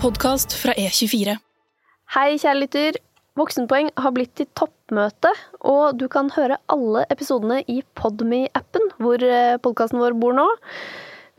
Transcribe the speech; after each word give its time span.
podkast 0.00 0.54
fra 0.56 0.72
E24. 0.80 1.34
Hei, 2.14 2.28
kjære 2.40 2.60
lytter. 2.62 2.96
Voksenpoeng 3.36 3.90
har 4.00 4.12
blitt 4.16 4.32
til 4.38 4.48
toppmøte, 4.56 5.28
og 5.60 5.98
du 6.00 6.06
kan 6.10 6.30
høre 6.32 6.56
alle 6.72 7.04
episodene 7.12 7.60
i 7.68 7.82
Podme-appen, 8.00 8.88
hvor 8.96 9.20
podkasten 9.64 10.00
vår 10.00 10.16
bor 10.22 10.36
nå. 10.36 10.46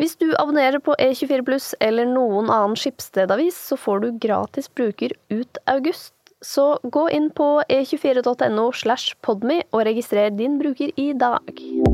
Hvis 0.02 0.14
du 0.22 0.30
abonnerer 0.38 0.78
på 0.82 0.94
E24 1.02 1.46
pluss 1.46 1.72
eller 1.82 2.10
noen 2.10 2.54
annen 2.54 2.78
Skipsstedavis, 2.78 3.58
så 3.72 3.78
får 3.82 4.06
du 4.06 4.10
gratis 4.22 4.70
bruker 4.70 5.18
ut 5.34 5.62
august. 5.70 6.14
Så 6.42 6.76
gå 6.86 7.08
inn 7.14 7.30
på 7.34 7.50
e24.no 7.66 8.70
slash 8.78 9.18
podme 9.26 9.62
og 9.72 9.86
registrer 9.90 10.34
din 10.38 10.62
bruker 10.62 10.94
i 11.02 11.12
dag. 11.18 11.91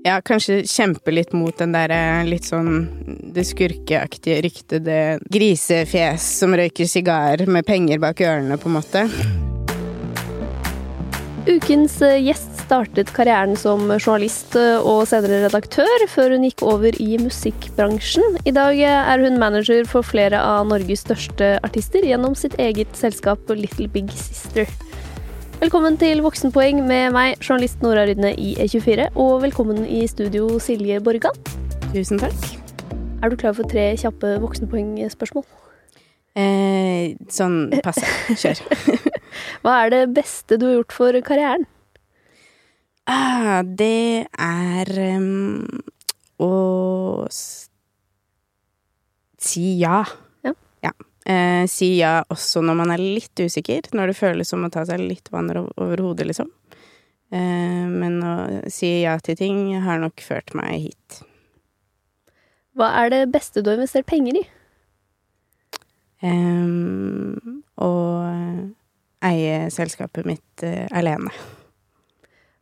Ja, 0.00 0.16
kanskje 0.24 0.62
kjempe 0.64 1.12
litt 1.12 1.34
mot 1.36 1.58
den 1.60 1.74
derre 1.76 2.22
litt 2.24 2.46
sånn 2.48 2.86
det 3.34 3.44
skurkeaktige 3.44 4.38
ryktet, 4.46 4.86
det 4.86 5.20
grisefjes 5.28 6.24
som 6.40 6.56
røyker 6.56 6.88
sigar 6.88 7.44
med 7.44 7.68
penger 7.68 8.00
bak 8.00 8.22
ørene, 8.24 8.56
på 8.56 8.70
en 8.70 8.78
måte. 8.78 9.04
Ukens 11.50 11.98
eh, 12.04 12.16
gjest 12.20 12.62
startet 12.64 13.12
karrieren 13.12 13.56
som 13.60 13.88
journalist 13.98 14.56
eh, 14.56 14.80
og 14.80 15.04
senere 15.10 15.42
redaktør, 15.44 16.06
før 16.08 16.36
hun 16.36 16.48
gikk 16.48 16.64
over 16.64 16.96
i 16.96 17.18
musikkbransjen. 17.20 18.40
I 18.48 18.56
dag 18.56 18.80
eh, 18.80 19.12
er 19.12 19.24
hun 19.24 19.40
manager 19.40 19.84
for 19.88 20.06
flere 20.06 20.40
av 20.40 20.68
Norges 20.70 21.04
største 21.04 21.58
artister 21.66 22.08
gjennom 22.08 22.36
sitt 22.38 22.56
eget 22.60 22.96
selskap 22.96 23.52
Little 23.52 23.88
Big 23.92 24.12
Sister. 24.16 24.68
Velkommen 25.60 25.98
til 26.00 26.22
Voksenpoeng 26.24 26.78
med 26.88 27.10
meg, 27.12 27.34
journalist 27.44 27.82
Nora 27.84 28.06
Rydne 28.08 28.30
i 28.40 28.54
E24, 28.62 29.10
og 29.20 29.42
velkommen 29.42 29.82
i 29.84 30.06
studio 30.08 30.54
Silje 30.56 30.96
Borgan. 31.04 31.36
Tusen 31.90 32.16
takk. 32.22 32.46
Er 33.20 33.28
du 33.28 33.36
klar 33.36 33.52
for 33.58 33.68
tre 33.68 33.90
kjappe 34.00 34.30
voksenpoengspørsmål? 34.40 35.44
Eh, 36.40 37.12
sånn 37.28 37.58
passe. 37.84 38.08
Kjør. 38.40 38.62
Hva 39.66 39.74
er 39.82 39.92
det 39.92 40.00
beste 40.16 40.56
du 40.56 40.64
har 40.64 40.78
gjort 40.78 40.96
for 40.96 41.20
karrieren? 41.28 41.68
Ah, 43.04 43.60
det 43.60 44.30
er 44.40 44.94
um, 45.20 45.68
å 46.40 46.50
si 49.36 49.74
ja. 49.84 50.06
Eh, 51.28 51.66
si 51.68 51.92
ja 51.98 52.22
også 52.32 52.62
når 52.64 52.78
man 52.78 52.92
er 52.94 53.02
litt 53.02 53.40
usikker, 53.40 53.90
når 53.96 54.10
det 54.12 54.20
føles 54.20 54.48
som 54.48 54.64
å 54.64 54.70
ta 54.72 54.86
seg 54.88 55.02
litt 55.02 55.28
vann 55.32 55.50
over 55.52 56.00
hodet, 56.00 56.28
liksom. 56.30 56.48
Eh, 57.30 57.84
men 57.90 58.22
å 58.24 58.36
si 58.72 59.02
ja 59.02 59.18
til 59.22 59.36
ting 59.38 59.60
har 59.84 60.00
nok 60.02 60.24
ført 60.24 60.54
meg 60.58 60.88
hit. 60.88 61.20
Hva 62.78 62.92
er 63.02 63.12
det 63.12 63.20
beste 63.34 63.60
du 63.60 63.70
har 63.70 63.78
investert 63.80 64.08
penger 64.08 64.40
i? 64.40 64.46
Um, 66.20 67.62
å 67.80 67.90
eie 69.24 69.70
selskapet 69.72 70.26
mitt 70.28 70.64
uh, 70.64 70.84
alene. 70.96 71.32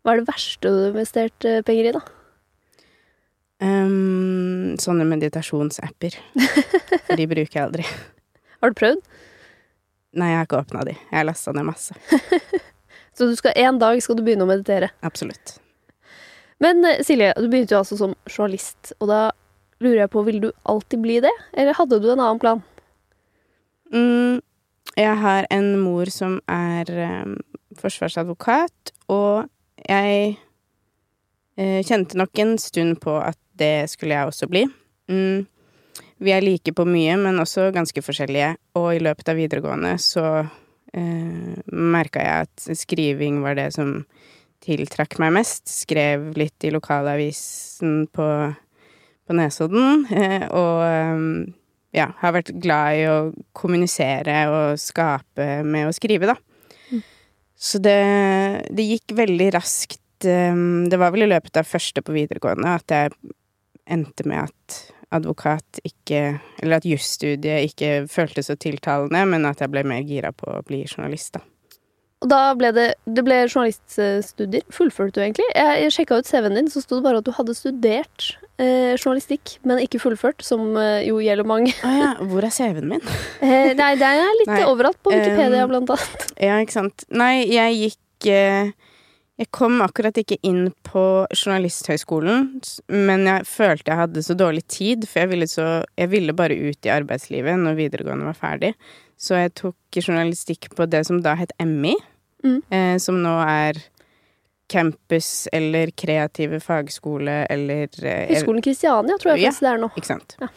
Hva 0.02 0.14
er 0.14 0.20
det 0.20 0.28
verste 0.30 0.70
du 0.70 0.78
har 0.84 0.92
investert 0.92 1.46
uh, 1.46 1.60
penger 1.66 1.90
i, 1.90 1.94
da? 1.96 2.02
Um, 3.58 4.76
sånne 4.78 5.06
meditasjonsapper. 5.10 6.18
For 7.08 7.18
de 7.18 7.26
bruker 7.30 7.58
jeg 7.58 7.64
aldri. 7.64 7.86
Har 8.62 8.72
du 8.72 8.78
prøvd? 8.78 9.02
Nei, 10.18 10.32
jeg 10.32 10.40
har 10.40 10.48
ikke 10.48 10.60
åpna 10.62 10.84
de. 10.88 10.94
Jeg 10.96 11.16
har 11.20 11.26
lasta 11.28 11.54
ned 11.54 11.68
masse. 11.68 11.94
Så 13.16 13.26
du 13.26 13.34
skal, 13.38 13.54
en 13.58 13.78
dag 13.80 13.98
skal 14.02 14.18
du 14.18 14.24
begynne 14.26 14.46
å 14.46 14.50
meditere? 14.50 14.90
Absolutt. 15.06 15.58
Men 16.62 16.82
Silje, 17.06 17.32
du 17.38 17.46
begynte 17.50 17.76
jo 17.76 17.82
altså 17.82 17.98
som 17.98 18.14
journalist, 18.26 18.92
og 18.98 19.10
da 19.10 19.20
lurer 19.82 20.04
jeg 20.04 20.12
på, 20.12 20.24
ville 20.26 20.48
du 20.48 20.66
alltid 20.66 21.02
bli 21.02 21.20
det, 21.22 21.34
eller 21.54 21.76
hadde 21.78 22.00
du 22.02 22.08
en 22.10 22.18
annen 22.18 22.40
plan? 22.42 22.62
Mm, 23.94 24.40
jeg 24.98 25.14
har 25.22 25.46
en 25.54 25.68
mor 25.80 26.10
som 26.10 26.38
er 26.50 26.90
um, 27.22 27.36
forsvarsadvokat, 27.78 28.92
og 29.12 29.46
jeg 29.86 30.34
uh, 31.60 31.80
kjente 31.86 32.18
nok 32.18 32.42
en 32.42 32.56
stund 32.58 32.98
på 33.04 33.14
at 33.22 33.38
det 33.58 33.88
skulle 33.92 34.18
jeg 34.18 34.30
også 34.30 34.50
bli. 34.50 34.64
Mm, 35.10 35.46
vi 36.18 36.32
er 36.34 36.44
like 36.44 36.74
på 36.74 36.86
mye, 36.88 37.16
men 37.20 37.38
også 37.42 37.68
ganske 37.74 38.02
forskjellige, 38.02 38.54
og 38.78 38.88
i 38.96 39.02
løpet 39.02 39.30
av 39.30 39.38
videregående 39.38 39.94
så 40.02 40.24
eh, 40.40 41.54
merka 41.70 42.24
jeg 42.24 42.48
at 42.48 42.80
skriving 42.80 43.42
var 43.44 43.58
det 43.58 43.70
som 43.76 44.00
tiltrakk 44.64 45.18
meg 45.22 45.36
mest. 45.38 45.68
Skrev 45.70 46.32
litt 46.38 46.66
i 46.66 46.72
lokalavisen 46.74 48.08
på, 48.12 48.26
på 49.26 49.38
Nesodden, 49.38 50.06
Eh, 50.10 50.44
og 50.50 51.54
ja, 51.94 52.10
har 52.20 52.34
vært 52.36 52.52
glad 52.60 52.98
i 52.98 53.06
å 53.08 53.16
kommunisere 53.56 54.42
og 54.52 54.80
skape 54.80 55.62
med 55.64 55.88
å 55.88 55.94
skrive, 55.96 56.28
da. 56.28 56.36
Mm. 56.92 57.00
Så 57.56 57.80
det, 57.82 57.98
det, 58.68 58.84
gikk 58.84 59.16
veldig 59.16 59.48
raskt. 59.56 60.02
Det 60.20 60.98
var 60.98 61.14
vel 61.14 61.24
i 61.24 61.30
løpet 61.30 61.60
av 61.60 61.68
første 61.68 62.02
på 62.02 62.12
videregående 62.12 62.74
at 62.74 62.92
jeg 62.92 63.14
endte 63.88 64.26
med 64.28 64.50
at 64.50 64.78
advokat 65.14 65.80
ikke 65.86 66.38
Eller 66.62 66.80
at 66.80 66.86
jusstudiet 66.88 67.70
ikke 67.70 68.08
føltes 68.10 68.50
så 68.50 68.56
tiltalende, 68.60 69.24
men 69.30 69.46
at 69.48 69.62
jeg 69.62 69.72
ble 69.72 69.84
mer 69.88 70.02
gira 70.06 70.32
på 70.36 70.50
å 70.52 70.64
bli 70.66 70.82
journalist, 70.84 71.38
da. 71.38 71.44
Og 72.18 72.30
da 72.32 72.40
ble 72.58 72.72
det, 72.74 72.86
det 73.06 73.22
ble 73.22 73.36
journaliststudier. 73.44 74.64
Fullførte 74.74 75.20
du 75.20 75.22
egentlig? 75.22 75.46
Jeg, 75.54 75.82
jeg 75.84 75.94
sjekka 75.94 76.18
ut 76.18 76.26
CV-en 76.26 76.56
din, 76.58 76.70
så 76.72 76.82
sto 76.82 76.98
det 76.98 77.06
bare 77.06 77.20
at 77.22 77.28
du 77.28 77.30
hadde 77.36 77.54
studert 77.54 78.32
eh, 78.58 78.96
journalistikk, 78.96 79.54
men 79.68 79.84
ikke 79.84 80.00
fullført, 80.02 80.42
som 80.42 80.72
eh, 80.80 81.06
jo 81.06 81.20
gjelder 81.22 81.46
mange. 81.46 81.76
Ah, 81.86 81.94
ja. 82.00 82.10
Hvor 82.18 82.42
er 82.42 82.54
CV-en 82.54 82.90
min? 82.90 83.06
eh, 83.46 83.70
nei, 83.78 83.92
det 84.00 84.10
er 84.10 84.34
litt 84.40 84.50
nei, 84.50 84.64
overalt 84.66 84.98
på 84.98 85.14
Wikipedia, 85.14 85.62
um, 85.62 85.70
blant 85.76 85.94
annet. 85.94 86.26
Ja, 86.42 86.58
ikke 86.64 86.78
sant. 86.80 87.06
Nei, 87.14 87.46
jeg 87.54 87.78
gikk 87.84 88.30
eh, 88.34 88.74
Jeg 89.38 89.52
kom 89.54 89.76
akkurat 89.84 90.16
ikke 90.18 90.40
inn 90.46 90.72
på 90.82 91.02
Journalisthøgskolen, 91.30 92.48
men 92.90 93.26
jeg 93.28 93.44
følte 93.46 93.92
jeg 93.92 94.00
hadde 94.00 94.24
så 94.26 94.34
dårlig 94.34 94.64
tid, 94.66 95.06
for 95.06 95.22
jeg 95.22 95.30
ville, 95.30 95.46
så, 95.50 95.66
jeg 95.98 96.10
ville 96.10 96.34
bare 96.34 96.56
ut 96.58 96.88
i 96.88 96.90
arbeidslivet 96.90 97.60
når 97.62 97.78
videregående 97.78 98.26
var 98.26 98.38
ferdig. 98.38 98.72
Så 99.18 99.38
jeg 99.38 99.54
tok 99.58 100.00
journalistikk 100.00 100.72
på 100.74 100.88
det 100.90 101.04
som 101.06 101.20
da 101.22 101.36
het 101.38 101.54
MI, 101.62 101.94
mm. 102.42 102.58
eh, 102.74 102.96
som 103.02 103.20
nå 103.22 103.36
er 103.44 103.78
campus 104.68 105.48
eller 105.54 105.94
kreative 105.96 106.60
fagskole 106.60 107.40
eller 107.48 107.86
eh, 108.02 108.26
Høgskolen 108.34 108.64
Kristiania 108.64 109.16
tror 109.16 109.32
jeg 109.32 109.46
faktisk 109.46 109.62
ja, 109.62 109.68
det 109.68 109.70
er 109.70 109.82
nå. 109.84 109.92
Ikke 109.96 110.10
sant. 110.10 110.36
Ja. 110.42 110.50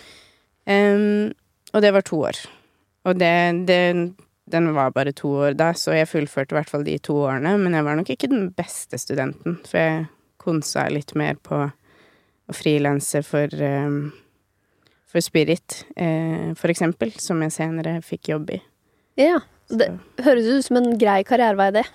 Um, 0.71 1.31
og 1.71 1.85
det 1.85 1.93
var 1.95 2.05
to 2.05 2.19
år. 2.27 2.41
Og 3.07 3.17
det, 3.17 3.33
det, 3.69 3.79
Den 4.51 4.71
var 4.75 4.93
bare 4.95 5.13
to 5.15 5.31
år 5.47 5.55
da, 5.59 5.71
så 5.77 5.95
jeg 5.95 6.09
fullførte 6.11 6.55
i 6.55 6.59
hvert 6.59 6.71
fall 6.71 6.83
de 6.87 6.97
to 7.03 7.15
årene. 7.25 7.55
Men 7.61 7.77
jeg 7.77 7.87
var 7.87 7.99
nok 7.99 8.11
ikke 8.13 8.31
den 8.31 8.49
beste 8.55 8.99
studenten, 9.01 9.59
for 9.67 9.79
jeg 9.79 10.09
konsa 10.41 10.87
litt 10.91 11.15
mer 11.19 11.37
på 11.43 11.61
å 11.61 12.55
frilanse 12.55 13.21
for 13.23 13.53
um, 13.63 14.11
for 15.11 15.19
Spirit, 15.19 15.85
eh, 15.95 16.53
for 16.55 16.71
eksempel, 16.71 17.11
som 17.19 17.41
jeg 17.43 17.51
senere 17.51 17.97
fikk 18.05 18.31
jobb 18.31 18.53
i. 18.55 18.61
Ja. 19.19 19.41
Det 19.71 19.87
høres 20.23 20.47
ut 20.47 20.65
som 20.65 20.79
en 20.81 20.97
grei 20.99 21.21
karrierevei, 21.27 21.69
det. 21.75 21.85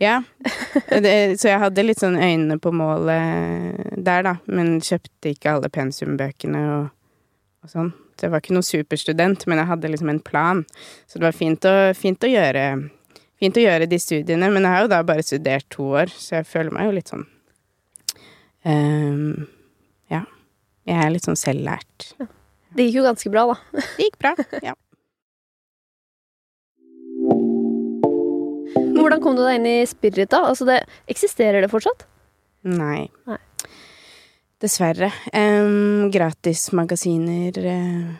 Ja. 0.00 0.22
Det, 1.04 1.40
så 1.40 1.50
jeg 1.50 1.60
hadde 1.60 1.84
litt 1.84 2.00
sånn 2.00 2.16
øynene 2.16 2.56
på 2.62 2.72
målet 2.72 3.96
der, 3.96 4.22
da. 4.24 4.34
Men 4.46 4.78
kjøpte 4.84 5.32
ikke 5.34 5.56
alle 5.56 5.68
pensumbøkene 5.72 6.62
og, 6.76 6.86
og 7.64 7.72
sånn. 7.72 7.90
Jeg 8.22 8.32
var 8.32 8.42
ikke 8.42 8.56
noen 8.56 8.66
superstudent, 8.66 9.46
men 9.48 9.60
jeg 9.60 9.70
hadde 9.70 9.90
liksom 9.92 10.12
en 10.12 10.22
plan. 10.24 10.64
Så 11.06 11.20
det 11.20 11.28
var 11.28 11.36
fint 11.36 11.68
å, 11.68 11.74
fint 11.98 12.24
å, 12.24 12.30
gjøre, 12.30 12.64
fint 13.40 13.60
å 13.60 13.64
gjøre 13.64 13.88
de 13.90 14.00
studiene. 14.02 14.50
Men 14.54 14.66
jeg 14.66 14.74
har 14.74 14.86
jo 14.86 14.90
da 14.92 15.02
bare 15.06 15.26
studert 15.26 15.68
to 15.74 15.90
år, 16.02 16.12
så 16.14 16.40
jeg 16.40 16.50
føler 16.50 16.74
meg 16.74 16.88
jo 16.88 16.96
litt 16.98 17.12
sånn 17.14 17.24
um, 18.64 19.46
Ja. 20.12 20.24
Jeg 20.88 21.04
er 21.04 21.14
litt 21.14 21.28
sånn 21.28 21.38
selvlært. 21.38 22.12
Ja. 22.18 22.28
Det 22.76 22.86
gikk 22.88 23.00
jo 23.00 23.08
ganske 23.08 23.32
bra, 23.32 23.48
da. 23.52 23.58
Det 23.96 24.08
gikk 24.08 24.20
bra, 24.22 24.34
ja. 24.64 24.76
Hvordan 28.98 29.22
kom 29.24 29.36
du 29.38 29.42
deg 29.44 29.58
inn 29.58 29.68
i 29.68 29.76
Spirit, 29.88 30.30
da? 30.32 30.44
Altså, 30.50 30.66
det, 30.68 30.82
eksisterer 31.10 31.64
det 31.64 31.70
fortsatt? 31.72 32.04
Nei. 32.68 33.08
Nei. 33.28 33.38
Dessverre. 34.58 35.12
Um, 35.32 36.10
Gratismagasiner 36.10 37.58
uh, 37.62 38.14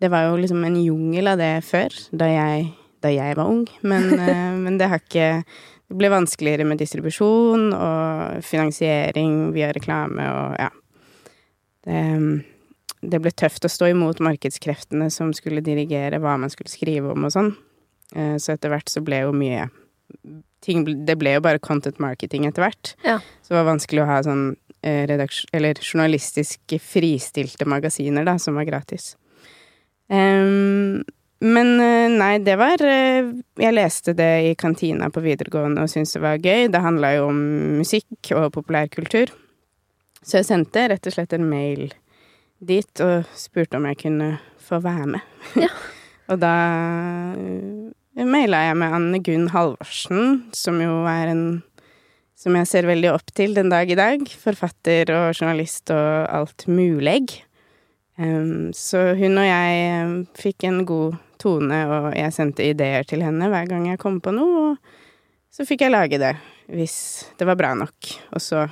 Det 0.00 0.08
var 0.10 0.26
jo 0.26 0.40
liksom 0.42 0.64
en 0.66 0.80
jungel 0.82 1.30
av 1.30 1.38
det 1.38 1.52
før, 1.62 1.94
da 2.10 2.26
jeg, 2.26 2.64
da 2.98 3.12
jeg 3.14 3.36
var 3.38 3.50
ung. 3.52 3.62
Men, 3.86 4.08
uh, 4.18 4.50
men, 4.64 4.78
det 4.80 4.90
har 4.90 5.02
ikke 5.02 5.44
Det 5.84 5.98
ble 6.00 6.10
vanskeligere 6.10 6.64
med 6.66 6.80
distribusjon 6.80 7.68
og 7.76 8.42
finansiering 8.42 9.52
via 9.54 9.70
reklame 9.76 10.26
og 10.32 10.58
ja. 10.58 10.72
Det, 11.84 12.00
um, 12.16 12.42
det 13.04 13.20
ble 13.20 13.30
tøft 13.36 13.66
å 13.68 13.70
stå 13.70 13.90
imot 13.92 14.22
markedskreftene 14.24 15.10
som 15.12 15.30
skulle 15.36 15.62
dirigere 15.62 16.18
hva 16.24 16.38
man 16.40 16.50
skulle 16.50 16.72
skrive 16.72 17.12
om 17.12 17.28
og 17.28 17.34
sånn. 17.36 17.52
Uh, 18.16 18.34
så 18.40 18.56
etter 18.56 18.72
hvert 18.72 18.90
så 18.90 19.04
ble 19.04 19.22
jo 19.26 19.36
mye 19.36 19.68
ting 20.64 20.84
Det 21.06 21.16
ble 21.20 21.36
jo 21.36 21.42
bare 21.44 21.62
content 21.62 22.00
marketing 22.02 22.48
etter 22.48 22.64
hvert. 22.66 22.94
Ja. 23.04 23.18
Så 23.42 23.52
det 23.52 23.60
var 23.60 23.72
vanskelig 23.72 24.04
å 24.04 24.08
ha 24.08 24.20
sånn 24.26 24.46
eh, 24.82 25.04
eller 25.04 25.82
journalistiske 25.82 26.80
fristilte 26.82 27.68
magasiner, 27.68 28.26
da, 28.26 28.38
som 28.40 28.56
var 28.58 28.68
gratis. 28.68 29.14
Um, 30.08 31.04
men 31.44 31.80
eh, 31.80 32.10
nei, 32.12 32.38
det 32.44 32.54
var 32.60 32.82
eh, 32.84 33.30
Jeg 33.60 33.74
leste 33.74 34.12
det 34.16 34.32
i 34.50 34.52
kantina 34.60 35.08
på 35.12 35.22
videregående 35.24 35.84
og 35.84 35.90
syntes 35.92 36.14
det 36.16 36.22
var 36.24 36.40
gøy. 36.40 36.68
Det 36.72 36.84
handla 36.84 37.14
jo 37.18 37.26
om 37.30 37.42
musikk 37.80 38.32
og 38.36 38.52
populærkultur. 38.54 39.32
Så 40.24 40.40
jeg 40.40 40.48
sendte 40.48 40.86
rett 40.88 41.08
og 41.08 41.16
slett 41.16 41.34
en 41.36 41.48
mail 41.48 41.90
dit 42.64 43.02
og 43.04 43.28
spurte 43.36 43.76
om 43.76 43.88
jeg 43.90 44.00
kunne 44.06 44.30
få 44.62 44.80
være 44.84 45.10
med. 45.16 45.34
Ja. 45.60 45.68
og 46.32 46.40
da 46.40 46.54
maila 48.22 48.60
jeg 48.68 48.78
med 48.78 48.94
Anne 48.94 49.20
Gunn 49.26 49.48
Halvorsen, 49.50 50.44
som 50.54 50.78
jo 50.82 51.02
er 51.10 51.32
en 51.32 51.46
som 52.38 52.54
jeg 52.58 52.68
ser 52.68 52.86
veldig 52.86 53.08
opp 53.14 53.30
til 53.32 53.54
den 53.56 53.70
dag 53.72 53.88
i 53.88 53.96
dag. 53.98 54.22
Forfatter 54.28 55.10
og 55.14 55.32
journalist 55.32 55.90
og 55.94 56.26
alt 56.28 56.66
mulig. 56.68 57.24
Så 58.76 59.00
hun 59.18 59.40
og 59.40 59.46
jeg 59.48 60.10
fikk 60.38 60.66
en 60.68 60.82
god 60.86 61.16
tone, 61.40 61.78
og 61.88 62.10
jeg 62.14 62.34
sendte 62.36 62.66
ideer 62.66 63.06
til 63.08 63.24
henne 63.24 63.48
hver 63.50 63.66
gang 63.70 63.88
jeg 63.88 64.00
kom 64.02 64.20
på 64.22 64.34
noe, 64.34 64.74
og 64.74 65.54
så 65.54 65.66
fikk 65.66 65.86
jeg 65.86 65.94
lage 65.94 66.20
det 66.20 66.34
hvis 66.70 66.96
det 67.38 67.48
var 67.48 67.58
bra 67.58 67.72
nok. 67.78 68.12
Og 68.36 68.42
så 68.42 68.64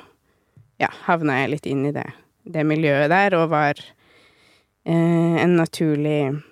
ja, 0.80 0.90
havna 1.06 1.40
jeg 1.42 1.52
litt 1.56 1.68
inn 1.70 1.84
i 1.88 1.94
det, 1.94 2.06
det 2.44 2.64
miljøet 2.66 3.10
der, 3.12 3.36
og 3.38 3.50
var 3.52 3.78
eh, 3.78 5.36
en 5.42 5.56
naturlig 5.58 6.42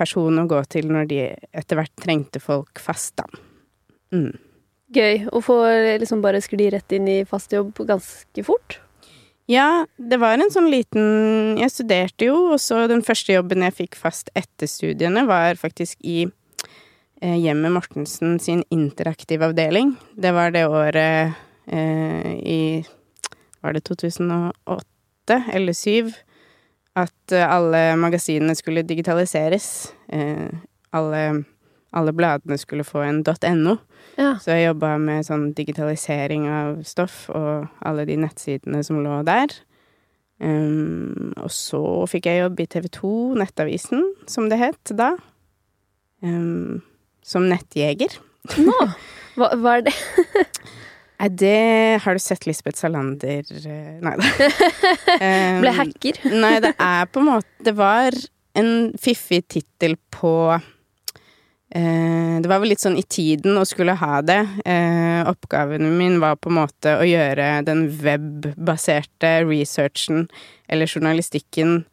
person 0.00 0.40
å 0.40 0.48
gå 0.48 0.60
til 0.72 0.88
når 0.90 1.10
de 1.10 1.24
etter 1.52 1.78
hvert 1.78 1.94
trengte 2.00 2.40
folk 2.42 2.80
fast, 2.82 3.18
da. 3.20 3.28
Mm. 4.14 4.32
Gøy 4.90 5.26
å 5.30 5.42
få 5.44 5.56
liksom 6.02 6.22
bare 6.24 6.40
skli 6.42 6.66
rett 6.74 6.96
inn 6.96 7.06
i 7.10 7.20
fast 7.28 7.52
jobb 7.54 7.76
ganske 7.86 8.44
fort. 8.46 8.80
Ja, 9.50 9.84
det 9.98 10.20
var 10.22 10.38
en 10.38 10.52
sånn 10.54 10.68
liten 10.70 11.56
Jeg 11.58 11.72
studerte 11.72 12.28
jo, 12.28 12.52
og 12.54 12.60
så 12.62 12.84
den 12.90 13.02
første 13.02 13.34
jobben 13.34 13.64
jeg 13.66 13.76
fikk 13.80 13.98
fast 13.98 14.30
etter 14.38 14.70
studiene, 14.70 15.24
var 15.26 15.58
faktisk 15.58 15.98
i 16.06 16.24
eh, 16.26 17.38
Hjemmet 17.38 17.74
Mortensen 17.74 18.38
sin 18.42 18.62
interaktive 18.70 19.48
avdeling. 19.50 19.96
Det 20.14 20.30
var 20.36 20.54
det 20.54 20.66
året 20.70 21.38
eh, 21.66 22.30
i 22.46 22.60
Var 23.60 23.74
det 23.76 23.84
2008 23.90 25.40
eller 25.52 25.74
2007? 25.74 26.14
At 26.98 27.34
eh, 27.34 27.46
alle 27.46 27.94
magasinene 28.00 28.56
skulle 28.58 28.86
digitaliseres. 28.86 29.92
Eh, 30.08 30.50
alle, 30.96 31.22
alle 31.94 32.12
bladene 32.16 32.58
skulle 32.58 32.86
få 32.86 33.04
en 33.06 33.22
.no. 33.62 33.76
Ja. 34.18 34.34
Så 34.42 34.52
jeg 34.56 34.70
jobba 34.70 34.96
med 34.98 35.26
sånn 35.26 35.50
digitalisering 35.56 36.48
av 36.50 36.80
stoff 36.84 37.28
og 37.30 37.68
alle 37.86 38.06
de 38.08 38.18
nettsidene 38.20 38.82
som 38.84 39.02
lå 39.04 39.22
der. 39.28 39.54
Um, 40.40 41.34
og 41.36 41.50
så 41.52 41.80
fikk 42.08 42.30
jeg 42.30 42.40
jobb 42.40 42.62
i 42.62 42.66
TV 42.72 42.86
2, 42.96 43.12
Nettavisen, 43.42 44.06
som 44.24 44.48
det 44.48 44.56
het 44.62 44.92
da. 44.96 45.12
Um, 46.24 46.80
som 47.22 47.44
nettjeger. 47.48 48.16
Nå! 48.56 48.76
Hva, 49.36 49.52
hva 49.60 49.76
er 49.78 49.84
det? 49.86 49.94
Nei, 51.20 51.28
det 51.28 52.00
Har 52.04 52.16
du 52.16 52.22
sett 52.22 52.46
Lisbeth 52.48 52.80
Salander 52.80 53.44
eh, 53.44 54.00
Nei 54.00 54.16
da. 54.16 54.28
Um, 55.20 55.60
Ble 55.60 55.72
hacker? 55.76 56.20
Nei, 56.44 56.56
det 56.64 56.74
er 56.80 57.08
på 57.10 57.20
en 57.20 57.28
måte 57.34 57.66
Det 57.66 57.74
var 57.76 58.16
en 58.58 58.92
fiffig 58.98 59.42
tittel 59.52 59.96
på 60.14 60.32
uh, 60.56 62.34
Det 62.40 62.48
var 62.48 62.62
vel 62.62 62.72
litt 62.72 62.82
sånn 62.82 62.98
i 62.98 63.04
tiden 63.04 63.58
å 63.60 63.66
skulle 63.68 63.94
ha 64.00 64.18
det. 64.26 64.40
Uh, 64.64 65.28
oppgaven 65.30 65.86
min 65.98 66.18
var 66.22 66.38
på 66.40 66.50
en 66.50 66.58
måte 66.58 66.96
å 66.98 67.06
gjøre 67.06 67.60
den 67.68 67.84
webbaserte 68.00 69.34
researchen 69.44 70.26
eller 70.72 70.90
journalistikken 70.90 71.84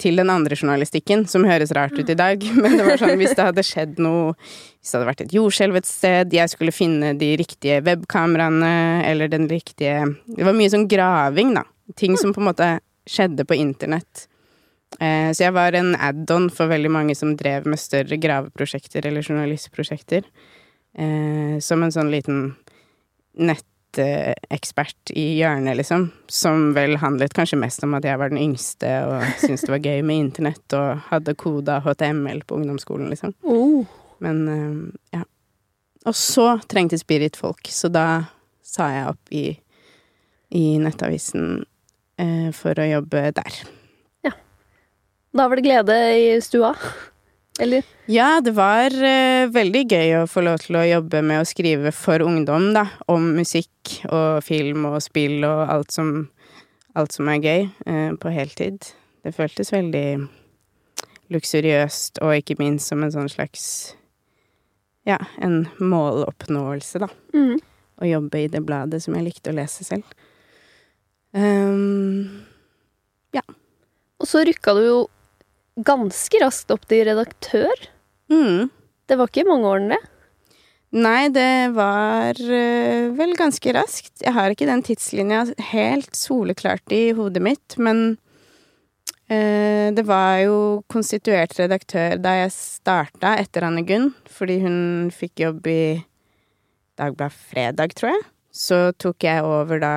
til 0.00 0.18
den 0.18 0.30
andre 0.32 0.56
journalistikken, 0.56 1.26
som 1.30 1.44
høres 1.46 1.72
rart 1.76 1.94
ut 1.98 2.10
i 2.10 2.18
dag. 2.18 2.42
Men 2.62 2.78
det 2.78 2.86
var 2.86 3.00
sånn 3.00 3.18
hvis 3.20 3.36
det 3.38 3.48
hadde 3.50 3.66
skjedd 3.66 4.00
noe 4.02 4.32
Hvis 4.36 4.90
det 4.90 4.96
hadde 4.96 5.10
vært 5.10 5.24
et 5.26 5.34
jordskjelv 5.36 5.78
et 5.78 5.88
sted, 5.88 6.34
jeg 6.34 6.50
skulle 6.50 6.74
finne 6.74 7.12
de 7.18 7.32
riktige 7.38 7.82
webkameraene 7.86 8.72
eller 9.06 9.30
den 9.30 9.46
riktige 9.50 10.00
Det 10.26 10.46
var 10.46 10.56
mye 10.58 10.72
sånn 10.72 10.88
graving, 10.90 11.54
da. 11.58 11.66
Ting 11.98 12.16
som 12.18 12.34
på 12.34 12.42
en 12.42 12.50
måte 12.50 12.68
skjedde 13.08 13.46
på 13.46 13.58
internett. 13.58 14.26
Eh, 15.00 15.30
så 15.32 15.46
jeg 15.46 15.54
var 15.56 15.74
en 15.76 15.94
add-on 15.96 16.48
for 16.52 16.70
veldig 16.70 16.90
mange 16.92 17.16
som 17.18 17.34
drev 17.38 17.66
med 17.68 17.80
større 17.80 18.18
graveprosjekter 18.20 19.06
eller 19.08 19.24
journalistprosjekter. 19.24 20.26
Eh, 20.92 21.56
som 21.64 21.82
en 21.82 21.94
sånn 21.94 22.12
liten 22.12 22.52
nettekspert 23.98 25.12
i 25.16 25.24
hjørnet, 25.38 25.76
liksom. 25.76 26.10
Som 26.30 26.70
vel 26.76 26.96
handlet 27.02 27.34
kanskje 27.36 27.58
mest 27.60 27.84
om 27.84 27.94
at 27.98 28.06
jeg 28.06 28.20
var 28.20 28.32
den 28.32 28.40
yngste 28.42 28.92
og 29.08 29.26
syntes 29.42 29.66
det 29.66 29.74
var 29.74 29.84
gøy 29.84 30.00
med 30.06 30.24
internett 30.26 30.76
og 30.78 31.02
hadde 31.10 31.36
koda 31.38 31.80
HTML 31.84 32.44
på 32.46 32.60
ungdomsskolen, 32.60 33.10
liksom. 33.12 33.34
Oh. 33.42 33.84
Men 34.22 34.42
eh, 34.48 35.18
ja. 35.18 35.26
Og 36.08 36.16
så 36.18 36.56
trengte 36.70 36.98
Spirit 36.98 37.36
folk, 37.38 37.68
så 37.70 37.90
da 37.92 38.06
sa 38.66 38.88
jeg 38.90 39.12
opp 39.12 39.34
i, 39.34 39.46
i 40.56 40.64
Nettavisen 40.82 41.62
eh, 42.18 42.50
for 42.56 42.78
å 42.78 42.90
jobbe 42.96 43.28
der. 43.36 43.62
Da 45.32 45.46
var 45.48 45.56
det 45.56 45.64
glede 45.64 45.94
i 46.12 46.24
stua? 46.44 46.74
Eller? 47.60 47.84
Ja, 48.06 48.40
det 48.40 48.54
var 48.56 48.94
uh, 48.96 49.50
veldig 49.52 49.82
gøy 49.84 50.14
å 50.22 50.28
få 50.30 50.44
lov 50.46 50.62
til 50.64 50.78
å 50.80 50.86
jobbe 50.88 51.20
med 51.26 51.42
å 51.42 51.48
skrive 51.48 51.92
for 51.94 52.24
ungdom, 52.24 52.70
da. 52.76 52.86
Om 53.12 53.32
musikk 53.36 53.98
og 54.08 54.40
film 54.46 54.86
og 54.88 55.00
spill 55.04 55.44
og 55.44 55.64
alt 55.72 55.92
som, 55.92 56.12
alt 56.96 57.12
som 57.12 57.28
er 57.28 57.42
gøy, 57.44 57.66
uh, 57.88 58.12
på 58.20 58.32
heltid. 58.32 58.92
Det 59.22 59.34
føltes 59.36 59.72
veldig 59.74 60.06
luksuriøst, 61.32 62.22
og 62.24 62.40
ikke 62.40 62.58
minst 62.60 62.90
som 62.90 63.04
en 63.04 63.12
sånn 63.14 63.30
slags 63.32 63.66
Ja, 65.08 65.18
en 65.42 65.64
måloppnåelse, 65.82 67.00
da. 67.02 67.08
Mm. 67.34 67.58
Å 68.02 68.06
jobbe 68.06 68.44
i 68.44 68.50
det 68.50 68.60
bladet 68.64 69.02
som 69.02 69.16
jeg 69.18 69.26
likte 69.26 69.50
å 69.50 69.56
lese 69.56 69.84
selv. 69.86 70.06
Um, 71.34 72.42
Og 74.22 74.28
så 74.30 74.44
rykka 74.46 74.76
du 74.78 74.84
jo 74.86 74.98
ganske 75.76 76.40
raskt 76.42 76.72
opp 76.74 76.86
til 76.90 77.06
redaktør. 77.08 77.88
mm. 78.32 78.70
Det 79.10 79.18
var 79.18 79.28
ikke 79.28 79.44
mange 79.44 79.68
årene, 79.68 79.96
det. 79.96 80.12
Nei, 80.92 81.28
det 81.32 81.72
var 81.72 82.36
øh, 82.36 83.12
vel 83.16 83.32
ganske 83.36 83.72
raskt. 83.72 84.12
Jeg 84.20 84.34
har 84.36 84.52
ikke 84.52 84.68
den 84.68 84.82
tidslinja 84.84 85.46
helt 85.72 86.12
soleklart 86.16 86.92
i 86.92 87.14
hodet 87.16 87.40
mitt, 87.42 87.78
men 87.80 88.18
øh, 89.32 89.88
det 89.96 90.04
var 90.06 90.36
jo 90.44 90.82
konstituert 90.92 91.56
redaktør 91.58 92.20
da 92.20 92.36
jeg 92.42 92.52
starta 92.52 93.34
etter 93.40 93.64
Anne 93.64 93.86
Gunn, 93.88 94.10
fordi 94.28 94.60
hun 94.60 95.08
fikk 95.16 95.40
jobb 95.46 95.66
i 95.72 95.84
Dagbladet 97.00 97.40
Fredag, 97.40 97.96
tror 97.96 98.12
jeg. 98.12 98.28
Så 98.52 98.82
tok 99.00 99.24
jeg 99.24 99.48
over 99.48 99.80
da 99.80 99.94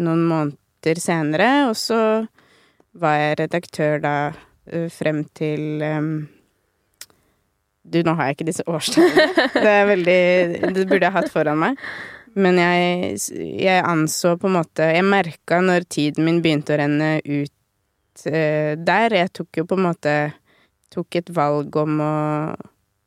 noen 0.00 0.24
måneder 0.24 1.00
senere, 1.00 1.68
og 1.68 1.76
så 1.76 2.00
var 2.96 3.20
jeg 3.20 3.40
redaktør 3.42 4.00
da 4.00 4.16
frem 4.92 5.22
til 5.36 5.82
du, 7.86 8.00
nå 8.02 8.14
har 8.18 8.28
jeg 8.28 8.36
ikke 8.36 8.48
disse 8.48 8.66
årstallene. 8.66 9.46
Det 9.64 9.72
er 9.72 9.88
veldig 9.90 10.20
Det 10.74 10.86
burde 10.90 11.06
jeg 11.06 11.14
hatt 11.14 11.32
foran 11.32 11.60
meg. 11.60 11.82
Men 12.36 12.58
jeg, 12.60 13.20
jeg 13.62 13.84
anså 13.86 14.34
på 14.36 14.50
en 14.50 14.58
måte 14.58 14.84
Jeg 14.92 15.06
merka 15.08 15.62
når 15.64 15.86
tiden 15.88 16.26
min 16.26 16.42
begynte 16.44 16.74
å 16.74 16.80
renne 16.82 17.10
ut 17.24 18.26
eh, 18.28 18.74
der. 18.76 19.16
Jeg 19.22 19.32
tok 19.38 19.62
jo 19.62 19.68
på 19.68 19.78
en 19.78 19.86
måte 19.88 20.16
Tok 20.92 21.18
et 21.18 21.30
valg 21.34 21.74
om 21.80 22.02
å, 22.02 22.16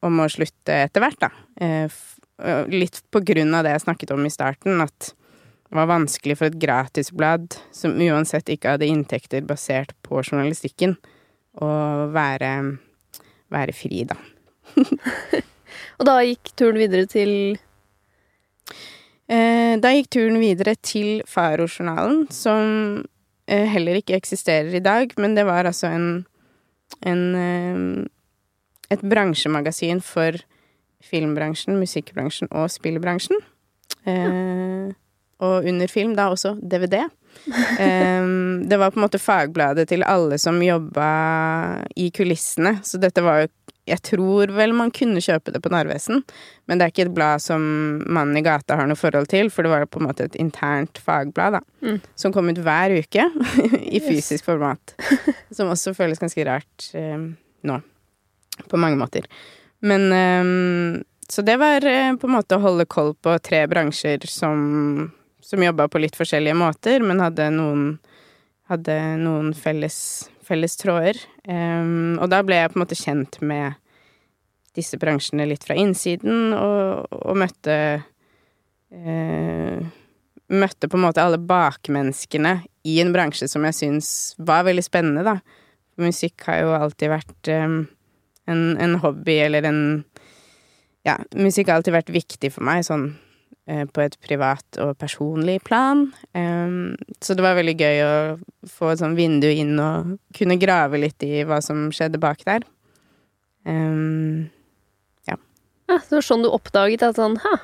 om 0.05 0.17
å 0.19 0.31
slutte 0.31 0.81
etter 0.83 1.01
hvert, 1.03 1.21
da. 1.21 1.29
Eh, 1.63 2.01
litt 2.69 2.99
på 3.11 3.21
grunn 3.23 3.55
av 3.55 3.63
det 3.65 3.71
jeg 3.71 3.85
snakket 3.85 4.11
om 4.13 4.25
i 4.27 4.31
starten, 4.31 4.83
at 4.83 5.13
det 5.13 5.77
var 5.77 5.87
vanskelig 5.89 6.35
for 6.37 6.49
et 6.49 6.57
gratisblad 6.59 7.55
som 7.75 7.95
uansett 8.03 8.51
ikke 8.51 8.75
hadde 8.75 8.89
inntekter 8.91 9.47
basert 9.47 9.95
på 10.05 10.19
journalistikken, 10.19 10.97
å 11.57 11.69
være, 12.13 12.51
være 13.49 13.75
fri, 13.75 14.03
da. 14.09 14.17
Og 15.99 16.05
da 16.07 16.19
gikk 16.23 16.53
turen 16.57 16.79
videre 16.79 17.09
til 17.09 17.33
Eh, 19.29 19.75
da 19.77 19.91
gikk 19.93 20.07
turen 20.15 20.39
videre 20.41 20.73
til 20.81 21.19
Faro-journalen, 21.29 22.23
som 22.33 23.03
eh, 23.45 23.67
heller 23.69 23.99
ikke 23.99 24.15
eksisterer 24.17 24.73
i 24.73 24.81
dag, 24.81 25.13
men 25.21 25.35
det 25.37 25.43
var 25.45 25.69
altså 25.69 25.91
en, 25.93 26.07
en 27.05 27.21
eh, 27.37 28.07
et 28.89 29.05
bransjemagasin 29.05 30.01
for 30.01 30.39
filmbransjen, 31.05 31.77
musikkbransjen 31.79 32.49
og 32.51 32.71
spillbransjen. 32.73 33.37
Eh, 34.09 34.89
og 35.39 35.69
under 35.69 35.91
film 35.91 36.15
da 36.17 36.29
også 36.33 36.55
DVD. 36.59 37.05
Eh, 37.79 38.25
det 38.67 38.77
var 38.77 38.91
på 38.91 38.99
en 38.99 39.05
måte 39.05 39.21
fagbladet 39.21 39.85
til 39.89 40.03
alle 40.03 40.35
som 40.41 40.57
jobba 40.63 41.07
i 41.95 42.09
kulissene, 42.11 42.75
så 42.83 42.99
dette 43.01 43.23
var 43.23 43.45
jo 43.45 43.49
Jeg 43.89 44.03
tror 44.05 44.51
vel 44.53 44.73
man 44.77 44.91
kunne 44.93 45.21
kjøpe 45.23 45.49
det 45.49 45.63
på 45.63 45.71
Narvesen, 45.73 46.19
men 46.69 46.77
det 46.77 46.85
er 46.85 46.91
ikke 46.91 47.05
et 47.07 47.13
blad 47.15 47.41
som 47.41 47.63
mannen 48.05 48.37
i 48.37 48.43
gata 48.45 48.75
har 48.77 48.85
noe 48.85 48.99
forhold 48.99 49.25
til, 49.31 49.49
for 49.49 49.65
det 49.65 49.71
var 49.71 49.81
jo 49.81 49.89
på 49.89 50.01
en 50.01 50.05
måte 50.05 50.27
et 50.27 50.35
internt 50.37 50.99
fagblad, 51.01 51.57
da. 51.57 51.61
Mm. 51.81 51.97
Som 52.13 52.35
kom 52.35 52.51
ut 52.51 52.61
hver 52.61 52.93
uke 52.99 53.25
i 53.97 54.03
fysisk 54.03 54.45
format. 54.45 54.93
Som 55.57 55.73
også 55.73 55.95
føles 55.97 56.21
ganske 56.21 56.45
rart 56.45 56.91
um, 56.93 57.31
nå. 57.65 57.79
På 58.69 58.77
mange 58.77 58.99
måter. 58.99 59.25
Men 59.79 60.11
um, 60.13 61.03
Så 61.29 61.41
det 61.41 61.57
var 61.57 61.85
eh, 61.85 62.15
på 62.17 62.27
en 62.27 62.33
måte 62.33 62.57
å 62.57 62.63
holde 62.63 62.85
koll 62.89 63.15
på 63.15 63.35
tre 63.45 63.63
bransjer 63.69 64.25
som, 64.25 65.11
som 65.49 65.63
jobba 65.65 65.87
på 65.89 66.01
litt 66.01 66.17
forskjellige 66.17 66.57
måter, 66.57 67.01
men 67.01 67.23
hadde 67.23 67.49
noen, 67.55 67.85
hadde 68.69 68.97
noen 69.23 69.55
felles 69.57 70.29
felles 70.49 70.77
tråder. 70.79 71.19
Um, 71.47 72.17
og 72.19 72.29
da 72.31 72.41
ble 72.45 72.57
jeg 72.57 72.71
på 72.71 72.79
en 72.79 72.83
måte 72.83 72.97
kjent 72.97 73.39
med 73.45 73.77
disse 74.77 74.99
bransjene 75.01 75.47
litt 75.49 75.65
fra 75.67 75.77
innsiden, 75.79 76.53
og, 76.57 77.09
og 77.21 77.39
møtte 77.43 77.79
uh, 78.01 79.79
Møtte 80.49 80.87
på 80.89 80.97
en 80.97 81.03
måte 81.03 81.21
alle 81.21 81.37
bakmenneskene 81.37 82.55
i 82.89 82.95
en 83.03 83.11
bransje 83.13 83.45
som 83.51 83.67
jeg 83.67 83.75
syns 83.77 84.07
var 84.41 84.63
veldig 84.65 84.81
spennende, 84.81 85.21
da. 85.21 85.35
Musikk 86.01 86.41
har 86.47 86.63
jo 86.63 86.71
alltid 86.73 87.11
vært 87.11 87.51
um, 87.53 87.75
en, 88.49 88.63
en, 88.81 88.95
hobby 89.03 89.35
eller 89.43 89.67
en 89.69 89.81
Ja, 91.05 91.19
musikk 91.37 91.69
har 91.69 91.77
alltid 91.77 91.93
vært 91.99 92.09
viktig 92.15 92.49
for 92.55 92.65
meg, 92.65 92.81
sånn 92.87 93.11
på 93.93 94.01
et 94.01 94.15
privat 94.25 94.79
og 94.81 94.95
personlig 94.97 95.59
plan. 95.67 96.07
Så 97.21 97.35
det 97.37 97.45
var 97.45 97.57
veldig 97.59 97.75
gøy 97.77 98.01
å 98.05 98.13
få 98.69 98.91
et 98.93 99.01
sånn 99.01 99.17
vindu 99.17 99.47
inn 99.51 99.75
og 99.83 100.15
kunne 100.37 100.57
grave 100.61 101.01
litt 101.01 101.21
i 101.27 101.43
hva 101.45 101.59
som 101.61 101.89
skjedde 101.93 102.21
bak 102.21 102.41
der. 102.47 102.65
Ja. 103.65 105.35
ja. 105.35 105.97
Så 105.99 106.09
det 106.09 106.17
var 106.17 106.27
sånn 106.31 106.45
du 106.45 106.49
oppdaget 106.49 107.05
at 107.05 107.19
sånn 107.19 107.37
Ha, 107.43 107.55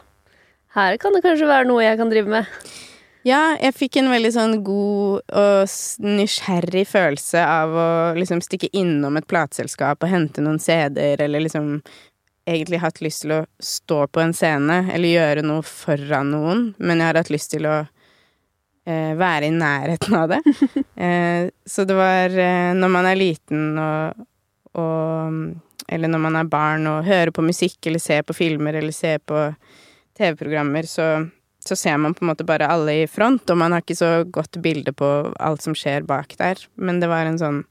her 0.75 1.00
kan 1.01 1.15
det 1.15 1.24
kanskje 1.25 1.47
være 1.50 1.69
noe 1.69 1.85
jeg 1.85 1.97
kan 2.01 2.12
drive 2.12 2.29
med? 2.38 2.45
Ja, 3.25 3.55
jeg 3.57 3.74
fikk 3.74 3.97
en 3.97 4.12
veldig 4.13 4.29
sånn 4.35 4.59
god 4.65 5.24
og 5.33 5.71
nysgjerrig 6.05 6.83
følelse 6.85 7.41
av 7.41 7.71
å 7.74 7.88
liksom 8.19 8.43
stikke 8.45 8.69
innom 8.77 9.17
et 9.17 9.25
plateselskap 9.25 10.03
og 10.05 10.12
hente 10.12 10.43
noen 10.45 10.59
CD-er, 10.62 11.24
eller 11.25 11.41
liksom 11.47 11.79
egentlig 12.45 12.79
hatt 12.81 13.01
lyst 13.01 13.25
til 13.25 13.33
å 13.39 13.43
stå 13.59 14.05
på 14.13 14.21
en 14.21 14.33
scene 14.35 14.83
eller 14.93 15.15
gjøre 15.15 15.43
noe 15.45 15.65
foran 15.65 16.31
noen, 16.33 16.65
men 16.77 17.01
jeg 17.01 17.09
har 17.09 17.19
hatt 17.19 17.33
lyst 17.33 17.51
til 17.55 17.67
å 17.69 17.77
eh, 17.81 19.13
være 19.17 19.49
i 19.49 19.55
nærheten 19.55 20.17
av 20.19 20.33
det. 20.35 20.41
eh, 21.07 21.49
så 21.65 21.87
det 21.89 21.97
var 21.97 22.35
eh, 22.37 22.71
når 22.77 22.93
man 22.97 23.09
er 23.09 23.21
liten 23.21 23.79
og, 23.81 24.25
og 24.77 25.53
Eller 25.85 26.09
når 26.09 26.21
man 26.23 26.35
er 26.39 26.47
barn 26.49 26.87
og 26.89 27.05
hører 27.05 27.29
på 27.29 27.43
musikk 27.45 27.85
eller 27.85 28.01
ser 28.01 28.23
på 28.25 28.33
filmer 28.33 28.73
eller 28.73 28.93
ser 28.95 29.19
på 29.21 29.37
TV-programmer, 30.17 30.87
så, 30.89 31.27
så, 31.61 31.75
ser 31.77 31.99
man 32.01 32.15
på 32.17 32.23
en 32.23 32.31
måte 32.31 32.47
bare 32.47 32.65
alle 32.65 33.03
i 33.03 33.07
front, 33.07 33.45
og 33.53 33.59
man 33.61 33.75
har 33.75 33.83
ikke 33.83 33.99
så 33.99 34.09
godt 34.25 34.57
bilde 34.63 34.95
på 34.97 35.09
alt 35.37 35.61
som 35.61 35.75
skjer 35.77 36.07
bak 36.07 36.33
der. 36.39 36.57
Men 36.73 37.03
det 37.03 37.11
var 37.11 37.29
en 37.29 37.37
sånn 37.41 37.63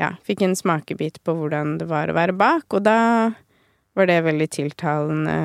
Ja, 0.00 0.14
fikk 0.24 0.42
en 0.44 0.56
smakebit 0.56 1.22
på 1.24 1.32
hvordan 1.36 1.78
det 1.80 1.88
var 1.88 2.08
å 2.08 2.16
være 2.16 2.36
bak, 2.36 2.68
og 2.72 2.84
da 2.84 2.98
var 3.98 4.06
det 4.06 4.20
veldig 4.24 4.48
tiltalende 4.54 5.36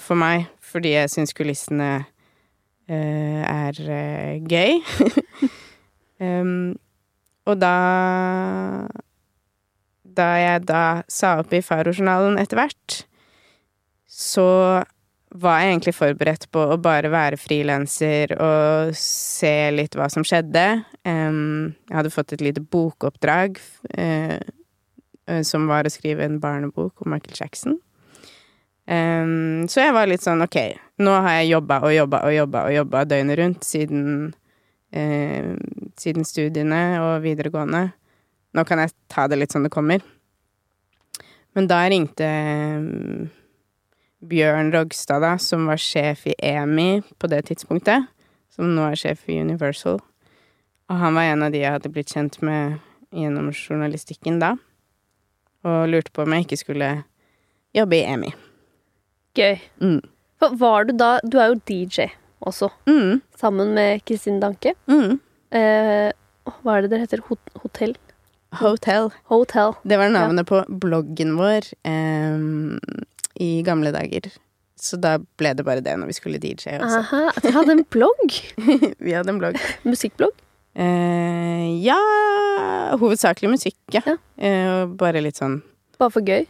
for 0.00 0.18
meg, 0.18 0.46
fordi 0.62 0.94
jeg 0.94 1.12
syns 1.12 1.34
kulissene 1.36 1.90
uh, 1.98 3.42
er 3.42 3.80
uh, 3.88 4.34
gøy. 4.48 4.78
um, 6.24 6.76
og 7.48 7.60
da 7.60 7.74
Da 10.18 10.28
jeg 10.34 10.64
da 10.66 10.84
sa 11.06 11.36
opp 11.38 11.52
i 11.54 11.62
Farojournalen 11.62 12.40
etter 12.42 12.58
hvert, 12.58 13.02
så 14.10 14.82
var 15.28 15.60
jeg 15.60 15.74
egentlig 15.74 15.94
forberedt 15.94 16.46
på 16.50 16.62
å 16.72 16.78
bare 16.80 17.10
være 17.12 17.38
frilanser 17.38 18.32
og 18.40 18.94
se 18.98 19.52
litt 19.74 19.94
hva 19.94 20.08
som 20.10 20.24
skjedde. 20.26 20.64
Um, 21.06 21.76
jeg 21.86 21.98
hadde 22.00 22.14
fått 22.14 22.34
et 22.34 22.42
lite 22.42 22.64
bokoppdrag 22.64 23.60
uh, 23.94 24.40
som 25.44 25.68
var 25.70 25.86
å 25.86 25.92
skrive 25.92 26.24
en 26.24 26.40
barnebok 26.42 27.04
om 27.04 27.12
Michael 27.12 27.36
Jackson. 27.36 27.76
Um, 28.88 29.66
så 29.68 29.82
jeg 29.84 29.92
var 29.92 30.08
litt 30.08 30.24
sånn 30.24 30.40
ok, 30.40 30.56
nå 31.04 31.12
har 31.20 31.42
jeg 31.42 31.50
jobba 31.50 31.82
og 31.84 31.92
jobba 31.92 32.22
og 32.24 32.32
jobba 32.32 32.62
og 32.70 32.72
jobba 32.72 33.02
døgnet 33.04 33.36
rundt 33.36 33.66
siden, 33.68 34.06
uh, 34.96 35.50
siden 36.00 36.24
studiene 36.24 36.80
og 37.02 37.18
videregående. 37.26 37.90
Nå 38.56 38.64
kan 38.64 38.80
jeg 38.80 38.94
ta 39.12 39.26
det 39.28 39.42
litt 39.42 39.52
som 39.52 39.66
det 39.66 39.72
kommer. 39.74 40.00
Men 41.52 41.68
da 41.68 41.82
ringte 41.90 42.24
um, 42.80 43.28
Bjørn 44.24 44.72
Rogstad, 44.72 45.20
da, 45.20 45.36
som 45.36 45.68
var 45.68 45.84
sjef 45.84 46.24
i 46.32 46.38
EMI 46.38 47.04
på 47.20 47.28
det 47.28 47.44
tidspunktet, 47.52 48.08
som 48.48 48.72
nå 48.72 48.88
er 48.88 48.98
sjef 48.98 49.28
i 49.28 49.36
Universal. 49.44 50.00
Og 50.88 51.00
han 51.04 51.18
var 51.18 51.28
en 51.28 51.44
av 51.44 51.52
de 51.52 51.60
jeg 51.60 51.76
hadde 51.76 51.92
blitt 51.92 52.16
kjent 52.16 52.40
med 52.40 52.80
gjennom 53.12 53.52
journalistikken 53.52 54.40
da, 54.40 54.54
og 55.68 55.88
lurte 55.92 56.14
på 56.14 56.24
om 56.24 56.34
jeg 56.34 56.48
ikke 56.48 56.64
skulle 56.64 56.92
jobbe 57.76 58.00
i 58.00 58.06
EMI. 58.08 58.36
Gøy. 59.36 59.58
Mm. 59.82 60.00
Var 60.40 60.84
du 60.88 60.92
da 60.96 61.18
Du 61.26 61.38
er 61.38 61.52
jo 61.52 61.60
DJ 61.66 62.08
også, 62.46 62.70
Mm. 62.86 63.20
sammen 63.36 63.74
med 63.74 64.04
Kristin 64.06 64.38
Danke. 64.40 64.74
Mm. 64.86 65.18
Eh, 65.50 66.12
hva 66.62 66.76
er 66.76 66.82
det 66.82 66.90
dere 66.92 67.00
heter? 67.00 67.20
Hot 67.28 67.38
hotell? 67.62 67.96
Hotel. 68.54 69.10
Hotel. 69.28 69.74
Det 69.84 69.98
var 69.98 70.08
navnet 70.08 70.46
på 70.46 70.62
bloggen 70.80 71.34
vår 71.36 71.66
eh, 71.84 72.38
i 73.44 73.62
gamle 73.66 73.90
dager. 73.92 74.30
Så 74.78 74.96
da 75.02 75.18
ble 75.36 75.50
det 75.58 75.64
bare 75.66 75.82
det 75.82 75.96
når 75.98 76.06
vi 76.06 76.16
skulle 76.16 76.38
DJ 76.38 76.78
også. 76.78 77.00
Aha, 77.02 77.22
vi 77.42 77.50
hadde 77.52 77.74
en 77.74 77.84
blogg? 77.90 78.36
vi 79.04 79.12
hadde 79.12 79.34
en 79.34 79.40
blogg. 79.42 79.58
Musikkblogg? 79.84 80.32
Eh, 80.78 81.82
ja 81.82 81.98
Hovedsakelig 83.00 83.50
musikk, 83.50 83.76
ja. 83.92 84.00
Ja. 84.06 84.14
Uh, 84.38 84.86
bare 84.94 85.18
litt 85.24 85.34
sånn 85.40 85.58
Bare 85.98 86.12
for 86.14 86.22
gøy? 86.22 86.44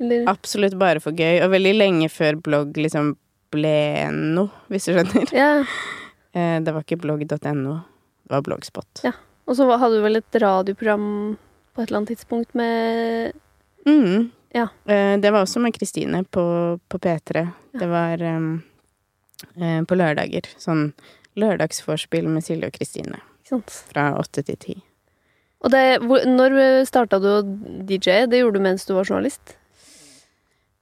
Eller? 0.00 0.26
Absolutt 0.30 0.76
bare 0.78 1.00
for 1.02 1.16
gøy. 1.16 1.40
Og 1.44 1.52
veldig 1.54 1.74
lenge 1.76 2.10
før 2.12 2.40
blogg 2.42 2.76
liksom 2.80 3.14
ble 3.54 3.78
noe, 4.12 4.50
hvis 4.72 4.88
du 4.88 4.96
skjønner. 4.96 5.32
Ja. 5.36 5.52
Uh, 6.36 6.58
det 6.64 6.74
var 6.74 6.84
ikke 6.84 7.00
blogg.no, 7.04 7.78
det 8.26 8.34
var 8.34 8.44
bloggspot. 8.46 9.06
Ja. 9.06 9.14
Og 9.46 9.54
så 9.54 9.66
hadde 9.78 10.00
du 10.00 10.02
vel 10.02 10.18
et 10.18 10.38
radioprogram 10.42 11.10
på 11.76 11.82
et 11.82 11.88
eller 11.88 12.00
annet 12.00 12.16
tidspunkt 12.16 12.56
med 12.58 13.36
Mm. 13.86 14.30
Ja. 14.48 14.68
Eh, 14.84 15.20
det 15.20 15.30
var 15.30 15.40
også 15.40 15.60
med 15.60 15.74
Kristine 15.74 16.24
på, 16.24 16.78
på 16.88 16.98
P3. 16.98 17.48
Det 17.72 17.86
var 17.86 18.22
um, 18.22 18.62
eh, 19.54 19.82
på 19.86 19.94
lørdager. 19.94 20.48
Sånn 20.58 20.90
lørdagsvorspill 21.38 22.28
med 22.28 22.44
Silje 22.44 22.70
og 22.70 22.74
Kristine. 22.74 23.20
Fra 23.46 24.08
åtte 24.18 24.42
til 24.42 24.58
ti. 24.58 24.76
Og 25.62 25.70
det, 25.70 26.00
hvor, 26.02 26.24
når 26.26 26.56
starta 26.88 27.20
du 27.22 27.28
å 27.30 27.44
DJ? 27.86 28.26
Det 28.26 28.40
gjorde 28.42 28.58
du 28.58 28.66
mens 28.66 28.88
du 28.88 28.96
var 28.96 29.06
journalist? 29.06 29.54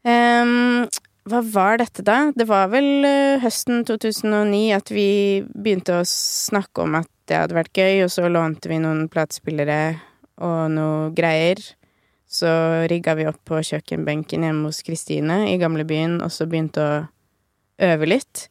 Um, 0.04 0.84
hva 1.24 1.40
var 1.40 1.78
dette, 1.80 2.04
da? 2.04 2.30
Det 2.36 2.44
var 2.48 2.68
vel 2.72 3.06
uh, 3.06 3.40
høsten 3.40 3.86
2009 3.88 4.66
at 4.76 4.92
vi 4.92 5.08
begynte 5.48 6.00
å 6.02 6.08
snakke 6.08 6.84
om 6.84 6.98
at 7.00 7.08
det 7.30 7.38
hadde 7.40 7.56
vært 7.56 7.80
gøy, 7.80 8.02
og 8.04 8.12
så 8.12 8.28
lånte 8.28 8.68
vi 8.68 8.82
noen 8.82 9.06
platespillere 9.12 9.96
og 10.44 10.74
noe 10.74 11.08
greier. 11.16 11.62
Så 12.28 12.50
rigga 12.90 13.14
vi 13.16 13.28
opp 13.30 13.40
på 13.48 13.62
kjøkkenbenken 13.64 14.44
hjemme 14.44 14.68
hos 14.68 14.82
Kristine 14.84 15.44
i 15.48 15.56
gamlebyen, 15.60 16.18
og 16.24 16.32
så 16.34 16.48
begynte 16.50 16.84
å 16.84 17.02
øve 17.88 18.08
litt. 18.10 18.48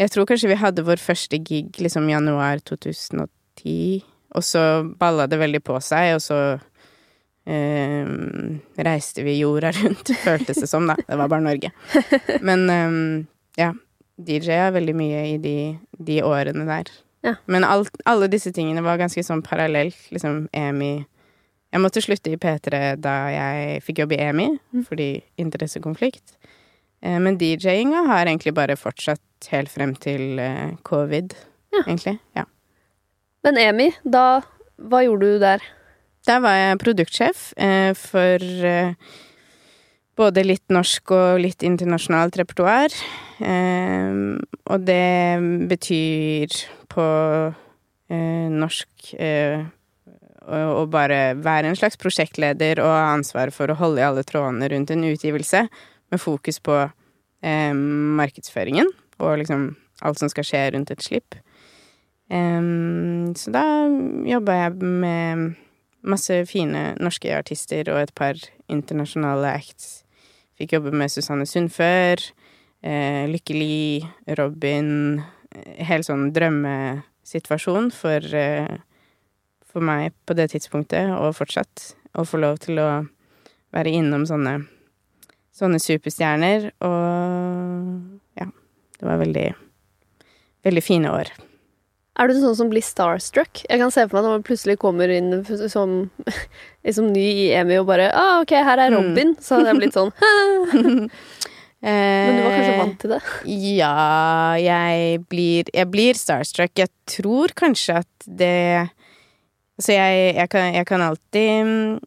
Jeg 0.00 0.10
tror 0.10 0.26
kanskje 0.30 0.50
vi 0.50 0.58
hadde 0.58 0.86
vår 0.86 1.02
første 1.02 1.38
gig 1.42 1.76
liksom 1.82 2.08
januar 2.10 2.62
2010, 2.64 4.04
og 4.34 4.46
så 4.46 4.62
balla 4.98 5.28
det 5.30 5.38
veldig 5.42 5.60
på 5.66 5.76
seg, 5.84 6.16
og 6.16 6.24
så 6.24 6.38
reiste 7.46 9.22
vi 9.26 9.38
jorda 9.38 9.72
rundt, 9.78 10.10
føltes 10.24 10.60
det 10.64 10.68
som, 10.70 10.86
da. 10.88 10.96
Det 11.06 11.16
var 11.20 11.28
bare 11.28 11.44
Norge. 11.44 11.70
Men 12.40 12.64
eh, 12.70 13.26
ja, 13.60 13.72
DJ-a 14.16 14.70
veldig 14.74 14.94
mye 14.96 15.24
i 15.34 15.38
de, 15.42 15.56
de 15.98 16.20
årene 16.24 16.64
der. 16.68 16.92
Ja. 17.24 17.34
Men 17.48 17.64
alt, 17.64 17.94
alle 18.04 18.28
disse 18.32 18.52
tingene 18.52 18.82
var 18.84 18.98
ganske 19.00 19.22
sånn 19.24 19.42
parallelt, 19.44 19.96
liksom 20.12 20.46
EMI 20.52 20.92
Jeg 21.74 21.80
måtte 21.82 22.02
slutte 22.04 22.30
i 22.30 22.36
P3 22.38 22.80
da 23.02 23.14
jeg 23.32 23.80
fikk 23.82 24.02
jobb 24.04 24.12
i 24.14 24.18
EMI, 24.28 24.44
fordi 24.86 25.08
interessekonflikt. 25.42 26.36
Eh, 27.02 27.16
men 27.18 27.38
DJ-inga 27.40 28.04
har 28.06 28.28
egentlig 28.28 28.52
bare 28.54 28.76
fortsatt 28.78 29.48
helt 29.50 29.72
frem 29.72 29.96
til 29.98 30.38
eh, 30.38 30.76
covid, 30.86 31.34
Ja. 31.74 31.82
egentlig. 31.88 32.18
Ja. 32.38 32.44
Men 33.44 33.58
Emi, 33.58 33.88
da 34.04 34.40
Hva 34.78 35.00
gjorde 35.04 35.32
du 35.34 35.38
der? 35.42 35.62
Der 36.24 36.40
var 36.40 36.54
jeg 36.56 36.80
produktsjef 36.80 37.50
eh, 37.60 37.92
for 37.98 38.44
eh, 38.64 38.94
både 40.16 40.44
litt 40.46 40.72
norsk 40.72 41.12
og 41.12 41.42
litt 41.42 41.64
internasjonalt 41.66 42.38
repertoar. 42.40 42.94
Eh, 43.44 44.14
og 44.64 44.86
det 44.88 45.68
betyr 45.68 46.56
på 46.94 47.06
norsk 48.54 49.08
å 50.44 50.82
bare 50.92 51.18
være 51.40 51.70
en 51.70 51.78
slags 51.78 51.96
prosjektleder 51.98 52.78
og 52.84 52.92
ha 52.92 53.14
ansvar 53.14 53.50
for 53.50 53.72
å 53.72 53.76
holde 53.80 54.02
i 54.02 54.04
alle 54.06 54.22
trådene 54.28 54.68
rundt 54.70 54.92
en 54.92 55.06
utgivelse, 55.08 55.64
med 56.12 56.20
fokus 56.22 56.60
på 56.62 56.76
markedsføringen 58.20 58.92
og 59.24 59.40
liksom 59.40 59.66
alt 60.04 60.20
som 60.20 60.30
skal 60.30 60.46
skje 60.46 60.62
rundt 60.76 60.92
et 60.94 61.02
slipp. 61.02 61.34
Så 62.28 63.56
da 63.56 63.64
jobba 64.28 64.60
jeg 64.60 64.92
med 65.00 65.56
masse 66.04 66.36
fine 66.48 66.92
norske 67.02 67.32
artister 67.34 67.88
og 67.92 68.02
et 68.02 68.14
par 68.16 68.38
internasjonale 68.70 69.52
acts. 69.56 70.02
Fikk 70.58 70.76
jobbe 70.76 70.92
med 70.94 71.10
Susanne 71.10 71.46
Sundfør, 71.48 72.20
eh, 72.82 73.24
Lykkeli, 73.30 74.04
Robin 74.38 75.22
Helt 75.54 76.02
sånn 76.02 76.32
drømmesituasjon 76.34 77.92
for, 77.94 78.24
eh, 78.34 78.78
for 79.64 79.80
meg 79.80 80.12
på 80.26 80.34
det 80.34 80.50
tidspunktet, 80.50 81.12
og 81.14 81.36
fortsatt. 81.36 81.94
Å 82.14 82.26
få 82.26 82.40
lov 82.40 82.58
til 82.58 82.80
å 82.82 83.08
være 83.72 83.92
innom 83.94 84.26
sånne, 84.26 84.66
sånne 85.54 85.78
superstjerner, 85.78 86.72
og 86.82 88.20
ja. 88.36 88.50
Det 88.98 89.06
var 89.06 89.18
veldig, 89.18 89.54
veldig 90.64 90.82
fine 90.82 91.06
år. 91.06 91.30
Er 92.14 92.30
du 92.30 92.36
sånn 92.38 92.54
som 92.54 92.68
blir 92.70 92.84
starstruck? 92.84 93.64
Jeg 93.66 93.80
kan 93.80 93.90
se 93.90 94.04
for 94.06 94.18
meg 94.18 94.26
når 94.26 94.36
man 94.36 94.46
plutselig 94.46 94.76
kommer 94.82 95.10
inn 95.10 95.40
som 95.70 95.96
liksom 96.86 97.10
ny 97.14 97.24
i 97.46 97.48
EMI 97.58 97.80
og 97.82 97.88
bare 97.90 98.12
ah, 98.14 98.38
'OK, 98.42 98.54
her 98.54 98.84
er 98.84 98.94
Robin', 98.94 99.34
mm. 99.34 99.42
så 99.42 99.58
hadde 99.58 99.72
jeg 99.72 99.80
blitt 99.82 99.98
sånn 99.98 100.12
Men 101.84 102.38
du 102.38 102.42
var 102.46 102.54
kanskje 102.54 102.76
vant 102.78 103.00
til 103.02 103.12
det? 103.12 103.20
Ja, 103.76 103.94
jeg 104.56 105.18
blir, 105.28 105.68
jeg 105.68 105.90
blir 105.92 106.16
starstruck. 106.16 106.72
Jeg 106.80 106.88
tror 107.10 107.52
kanskje 107.56 108.00
at 108.04 108.28
det 108.28 108.90
Altså, 109.74 109.90
jeg, 109.90 110.34
jeg, 110.36 110.48
kan, 110.52 110.68
jeg 110.70 110.86
kan, 110.86 111.02
alltid 111.02 111.98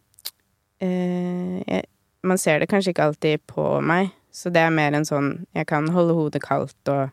jeg, 0.80 1.82
Man 2.24 2.40
ser 2.40 2.58
det 2.58 2.70
kanskje 2.70 2.94
ikke 2.94 3.10
alltid 3.10 3.44
på 3.46 3.66
meg, 3.84 4.08
så 4.32 4.48
det 4.48 4.62
er 4.64 4.72
mer 4.72 4.96
en 4.96 5.04
sånn 5.04 5.44
Jeg 5.54 5.68
kan 5.68 5.90
holde 5.92 6.16
hodet 6.16 6.42
kaldt 6.42 6.88
og 6.88 7.12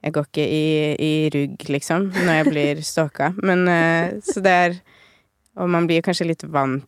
jeg 0.00 0.14
går 0.16 0.28
ikke 0.30 0.46
i, 0.46 0.68
i 0.96 1.12
rugg, 1.34 1.66
liksom, 1.68 2.08
når 2.14 2.38
jeg 2.38 2.48
blir 2.48 2.80
stalka. 2.92 3.32
Men 3.44 3.66
uh, 3.68 4.16
Så 4.24 4.40
det 4.44 4.54
er 4.54 4.80
Og 5.60 5.68
man 5.68 5.86
blir 5.88 6.00
kanskje 6.00 6.28
litt 6.28 6.44
vant 6.48 6.86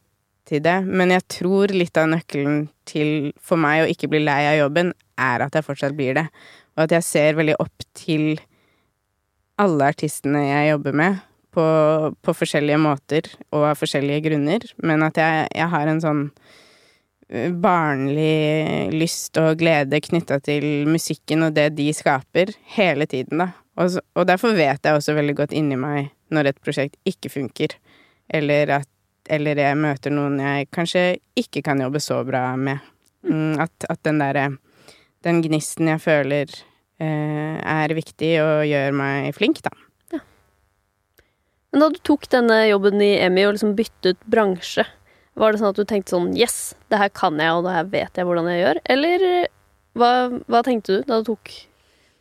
til 0.48 0.62
det. 0.62 0.78
Men 0.86 1.10
jeg 1.12 1.26
tror 1.30 1.72
litt 1.74 1.98
av 1.98 2.08
nøkkelen 2.08 2.68
til 2.88 3.32
for 3.42 3.60
meg 3.60 3.82
å 3.82 3.90
ikke 3.90 4.08
bli 4.10 4.22
lei 4.22 4.40
av 4.48 4.56
jobben, 4.58 4.92
er 5.18 5.44
at 5.44 5.54
jeg 5.54 5.66
fortsatt 5.66 5.96
blir 5.98 6.16
det. 6.16 6.24
Og 6.76 6.86
at 6.86 6.94
jeg 6.96 7.06
ser 7.06 7.36
veldig 7.36 7.58
opp 7.62 7.84
til 7.98 8.40
alle 9.60 9.90
artistene 9.92 10.40
jeg 10.46 10.70
jobber 10.72 10.96
med, 11.02 11.20
på, 11.52 11.64
på 12.24 12.34
forskjellige 12.34 12.80
måter 12.80 13.28
og 13.52 13.68
av 13.74 13.78
forskjellige 13.82 14.24
grunner. 14.30 14.64
Men 14.82 15.04
at 15.04 15.20
jeg, 15.20 15.50
jeg 15.52 15.68
har 15.74 15.90
en 15.90 16.02
sånn 16.02 16.24
barnlig 17.32 18.92
lyst 18.92 19.38
og 19.40 19.56
glede 19.60 20.02
knytta 20.04 20.38
til 20.44 20.88
musikken 20.90 21.46
og 21.46 21.54
det 21.56 21.70
de 21.78 21.88
skaper, 21.96 22.52
hele 22.76 23.06
tiden, 23.08 23.40
da. 23.40 23.52
Og, 23.80 23.96
og, 24.12 24.26
derfor 24.28 24.52
vet 24.52 24.84
jeg 24.84 24.98
også 24.98 25.14
veldig 25.16 25.34
godt 25.38 25.54
inni 25.56 25.78
meg 25.80 26.10
når 26.32 26.50
et 26.50 26.58
prosjekt 26.64 26.98
ikke 27.08 27.30
funker, 27.32 27.76
eller 28.28 28.76
at 28.82 28.88
eller 29.32 29.56
jeg 29.56 29.78
møter 29.78 30.12
noen 30.12 30.40
jeg 30.42 30.66
kanskje 30.74 31.04
ikke 31.38 31.62
kan 31.64 31.80
jobbe 31.80 32.00
så 32.02 32.18
bra 32.26 32.50
med. 32.58 32.82
Mm, 33.22 33.54
at, 33.62 33.86
at, 33.86 34.00
den 34.02 34.18
derre 34.18 34.48
Den 35.22 35.38
gnisten 35.44 35.86
jeg 35.86 36.02
føler 36.02 36.50
eh, 36.98 37.56
er 37.62 37.94
viktig 37.94 38.32
og 38.42 38.66
gjør 38.66 38.96
meg 38.98 39.28
flink, 39.36 39.60
da. 39.62 39.70
Men 41.72 41.80
da 41.80 41.88
du 41.88 42.00
tok 42.04 42.26
denne 42.28 42.58
jobben 42.68 43.00
i 43.00 43.14
EMI 43.22 43.46
og 43.46 43.54
liksom 43.54 43.76
byttet 43.78 44.18
bransje, 44.28 44.84
var 45.38 45.52
det 45.52 45.62
sånn 45.62 45.72
at 45.72 45.80
du 45.80 45.86
tenkte 45.88 46.14
sånn 46.14 46.32
Yes, 46.36 46.74
det 46.92 47.00
her 47.00 47.12
kan 47.16 47.40
jeg, 47.40 47.52
og 47.56 47.66
det 47.66 47.76
her 47.76 47.92
vet 47.92 48.18
jeg 48.18 48.28
hvordan 48.28 48.50
jeg 48.52 48.62
gjør? 48.62 48.80
Eller 48.94 49.28
hva, 49.98 50.10
hva 50.50 50.60
tenkte 50.66 50.98
du 50.98 51.06
da 51.08 51.20
du 51.20 51.32
tok 51.32 51.54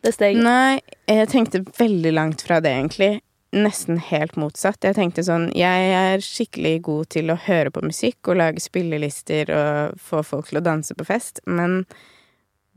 det 0.06 0.13
steget? 0.15 0.44
Nei, 0.44 0.80
jeg 1.10 1.27
tenkte 1.32 1.63
veldig 1.77 2.15
langt 2.15 2.46
fra 2.46 2.62
det, 2.63 2.72
egentlig. 2.72 3.12
Nesten 3.51 4.00
helt 4.00 4.38
motsatt. 4.39 4.80
Jeg 4.88 4.96
tenkte 4.96 5.25
sånn 5.27 5.50
Jeg 5.58 5.91
er 5.98 6.24
skikkelig 6.24 6.77
god 6.88 7.12
til 7.18 7.34
å 7.34 7.39
høre 7.50 7.74
på 7.75 7.84
musikk 7.84 8.32
og 8.32 8.39
lage 8.39 8.63
spillelister 8.63 9.51
og 9.51 10.00
få 10.00 10.24
folk 10.24 10.48
til 10.48 10.62
å 10.62 10.65
danse 10.65 10.96
på 10.96 11.08
fest, 11.08 11.43
men 11.45 11.82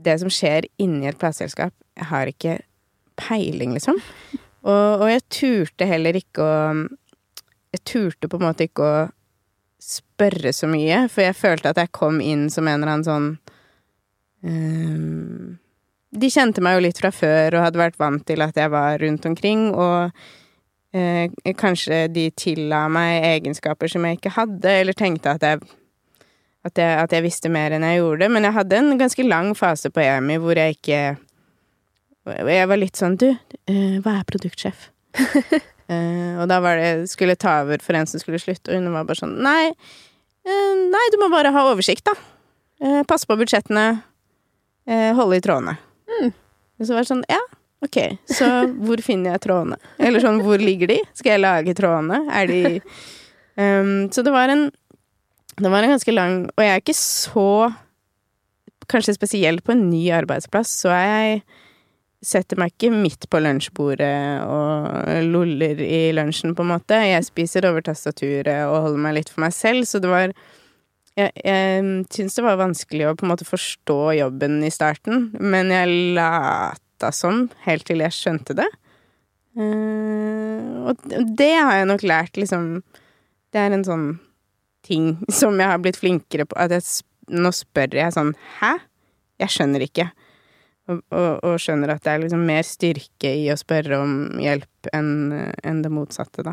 det 0.03 0.19
som 0.19 0.33
skjer 0.33 0.67
inni 0.83 1.07
et 1.07 1.21
plateselskap 1.21 1.75
Jeg 1.95 2.09
har 2.11 2.27
ikke 2.27 2.57
peiling, 3.15 3.77
liksom. 3.77 4.01
Og, 4.67 5.05
og 5.05 5.07
jeg 5.13 5.23
turte 5.31 5.87
heller 5.87 6.19
ikke 6.19 6.43
å 6.43 6.57
Jeg 7.77 7.85
turte 7.87 8.31
på 8.31 8.41
en 8.41 8.49
måte 8.49 8.67
ikke 8.67 8.89
å 8.89 8.97
spørre 10.15 10.53
så 10.55 10.69
mye, 10.71 11.05
for 11.11 11.27
jeg 11.27 11.37
følte 11.37 11.73
at 11.73 11.81
jeg 11.83 11.93
kom 11.95 12.21
inn 12.23 12.47
som 12.53 12.69
en 12.69 12.79
eller 12.79 12.93
annen 12.93 13.07
sånn 13.07 13.29
um, 14.47 15.59
De 16.15 16.31
kjente 16.31 16.63
meg 16.63 16.77
jo 16.77 16.85
litt 16.87 17.01
fra 17.03 17.11
før 17.15 17.59
og 17.59 17.67
hadde 17.67 17.83
vært 17.83 17.99
vant 17.99 18.25
til 18.27 18.45
at 18.45 18.57
jeg 18.57 18.71
var 18.71 18.99
rundt 19.03 19.27
omkring, 19.27 19.67
og 19.75 20.15
uh, 20.95 21.55
kanskje 21.59 22.07
de 22.15 22.29
tilla 22.39 22.87
meg 22.93 23.27
egenskaper 23.35 23.91
som 23.91 24.07
jeg 24.07 24.21
ikke 24.21 24.37
hadde, 24.37 24.77
eller 24.85 24.95
tenkte 24.99 25.35
at 25.35 25.43
jeg, 25.43 25.63
at 26.65 26.79
jeg 26.79 27.03
at 27.03 27.19
jeg 27.19 27.27
visste 27.27 27.51
mer 27.53 27.75
enn 27.75 27.85
jeg 27.85 28.01
gjorde. 28.01 28.31
Men 28.31 28.47
jeg 28.47 28.57
hadde 28.57 28.81
en 28.81 28.99
ganske 29.01 29.27
lang 29.27 29.53
fase 29.59 29.91
på 29.91 30.05
EMI 30.05 30.41
hvor 30.41 30.59
jeg 30.59 30.79
ikke 30.79 31.05
Jeg 32.25 32.69
var 32.71 32.79
litt 32.81 32.97
sånn 32.97 33.19
Du, 33.21 33.29
uh, 33.35 33.97
hva 34.01 34.21
er 34.21 34.29
produktsjef? 34.31 34.91
Uh, 35.85 36.41
og 36.41 36.49
da 36.49 36.61
var 36.65 36.79
det 36.81 37.11
skulle 37.13 37.37
ta 37.37 37.59
over 37.65 37.83
for 37.85 37.97
en 37.99 38.09
som 38.09 38.23
skulle 38.23 38.41
slutte, 38.41 38.73
og 38.73 38.81
hun 38.81 38.95
var 38.95 39.05
bare 39.05 39.21
sånn 39.21 39.35
Nei, 39.45 39.69
uh, 40.49 40.77
nei 40.89 41.03
du 41.13 41.19
må 41.21 41.29
bare 41.33 41.53
ha 41.53 41.67
oversikt, 41.73 42.07
da. 42.09 42.15
Uh, 42.81 43.03
passe 43.09 43.29
på 43.29 43.37
budsjettene. 43.39 43.89
holde 45.17 45.37
i 45.39 45.41
trådene. 45.45 45.79
Mm. 46.11 46.33
Og 46.79 46.87
så 46.87 46.93
var 46.93 47.05
det 47.05 47.11
sånn 47.11 47.27
Ja, 47.31 47.41
ok, 47.85 47.99
så 48.29 48.49
hvor 48.85 49.01
finner 49.05 49.35
jeg 49.35 49.45
trådene? 49.47 49.79
Eller 49.97 50.25
sånn, 50.25 50.43
hvor 50.45 50.61
ligger 50.61 50.91
de? 50.91 50.99
Skal 51.17 51.37
jeg 51.37 51.45
lage 51.45 51.77
trådene? 51.79 52.21
Er 52.29 52.51
de 52.51 52.61
um, 53.57 54.11
Så 54.13 54.25
det 54.27 54.35
var 54.35 54.53
en 54.53 54.67
Det 55.57 55.71
var 55.71 55.87
en 55.87 55.95
ganske 55.95 56.13
lang 56.13 56.37
Og 56.53 56.65
jeg 56.65 56.75
er 56.75 56.83
ikke 56.83 56.99
så 56.99 57.49
Kanskje 58.91 59.17
spesielt 59.17 59.65
på 59.65 59.73
en 59.73 59.87
ny 59.89 60.03
arbeidsplass, 60.13 60.75
så 60.83 60.91
er 60.93 61.07
jeg 61.09 61.39
setter 62.25 62.59
meg 62.61 62.73
ikke 62.73 62.91
midt 62.93 63.29
på 63.31 63.41
lunsjbordet 63.43 64.45
og 64.49 65.29
loller 65.29 65.81
i 65.85 66.09
lunsjen, 66.17 66.55
på 66.57 66.65
en 66.65 66.73
måte. 66.75 66.99
Jeg 67.05 67.27
spiser 67.27 67.69
over 67.69 67.85
tastaturet 67.85 68.67
og 68.67 68.89
holder 68.89 69.03
meg 69.07 69.19
litt 69.19 69.33
for 69.33 69.45
meg 69.47 69.55
selv, 69.57 69.87
så 69.89 70.03
det 70.03 70.13
var 70.13 70.35
Jeg, 71.15 71.31
jeg 71.47 71.83
syns 72.11 72.35
det 72.35 72.43
var 72.43 72.57
vanskelig 72.59 73.05
å 73.07 73.13
på 73.15 73.23
en 73.23 73.31
måte 73.31 73.47
forstå 73.47 74.17
jobben 74.19 74.57
i 74.67 74.71
starten, 74.75 75.29
men 75.39 75.71
jeg 75.71 75.93
lata 76.17 77.13
som 77.15 77.45
helt 77.69 77.87
til 77.87 78.03
jeg 78.03 78.17
skjønte 78.17 78.57
det. 78.59 78.67
Uh, 79.55 80.91
og 80.91 81.05
det 81.39 81.53
har 81.55 81.77
jeg 81.79 81.87
nok 81.87 82.03
lært, 82.03 82.35
liksom 82.35 82.83
Det 83.55 83.61
er 83.63 83.71
en 83.71 83.87
sånn 83.87 84.09
ting 84.83 85.13
som 85.31 85.55
jeg 85.61 85.71
har 85.71 85.79
blitt 85.79 86.01
flinkere 86.01 86.49
på. 86.49 86.59
At 86.59 86.75
jeg, 86.75 86.83
nå 87.31 87.53
spør 87.55 87.95
jeg 87.95 88.17
sånn 88.17 88.35
Hæ? 88.59 88.75
Jeg 89.39 89.55
skjønner 89.55 89.87
ikke. 89.87 90.09
Og, 90.85 91.01
og, 91.17 91.31
og, 91.41 91.55
skjønner 91.63 91.95
at 91.95 92.05
det 92.05 92.13
er 92.13 92.23
liksom 92.27 92.43
mer 92.45 92.67
styrke 92.69 93.31
i 93.41 93.47
å 93.49 93.57
spørre 93.57 94.03
om 94.05 94.15
hjelp 94.43 94.91
enn 94.93 95.13
en 95.65 95.79
det 95.81 95.93
motsatte, 95.93 96.45
da. 96.45 96.53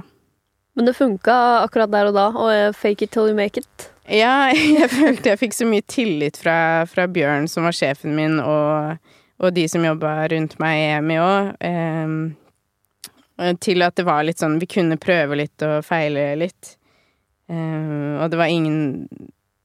Men 0.79 0.87
det 0.87 0.95
funka 0.95 1.35
akkurat 1.65 1.91
der 1.91 2.07
og 2.07 2.15
da, 2.15 2.27
og 2.31 2.75
fake 2.79 3.03
it 3.03 3.11
till 3.11 3.27
you 3.27 3.35
make 3.35 3.59
it? 3.59 3.89
Ja, 4.07 4.47
jeg 4.79 4.87
følte 4.91 5.33
jeg 5.33 5.41
fikk 5.41 5.57
så 5.57 5.67
mye 5.67 5.83
tillit 5.83 6.39
fra, 6.39 6.85
fra 6.87 7.09
Bjørn, 7.11 7.49
som 7.51 7.67
var 7.67 7.75
sjefen 7.75 8.15
min, 8.15 8.39
og, 8.39 9.01
og 9.43 9.51
de 9.55 9.67
som 9.71 9.83
jobba 9.83 10.15
rundt 10.31 10.55
meg 10.63 10.79
i 10.79 10.87
EMI 10.95 11.19
òg, 11.19 11.51
eh, 11.67 13.51
til 13.59 13.83
at 13.83 13.97
det 13.97 14.05
var 14.05 14.21
litt 14.21 14.37
sånn 14.37 14.59
Vi 14.61 14.67
kunne 14.69 14.99
prøve 15.01 15.39
litt 15.39 15.63
og 15.65 15.79
feile 15.85 16.27
litt. 16.37 16.75
Eh, 17.49 18.11
og 18.21 18.29
det 18.31 18.37
var 18.37 18.51
ingen 18.53 19.07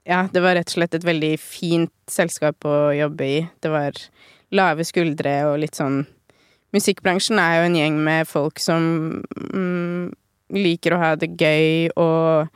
Ja, 0.06 0.24
det 0.32 0.40
var 0.40 0.56
rett 0.56 0.70
og 0.70 0.78
slett 0.78 0.94
et 0.96 1.04
veldig 1.04 1.34
fint 1.42 1.92
selskap 2.10 2.64
å 2.64 2.94
jobbe 2.94 3.26
i. 3.26 3.38
Det 3.60 3.72
var 3.72 3.98
lave 4.54 4.86
skuldre 4.86 5.38
og 5.50 5.58
litt 5.64 5.78
sånn 5.78 6.04
Musikkbransjen 6.74 7.38
er 7.40 7.60
jo 7.60 7.66
en 7.68 7.76
gjeng 7.78 7.94
med 8.04 8.28
folk 8.28 8.58
som 8.60 8.82
mm, 9.22 10.10
liker 10.52 10.92
å 10.92 10.98
ha 11.00 11.12
det 11.16 11.30
gøy, 11.38 11.88
og 11.96 12.50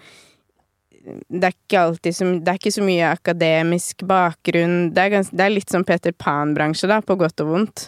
det 1.00 1.48
er 1.48 1.55
ikke 1.55 1.81
alltid 1.81 2.16
så, 2.16 2.26
Det 2.42 2.53
er 2.53 2.59
ikke 2.61 2.74
så 2.74 2.85
mye 2.85 3.12
akademisk 3.14 4.05
bakgrunn. 4.09 4.90
Det 4.94 5.07
er, 5.07 5.12
gans, 5.14 5.31
det 5.33 5.46
er 5.46 5.55
litt 5.55 5.72
sånn 5.72 5.87
Peter 5.88 6.12
Pan-bransje, 6.12 6.90
da, 6.90 7.00
på 7.00 7.16
godt 7.20 7.40
og 7.44 7.55
vondt. 7.55 7.87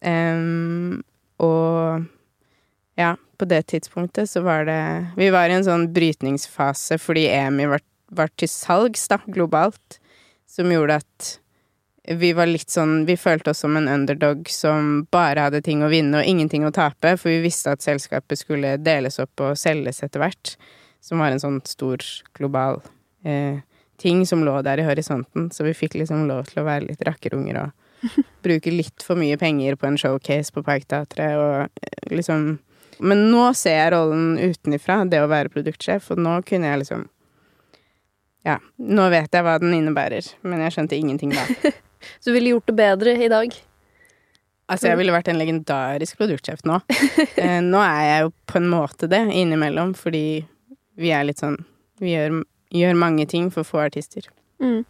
Um, 0.00 1.02
og 1.42 2.06
ja, 2.98 3.12
på 3.38 3.46
det 3.50 3.60
tidspunktet 3.70 4.30
så 4.30 4.42
var 4.42 4.64
det 4.66 4.80
Vi 5.14 5.28
var 5.30 5.50
i 5.50 5.54
en 5.54 5.66
sånn 5.66 5.84
brytningsfase 5.94 6.98
fordi 6.98 7.28
EMI 7.30 7.68
var, 7.70 7.84
var 8.10 8.32
til 8.38 8.50
salgs, 8.50 9.04
da, 9.12 9.20
globalt, 9.30 10.00
som 10.50 10.72
gjorde 10.72 10.98
at 11.02 11.36
vi 12.04 12.32
var 12.34 12.50
litt 12.50 12.70
sånn 12.70 13.04
Vi 13.06 13.16
følte 13.16 13.52
oss 13.52 13.62
som 13.62 13.76
en 13.78 13.88
underdog 13.88 14.48
som 14.50 15.04
bare 15.14 15.46
hadde 15.46 15.62
ting 15.62 15.84
å 15.84 15.90
vinne 15.92 16.18
og 16.18 16.26
ingenting 16.28 16.66
å 16.66 16.72
tape, 16.74 17.14
for 17.16 17.30
vi 17.30 17.42
visste 17.44 17.74
at 17.76 17.84
selskapet 17.84 18.40
skulle 18.40 18.76
deles 18.82 19.20
opp 19.22 19.42
og 19.44 19.58
selges 19.58 20.02
etter 20.02 20.22
hvert. 20.22 20.56
som 21.02 21.18
var 21.18 21.32
en 21.34 21.40
sånn 21.42 21.56
stor 21.66 21.98
global 22.38 22.76
eh, 23.26 23.58
ting 23.98 24.20
som 24.26 24.44
lå 24.46 24.52
der 24.62 24.78
i 24.78 24.84
horisonten. 24.86 25.48
Så 25.50 25.64
vi 25.66 25.72
fikk 25.74 25.96
liksom 25.98 26.28
lov 26.28 26.44
til 26.46 26.60
å 26.62 26.66
være 26.68 26.86
litt 26.86 27.02
rakkerunger 27.02 27.58
og 27.58 28.04
bruke 28.46 28.70
litt 28.70 29.02
for 29.02 29.18
mye 29.18 29.34
penger 29.38 29.74
på 29.74 29.88
en 29.88 29.98
showcase 29.98 30.54
på 30.54 30.62
Parkteatret 30.62 31.38
og 31.38 31.56
eh, 31.66 32.14
liksom 32.14 32.58
Men 33.02 33.24
nå 33.32 33.48
ser 33.58 33.78
jeg 33.80 33.92
rollen 33.94 34.38
utenifra, 34.38 35.00
det 35.10 35.22
å 35.22 35.30
være 35.30 35.50
produktsjef, 35.50 36.10
og 36.12 36.18
nå 36.22 36.36
kunne 36.46 36.70
jeg 36.70 36.82
liksom 36.84 37.08
Ja, 38.46 38.58
nå 38.78 39.08
vet 39.10 39.34
jeg 39.34 39.42
hva 39.42 39.58
den 39.58 39.74
innebærer, 39.74 40.26
men 40.42 40.62
jeg 40.62 40.74
skjønte 40.76 40.98
ingenting 40.98 41.34
da. 41.34 41.72
Så 42.18 42.30
du 42.30 42.36
ville 42.36 42.54
gjort 42.54 42.70
det 42.70 42.76
bedre 42.78 43.14
i 43.18 43.30
dag? 43.32 43.54
Altså, 44.72 44.88
jeg 44.88 45.00
ville 45.00 45.12
vært 45.12 45.28
en 45.28 45.40
legendarisk 45.40 46.20
produktsjef 46.20 46.64
nå. 46.68 46.80
Eh, 47.42 47.58
nå 47.64 47.80
er 47.82 48.02
jeg 48.06 48.24
jo 48.24 48.32
på 48.48 48.58
en 48.60 48.68
måte 48.70 49.08
det 49.10 49.20
innimellom, 49.34 49.92
fordi 49.98 50.42
vi 51.00 51.12
er 51.14 51.24
litt 51.26 51.40
sånn 51.42 51.56
Vi 52.02 52.12
gjør, 52.12 52.42
gjør 52.74 52.98
mange 52.98 53.26
ting 53.30 53.48
for 53.52 53.66
få 53.66 53.82
artister. 53.86 54.26
Mm. 54.62 54.84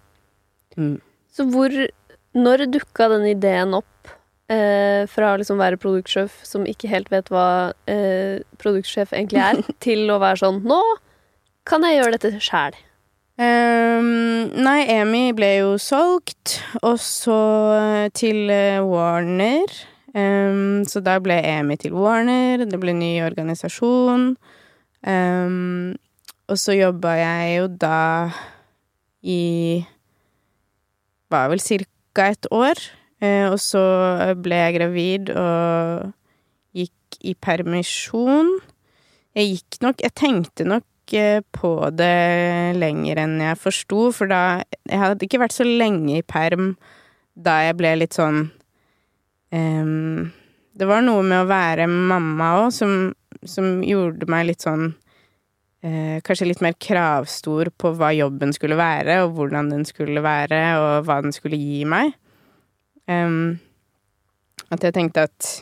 Mm. 0.76 0.96
Så 1.32 1.46
hvor 1.52 1.72
Når 2.32 2.66
dukka 2.72 3.08
den 3.12 3.26
ideen 3.28 3.74
opp 3.76 4.12
eh, 4.52 5.04
fra 5.10 5.32
å 5.32 5.40
liksom 5.40 5.60
være 5.60 5.80
produktsjef 5.80 6.38
som 6.48 6.66
ikke 6.68 6.90
helt 6.92 7.10
vet 7.12 7.28
hva 7.32 7.72
eh, 7.90 8.40
produktsjef 8.62 9.12
egentlig 9.12 9.42
er, 9.42 9.60
til 9.84 10.08
å 10.12 10.20
være 10.22 10.44
sånn 10.44 10.62
Nå 10.68 10.80
kan 11.68 11.84
jeg 11.86 12.00
gjøre 12.00 12.16
dette 12.16 12.42
sjæl. 12.42 12.78
Ehm, 13.40 14.52
nei, 14.60 14.82
Amy 14.92 15.30
ble 15.32 15.48
jo 15.62 15.76
solgt, 15.80 16.58
og 16.82 16.98
så 17.00 17.40
til 18.16 18.50
eh, 18.52 18.82
Warner. 18.84 19.72
Um, 20.12 20.82
så 20.84 21.00
da 21.00 21.16
ble 21.24 21.38
Amy 21.40 21.78
til 21.80 21.94
Warner, 21.96 22.66
det 22.68 22.80
ble 22.80 22.92
ny 22.92 23.14
organisasjon. 23.24 24.34
Um, 25.08 25.94
og 26.52 26.60
så 26.60 26.76
jobba 26.76 27.14
jeg 27.16 27.54
jo 27.56 27.70
da 27.80 28.02
i 29.22 29.82
Var 31.32 31.48
vel 31.48 31.62
cirka 31.64 32.28
et 32.34 32.46
år. 32.52 32.76
Uh, 33.22 33.54
og 33.54 33.58
så 33.62 33.80
ble 34.44 34.58
jeg 34.60 34.76
gravid 34.76 35.32
og 35.32 36.12
gikk 36.76 37.18
i 37.24 37.32
permisjon. 37.32 38.58
Jeg 39.32 39.54
gikk 39.54 39.80
nok 39.80 40.02
Jeg 40.04 40.12
tenkte 40.18 40.64
nok 40.68 40.84
eh, 40.84 40.91
på 41.52 41.90
det 41.92 42.76
lenger 42.78 43.18
enn 43.24 43.40
jeg 43.40 43.58
forsto, 43.60 44.10
for 44.12 44.30
da 44.30 44.62
Jeg 44.88 44.98
hadde 44.98 45.24
ikke 45.26 45.40
vært 45.42 45.52
så 45.52 45.64
lenge 45.64 46.18
i 46.18 46.22
perm 46.22 46.76
da 47.34 47.62
jeg 47.66 47.76
ble 47.76 47.94
litt 47.96 48.14
sånn 48.16 48.50
um, 49.52 50.30
Det 50.72 50.88
var 50.88 51.02
noe 51.02 51.22
med 51.22 51.42
å 51.42 51.48
være 51.48 51.86
mamma 51.88 52.52
òg 52.62 52.72
som, 52.72 53.12
som 53.44 53.82
gjorde 53.84 54.28
meg 54.30 54.46
litt 54.50 54.64
sånn 54.64 54.92
uh, 54.92 56.18
Kanskje 56.24 56.48
litt 56.48 56.62
mer 56.64 56.76
kravstor 56.78 57.72
på 57.76 57.92
hva 57.98 58.12
jobben 58.16 58.52
skulle 58.52 58.76
være, 58.76 59.22
og 59.24 59.36
hvordan 59.36 59.72
den 59.72 59.84
skulle 59.88 60.22
være, 60.24 60.62
og 60.78 61.04
hva 61.08 61.20
den 61.24 61.32
skulle 61.34 61.60
gi 61.60 61.84
meg. 61.88 62.14
Um, 63.10 63.58
at 64.72 64.84
jeg 64.84 64.94
tenkte 64.94 65.26
at 65.26 65.52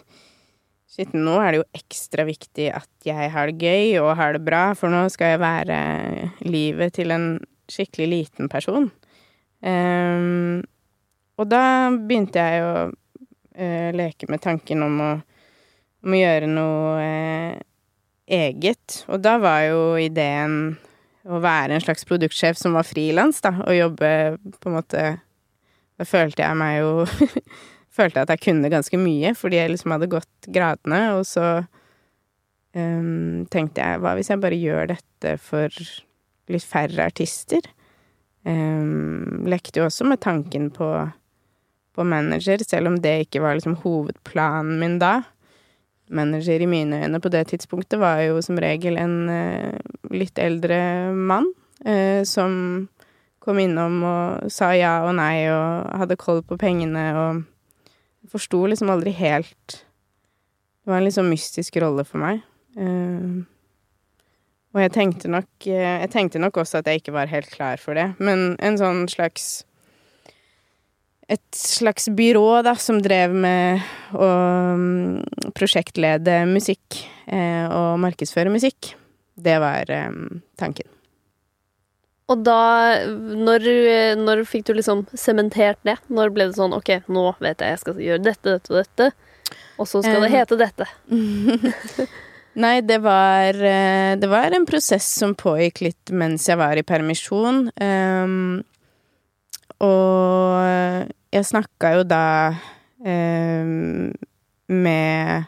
Shit, 0.90 1.12
nå 1.14 1.36
er 1.38 1.52
det 1.52 1.60
jo 1.60 1.68
ekstra 1.78 2.24
viktig 2.26 2.66
at 2.74 3.06
jeg 3.06 3.30
har 3.30 3.46
det 3.46 3.62
gøy 3.62 4.00
og 4.00 4.16
har 4.18 4.34
det 4.34 4.42
bra, 4.42 4.72
for 4.74 4.90
nå 4.90 5.04
skal 5.14 5.36
jeg 5.36 5.42
være 5.42 5.78
livet 6.42 6.96
til 6.96 7.14
en 7.14 7.26
skikkelig 7.70 8.08
liten 8.10 8.50
person. 8.50 8.88
Um, 9.62 10.64
og 11.38 11.46
da 11.46 11.62
begynte 11.94 12.42
jeg 12.42 12.66
å 12.66 12.72
uh, 12.90 13.90
leke 13.94 14.26
med 14.32 14.42
tanken 14.42 14.82
om 14.82 14.98
å, 15.04 15.10
om 16.02 16.16
å 16.16 16.20
gjøre 16.24 16.50
noe 16.50 17.06
uh, 17.06 17.64
eget. 18.26 19.04
Og 19.06 19.22
da 19.22 19.36
var 19.38 19.68
jo 19.68 19.82
ideen 20.00 20.74
å 21.30 21.38
være 21.38 21.76
en 21.76 21.84
slags 21.86 22.02
produktsjef 22.08 22.58
som 22.58 22.74
var 22.74 22.88
frilans, 22.88 23.38
da, 23.46 23.54
og 23.62 23.78
jobbe 23.78 24.10
på 24.58 24.72
en 24.72 24.80
måte 24.80 25.10
Da 26.00 26.06
følte 26.08 26.42
jeg 26.42 26.56
meg 26.56 26.78
jo 26.80 27.04
følte 28.00 28.20
jeg 28.20 28.28
at 28.28 28.34
jeg 28.34 28.44
kunne 28.48 28.72
ganske 28.72 29.00
mye, 29.00 29.34
fordi 29.38 29.60
jeg 29.60 29.74
liksom 29.74 29.94
hadde 29.94 30.10
gått 30.10 30.50
gradene, 30.52 31.00
og 31.18 31.26
så 31.28 31.46
um, 32.74 33.46
tenkte 33.52 33.84
jeg 33.84 34.00
hva 34.02 34.14
hvis 34.18 34.32
jeg 34.32 34.42
bare 34.42 34.60
gjør 34.60 34.92
dette 34.94 35.36
for 35.44 35.82
litt 36.50 36.66
færre 36.66 37.08
artister? 37.10 37.64
Um, 38.46 39.44
lekte 39.50 39.82
jo 39.82 39.88
også 39.88 40.06
med 40.08 40.22
tanken 40.24 40.70
på, 40.72 40.88
på 41.96 42.06
manager, 42.08 42.62
selv 42.64 42.90
om 42.90 42.96
det 43.02 43.26
ikke 43.26 43.44
var 43.44 43.58
liksom 43.58 43.76
hovedplanen 43.84 44.80
min 44.80 44.98
da. 45.02 45.20
Manager 46.10 46.62
i 46.64 46.66
mine 46.66 47.04
øyne 47.04 47.20
på 47.22 47.30
det 47.30 47.44
tidspunktet 47.52 48.00
var 48.00 48.24
jo 48.24 48.40
som 48.42 48.58
regel 48.58 48.98
en 48.98 49.18
uh, 49.30 49.76
litt 50.10 50.40
eldre 50.42 50.80
mann 51.14 51.46
uh, 51.86 52.24
som 52.26 52.88
kom 53.40 53.60
innom 53.62 54.02
og 54.04 54.50
sa 54.52 54.72
ja 54.76 54.98
og 55.06 55.14
nei 55.16 55.46
og 55.52 55.86
hadde 56.02 56.18
koll 56.20 56.42
på 56.44 56.58
pengene 56.60 57.04
og 57.16 57.44
forsto 58.30 58.64
liksom 58.70 58.90
aldri 58.92 59.12
helt 59.16 59.80
Det 59.80 60.90
var 60.90 61.00
en 61.00 61.06
litt 61.06 61.16
sånn 61.16 61.30
mystisk 61.30 61.76
rolle 61.82 62.04
for 62.08 62.22
meg. 62.22 62.44
Uh, 62.78 63.42
og 64.70 64.84
jeg 64.84 64.92
tenkte 64.94 65.30
nok 65.30 65.66
Jeg 65.66 66.12
tenkte 66.12 66.42
nok 66.42 66.60
også 66.62 66.80
at 66.80 66.90
jeg 66.90 67.02
ikke 67.02 67.16
var 67.16 67.32
helt 67.32 67.50
klar 67.50 67.80
for 67.82 67.98
det, 67.98 68.12
men 68.22 68.54
en 68.62 68.78
sånn 68.78 69.02
slags 69.10 69.64
Et 71.30 71.58
slags 71.58 72.08
byrå, 72.14 72.62
da, 72.66 72.76
som 72.78 73.02
drev 73.02 73.34
med 73.34 73.82
å 74.14 74.30
um, 74.74 75.18
prosjektlede 75.54 76.40
musikk 76.50 77.02
uh, 77.30 77.66
og 77.70 78.00
markedsføre 78.02 78.50
musikk, 78.50 78.96
det 79.38 79.60
var 79.62 79.86
um, 80.10 80.40
tanken. 80.58 80.90
Og 82.30 82.42
da, 82.46 82.62
når, 83.10 83.66
når 84.20 84.44
fikk 84.46 84.68
du 84.68 84.74
liksom 84.76 85.02
sementert 85.18 85.80
det? 85.86 85.96
Når 86.12 86.30
ble 86.34 86.46
det 86.50 86.58
sånn 86.58 86.76
OK, 86.76 86.92
nå 87.10 87.32
vet 87.42 87.62
jeg 87.62 87.74
jeg 87.74 87.82
skal 87.82 88.02
gjøre 88.06 88.22
dette, 88.22 88.56
dette 88.56 88.70
og 88.70 88.78
dette, 88.78 89.10
og 89.80 89.88
så 89.90 90.02
skal 90.04 90.22
det 90.22 90.32
hete 90.34 90.58
dette? 90.60 90.86
Nei, 92.60 92.80
det 92.82 92.98
var 93.02 93.54
Det 93.54 94.28
var 94.28 94.54
en 94.54 94.66
prosess 94.66 95.06
som 95.20 95.36
pågikk 95.38 95.84
litt 95.86 96.12
mens 96.14 96.48
jeg 96.50 96.58
var 96.60 96.78
i 96.78 96.86
permisjon. 96.86 97.68
Um, 97.78 98.60
og 99.80 101.08
jeg 101.32 101.46
snakka 101.46 101.94
jo 101.96 102.04
da 102.04 102.24
um, 103.06 104.10
med 104.68 105.46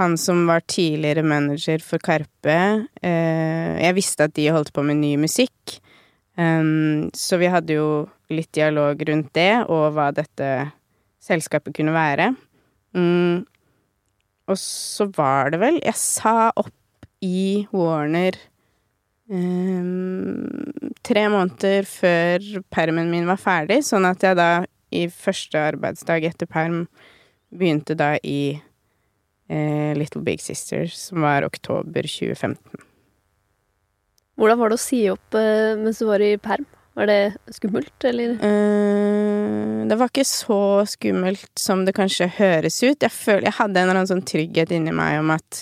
han 0.00 0.18
som 0.18 0.44
var 0.48 0.64
tidligere 0.68 1.24
manager 1.26 1.82
for 1.84 2.02
Karpe. 2.02 2.58
Uh, 3.02 3.72
jeg 3.82 3.96
visste 3.98 4.28
at 4.28 4.36
de 4.38 4.50
holdt 4.54 4.72
på 4.74 4.84
med 4.86 5.00
ny 5.02 5.16
musikk. 5.20 5.81
Um, 6.38 7.10
så 7.12 7.36
vi 7.40 7.50
hadde 7.52 7.76
jo 7.76 7.88
litt 8.32 8.52
dialog 8.56 9.02
rundt 9.08 9.32
det, 9.36 9.64
og 9.68 9.92
hva 9.96 10.08
dette 10.16 10.48
selskapet 11.22 11.76
kunne 11.76 11.94
være. 11.94 12.32
Um, 12.96 13.44
og 14.50 14.58
så 14.58 15.06
var 15.16 15.52
det 15.52 15.62
vel 15.62 15.78
Jeg 15.80 15.96
sa 15.96 16.50
opp 16.50 17.06
i 17.24 17.64
Warner 17.72 18.36
um, 19.30 20.72
tre 21.06 21.22
måneder 21.30 21.86
før 21.88 22.44
permen 22.74 23.10
min 23.12 23.28
var 23.30 23.40
ferdig, 23.40 23.80
sånn 23.86 24.08
at 24.08 24.24
jeg 24.26 24.38
da 24.38 24.50
i 24.92 25.06
første 25.08 25.60
arbeidsdag 25.72 26.26
etter 26.28 26.50
perm 26.50 26.84
begynte 27.52 27.96
da 27.96 28.14
i 28.24 28.54
uh, 28.58 29.92
Little 29.96 30.24
Big 30.24 30.42
Sisters, 30.44 30.96
som 31.08 31.24
var 31.24 31.46
oktober 31.48 32.08
2015. 32.08 32.91
Hvordan 34.42 34.58
var 34.58 34.72
det 34.72 34.74
å 34.74 34.82
si 34.82 35.04
opp 35.06 35.36
uh, 35.38 35.78
mens 35.78 36.00
du 36.02 36.08
var 36.08 36.22
i 36.24 36.34
perm? 36.42 36.64
Var 36.98 37.06
det 37.06 37.18
skummelt, 37.54 37.94
eller? 38.04 38.32
Uh, 38.42 39.84
det 39.86 39.98
var 40.00 40.10
ikke 40.10 40.24
så 40.26 40.82
skummelt 40.90 41.52
som 41.60 41.84
det 41.86 41.94
kanskje 41.94 42.26
høres 42.40 42.80
ut. 42.82 42.98
Jeg 42.98 43.14
føler 43.14 43.46
jeg 43.46 43.56
hadde 43.60 43.78
en 43.78 43.86
eller 43.86 44.00
annen 44.00 44.10
sånn 44.10 44.24
trygghet 44.26 44.74
inni 44.74 44.90
meg 44.98 45.20
om 45.20 45.30
at 45.36 45.60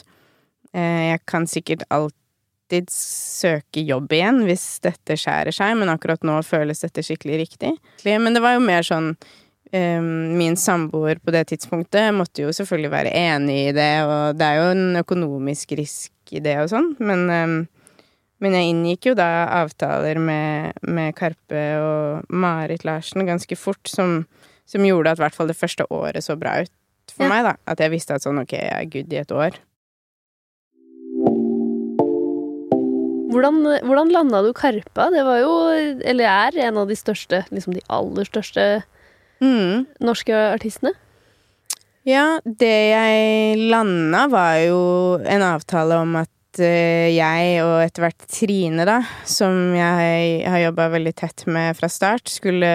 uh, 0.73 1.03
jeg 1.11 1.21
kan 1.29 1.45
sikkert 1.51 1.85
alltid 1.93 2.89
søke 2.95 3.85
jobb 3.85 4.15
igjen 4.17 4.41
hvis 4.49 4.65
dette 4.87 5.19
skjærer 5.21 5.53
seg, 5.53 5.77
men 5.77 5.93
akkurat 5.93 6.25
nå 6.25 6.39
føles 6.47 6.81
dette 6.81 7.05
skikkelig 7.05 7.43
riktig. 7.43 7.75
Men 8.09 8.33
det 8.33 8.41
var 8.41 8.57
jo 8.57 8.65
mer 8.65 8.87
sånn 8.87 9.13
Min 9.71 10.57
samboer 10.59 11.21
på 11.23 11.31
det 11.31 11.45
tidspunktet 11.53 12.09
måtte 12.17 12.43
jo 12.43 12.51
selvfølgelig 12.51 12.89
være 12.91 13.11
enig 13.15 13.59
i 13.69 13.75
det, 13.77 13.93
og 14.03 14.41
det 14.41 14.49
er 14.49 14.57
jo 14.59 14.65
en 14.73 14.99
økonomisk 14.99 15.77
risk 15.79 16.33
i 16.35 16.43
det 16.43 16.57
og 16.65 16.73
sånn, 16.73 16.89
men 16.99 17.69
men 18.41 18.57
jeg 18.57 18.73
inngikk 18.73 19.11
jo 19.11 19.17
da 19.19 19.29
avtaler 19.61 20.21
med, 20.21 20.77
med 20.89 21.15
Karpe 21.19 21.65
og 21.81 22.31
Marit 22.33 22.87
Larsen 22.89 23.27
ganske 23.29 23.57
fort, 23.59 23.83
som, 23.89 24.23
som 24.69 24.85
gjorde 24.87 25.13
at 25.13 25.21
i 25.21 25.25
hvert 25.27 25.37
fall 25.37 25.51
det 25.53 25.59
første 25.61 25.85
året 25.93 26.25
så 26.25 26.39
bra 26.41 26.63
ut 26.65 26.73
for 27.13 27.27
ja. 27.27 27.33
meg, 27.33 27.45
da. 27.45 27.57
At 27.69 27.83
jeg 27.83 27.93
visste 27.93 28.17
at 28.17 28.25
sånn, 28.25 28.41
ok, 28.41 28.57
jeg 28.57 28.71
er 28.73 28.89
good 28.93 29.13
i 29.13 29.21
et 29.21 29.35
år. 29.35 29.59
Hvordan, 33.31 33.61
hvordan 33.87 34.11
landa 34.11 34.41
du 34.43 34.51
Karpa? 34.57 35.11
Det 35.13 35.23
var 35.27 35.39
jo, 35.43 35.53
eller 36.01 36.27
er, 36.27 36.59
en 36.67 36.81
av 36.83 36.91
de 36.91 36.97
største, 36.99 37.45
liksom 37.55 37.77
de 37.77 37.85
aller 37.93 38.27
største 38.27 38.67
mm. 39.45 39.87
norske 40.03 40.35
artistene. 40.57 40.97
Ja, 42.09 42.41
det 42.45 42.75
jeg 42.91 43.71
landa, 43.71 44.25
var 44.33 44.57
jo 44.65 44.83
en 45.21 45.45
avtale 45.45 46.01
om 46.01 46.17
at 46.23 46.31
eh, 46.59 47.13
jeg 47.15 47.61
og 47.63 47.77
etter 47.85 48.03
hvert 48.03 48.27
Trine, 48.27 48.87
da, 48.89 48.99
som 49.29 49.75
jeg 49.77 50.43
har 50.51 50.63
jobba 50.65 50.89
veldig 50.97 51.13
tett 51.15 51.45
med 51.47 51.79
fra 51.79 51.89
start, 51.93 52.27
skulle 52.33 52.71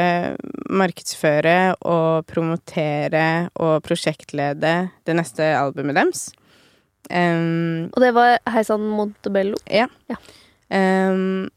markedsføre 0.72 1.76
og 1.84 2.26
promotere 2.30 3.50
og 3.60 3.84
prosjektlede 3.84 4.76
det 5.04 5.18
neste 5.18 5.52
albumet 5.60 6.00
deres. 6.00 6.30
Um, 7.12 7.92
Og 7.94 8.00
det 8.02 8.14
var 8.16 8.40
Heisan 8.50 8.88
Montebello. 8.96 9.60
ja. 9.70 9.88
Ja. 10.10 10.18
Um, 10.72 11.52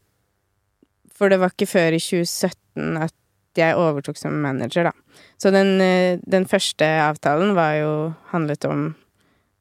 for 1.19 1.31
det 1.31 1.39
var 1.41 1.51
ikke 1.51 1.67
før 1.67 1.95
i 1.97 1.99
2017 1.99 2.99
at 3.03 3.15
jeg 3.57 3.75
overtok 3.75 4.17
som 4.17 4.37
manager, 4.39 4.87
da. 4.87 5.23
Så 5.41 5.51
den, 5.51 5.81
eh, 5.81 6.19
den 6.23 6.45
første 6.47 6.85
avtalen 6.85 7.55
var 7.57 7.73
jo 7.75 8.13
handlet 8.31 8.65
om 8.65 8.95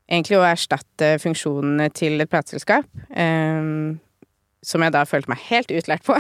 egentlig 0.09 0.41
å 0.41 0.47
erstatte 0.49 1.15
funksjonene 1.23 1.89
til 1.95 2.21
et 2.23 2.31
plateselskap. 2.33 2.89
Um, 3.13 3.99
som 4.65 4.83
jeg 4.83 4.91
da 4.91 5.05
følte 5.07 5.31
meg 5.31 5.43
helt 5.49 5.71
utlært 5.71 6.05
på. 6.07 6.17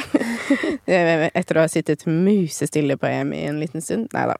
Etter 0.86 1.58
å 1.58 1.64
ha 1.64 1.70
sittet 1.70 2.06
musestille 2.06 2.94
på 3.00 3.08
EM 3.10 3.32
i 3.34 3.42
en 3.48 3.58
liten 3.60 3.82
stund. 3.82 4.06
Nei 4.14 4.26
da. 4.30 4.36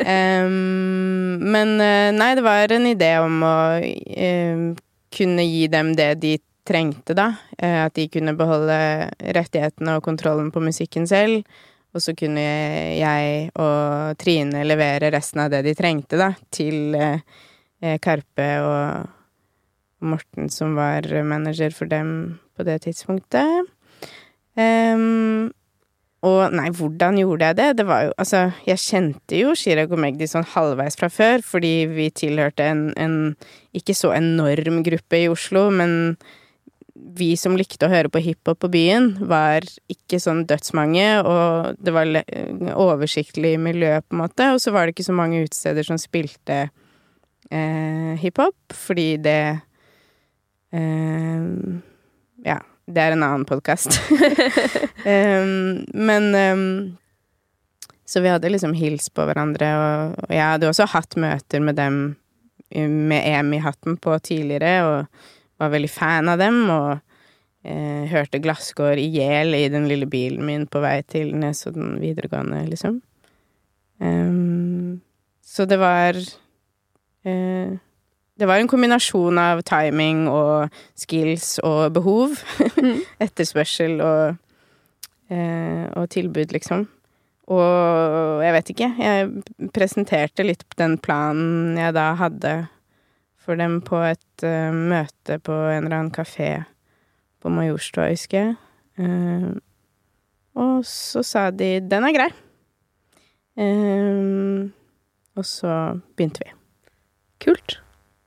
Um, 0.00 1.44
men 1.44 1.74
eh, 1.84 2.08
nei, 2.16 2.32
det 2.38 2.44
var 2.46 2.72
en 2.74 2.88
idé 2.88 3.12
om 3.20 3.42
å 3.44 3.56
um, 3.84 4.68
kunne 5.14 5.44
gi 5.44 5.66
dem 5.70 5.92
det 5.98 6.14
de 6.22 6.36
trengte, 6.68 7.16
da. 7.16 7.32
Eh, 7.58 7.84
At 7.86 7.96
de 7.96 8.08
kunne 8.12 8.36
beholde 8.38 8.78
rettighetene 9.36 9.98
og 9.98 10.04
kontrollen 10.04 10.50
på 10.54 10.62
musikken 10.64 11.08
selv. 11.08 11.44
Og 11.96 12.04
så 12.04 12.12
kunne 12.16 12.42
jeg 12.42 13.48
og 13.56 14.16
Trine 14.20 14.64
levere 14.66 15.12
resten 15.14 15.44
av 15.44 15.52
det 15.52 15.62
de 15.64 15.76
trengte, 15.78 16.18
da, 16.20 16.32
til 16.52 16.96
eh, 16.96 17.16
eh, 17.16 17.46
Karpe 18.02 18.48
og 18.64 19.08
Morten, 19.98 20.48
som 20.50 20.76
var 20.78 21.06
manager 21.26 21.74
for 21.74 21.90
dem 21.90 22.38
på 22.56 22.66
det 22.66 22.80
tidspunktet. 22.86 23.68
Um, 24.58 25.50
og 26.26 26.50
nei, 26.50 26.66
hvordan 26.74 27.18
gjorde 27.20 27.46
jeg 27.46 27.56
det? 27.60 27.68
Det 27.78 27.86
var 27.86 28.08
jo 28.08 28.14
Altså, 28.18 28.48
jeg 28.66 28.82
kjente 28.82 29.38
jo 29.38 29.54
Chirag 29.54 29.92
og 29.94 30.00
Magdi 30.02 30.26
sånn 30.26 30.46
halvveis 30.54 30.98
fra 30.98 31.10
før, 31.12 31.44
fordi 31.46 31.86
vi 31.92 32.08
tilhørte 32.10 32.66
en, 32.66 32.88
en 32.98 33.16
ikke 33.76 33.94
så 33.94 34.10
enorm 34.16 34.82
gruppe 34.86 35.20
i 35.22 35.28
Oslo, 35.30 35.68
men 35.70 36.16
vi 37.18 37.36
som 37.38 37.54
likte 37.54 37.86
å 37.86 37.92
høre 37.92 38.10
på 38.10 38.22
hiphop 38.24 38.58
på 38.64 38.70
byen, 38.72 39.12
var 39.30 39.62
ikke 39.90 40.18
sånn 40.18 40.42
dødsmange, 40.50 41.06
og 41.22 41.78
det 41.78 41.94
var 41.94 42.10
oversiktlig 42.74 43.54
miljø, 43.62 44.00
på 44.02 44.16
en 44.16 44.22
måte, 44.24 44.50
og 44.50 44.58
så 44.62 44.74
var 44.74 44.86
det 44.86 44.96
ikke 44.96 45.06
så 45.06 45.14
mange 45.14 45.44
utesteder 45.46 45.86
som 45.86 46.00
spilte 46.02 46.64
eh, 46.66 46.74
hiphop, 48.20 48.74
fordi 48.76 49.16
det 49.24 49.60
eh, 50.72 51.46
Ja, 52.44 52.58
det 52.88 53.02
er 53.02 53.14
en 53.14 53.24
annen 53.24 53.46
podkast. 53.48 53.98
men 56.08 56.26
Så 58.08 58.20
vi 58.20 58.28
hadde 58.28 58.48
liksom 58.48 58.72
hilst 58.72 59.10
på 59.12 59.24
hverandre, 59.28 59.72
og, 59.76 60.14
og 60.24 60.30
jeg 60.32 60.44
hadde 60.44 60.68
også 60.70 60.86
hatt 60.88 61.16
møter 61.20 61.60
med 61.60 61.76
dem 61.76 61.98
eh, 62.70 62.88
med 62.88 63.20
EM 63.20 63.52
i 63.58 63.60
hatten 63.60 63.98
på 64.00 64.14
tidligere, 64.24 64.78
og 64.86 65.60
var 65.60 65.74
veldig 65.74 65.90
fan 65.92 66.30
av 66.32 66.40
dem, 66.40 66.62
og 66.72 66.94
eh, 67.68 68.08
hørte 68.08 68.40
Glassgård 68.40 69.00
i 69.02 69.10
hjel 69.12 69.52
i 69.58 69.66
den 69.72 69.88
lille 69.90 70.08
bilen 70.08 70.46
min 70.46 70.66
på 70.70 70.80
vei 70.80 71.02
til 71.04 71.34
Nesodden 71.36 71.98
videregående, 72.00 72.64
liksom. 72.70 73.02
Um, 73.98 75.00
så 75.42 75.66
det 75.66 75.80
var 75.80 76.14
eh, 76.14 76.34
Det 77.24 78.46
var 78.46 78.60
en 78.60 78.68
kombinasjon 78.70 79.38
av 79.42 79.64
timing 79.66 80.28
og 80.30 80.74
skills 80.94 81.56
og 81.66 81.90
behov. 81.96 82.36
Etterspørsel 83.24 83.98
og, 83.98 84.38
eh, 85.26 85.84
og 85.98 86.06
tilbud, 86.14 86.54
liksom. 86.54 86.86
Og 87.48 88.44
jeg 88.44 88.54
vet 88.54 88.72
ikke, 88.74 88.88
jeg 89.00 89.70
presenterte 89.74 90.44
litt 90.46 90.66
den 90.78 90.98
planen 91.02 91.78
jeg 91.80 91.96
da 91.96 92.12
hadde 92.20 92.52
for 93.48 93.56
dem 93.56 93.78
på 93.80 93.96
et 94.04 94.44
uh, 94.44 94.68
møte 94.68 95.38
på 95.40 95.54
en 95.56 95.86
eller 95.86 95.96
annen 95.96 96.12
kafé 96.12 96.50
på 97.40 97.48
Majorstua, 97.48 98.10
husker 98.12 98.42
jeg. 98.42 98.58
Uh, 99.00 99.56
og 100.58 100.84
så 100.84 101.24
sa 101.24 101.48
de 101.50 101.80
'den 101.80 102.04
er 102.04 102.12
grei'. 102.18 102.34
Uh, 103.56 104.68
og 105.34 105.44
så 105.48 105.98
begynte 106.16 106.44
vi. 106.44 106.57
Kult. 107.44 107.78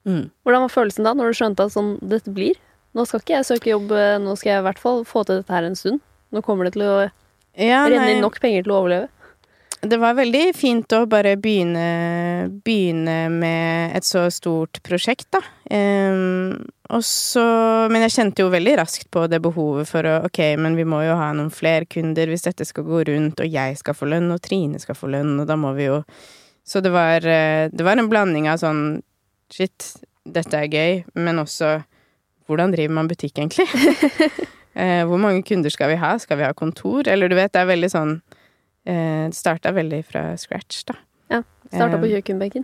Hvordan 0.05 0.65
var 0.65 0.73
følelsen 0.73 1.05
da, 1.05 1.13
når 1.13 1.31
du 1.31 1.37
skjønte 1.37 1.65
at 1.67 1.75
sånn 1.75 1.95
dette 2.01 2.33
blir? 2.33 2.57
Nå 2.97 3.05
skal 3.07 3.21
ikke 3.21 3.37
jeg 3.37 3.47
søke 3.47 3.71
jobb, 3.71 3.91
eh, 3.95 4.17
nå 4.19 4.35
skal 4.35 4.55
jeg 4.55 4.63
i 4.63 4.67
hvert 4.67 4.81
fall 4.81 5.03
få 5.07 5.23
til 5.27 5.39
dette 5.39 5.53
her 5.53 5.67
en 5.67 5.77
stund. 5.79 6.01
Nå 6.31 6.43
kommer 6.43 6.67
det 6.67 6.75
til 6.75 6.87
å 6.87 6.95
Ja, 7.59 7.85
renne 7.87 8.15
inn 8.15 8.23
nok 8.23 8.39
penger 8.41 8.65
til 8.65 8.73
å 8.73 8.81
overleve. 8.81 9.09
Det 9.81 9.97
var 9.97 10.13
veldig 10.13 10.51
fint 10.53 10.93
å 10.93 11.07
bare 11.09 11.33
begynne, 11.41 12.51
begynne 12.61 13.31
med 13.33 13.95
et 13.97 14.05
så 14.05 14.27
stort 14.29 14.77
prosjekt, 14.85 15.25
da. 15.33 15.41
Um, 15.71 16.59
og 16.91 17.01
så 17.07 17.87
Men 17.89 18.03
jeg 18.03 18.13
kjente 18.13 18.43
jo 18.43 18.51
veldig 18.51 18.75
raskt 18.77 19.07
på 19.09 19.23
det 19.31 19.39
behovet 19.41 19.87
for 19.87 20.03
å 20.03 20.17
Ok, 20.27 20.41
men 20.59 20.75
vi 20.75 20.83
må 20.83 20.99
jo 21.05 21.15
ha 21.15 21.31
noen 21.33 21.49
flere 21.49 21.87
kunder 21.89 22.27
hvis 22.27 22.45
dette 22.45 22.67
skal 22.67 22.85
gå 22.85 23.01
rundt, 23.09 23.41
og 23.41 23.47
jeg 23.47 23.79
skal 23.79 23.97
få 23.97 24.11
lønn, 24.11 24.29
og 24.35 24.43
Trine 24.43 24.81
skal 24.83 24.97
få 24.99 25.09
lønn, 25.15 25.39
og 25.39 25.49
da 25.49 25.57
må 25.57 25.73
vi 25.73 25.87
jo 25.89 26.01
Så 26.63 26.81
det 26.81 26.91
var, 26.93 27.25
eh, 27.25 27.69
det 27.73 27.83
var 27.83 27.97
en 27.97 28.09
blanding 28.09 28.49
av 28.49 28.61
sånn 28.61 29.01
Shit, 29.51 29.97
dette 30.23 30.55
er 30.55 30.71
gøy, 30.71 31.03
men 31.15 31.41
også 31.41 31.81
Hvordan 32.47 32.73
driver 32.75 32.95
man 32.95 33.11
butikk, 33.11 33.37
egentlig? 33.37 33.67
Eh, 34.71 35.01
hvor 35.03 35.19
mange 35.19 35.43
kunder 35.43 35.67
skal 35.67 35.89
vi 35.91 35.97
ha? 35.99 36.13
Skal 36.15 36.37
vi 36.39 36.45
ha 36.47 36.53
kontor? 36.55 37.03
Eller 37.11 37.27
du 37.27 37.35
vet, 37.35 37.51
det 37.51 37.59
er 37.59 37.67
veldig 37.67 37.89
sånn 37.91 38.13
eh, 38.87 39.27
Det 39.27 39.35
starta 39.35 39.73
veldig 39.75 39.99
fra 40.07 40.21
scratch, 40.39 40.85
da. 40.87 40.95
Ja. 41.27 41.41
Starta 41.67 41.99
på 41.99 42.07
Eh, 42.07 42.13
kjøkkenbenken. 42.13 42.63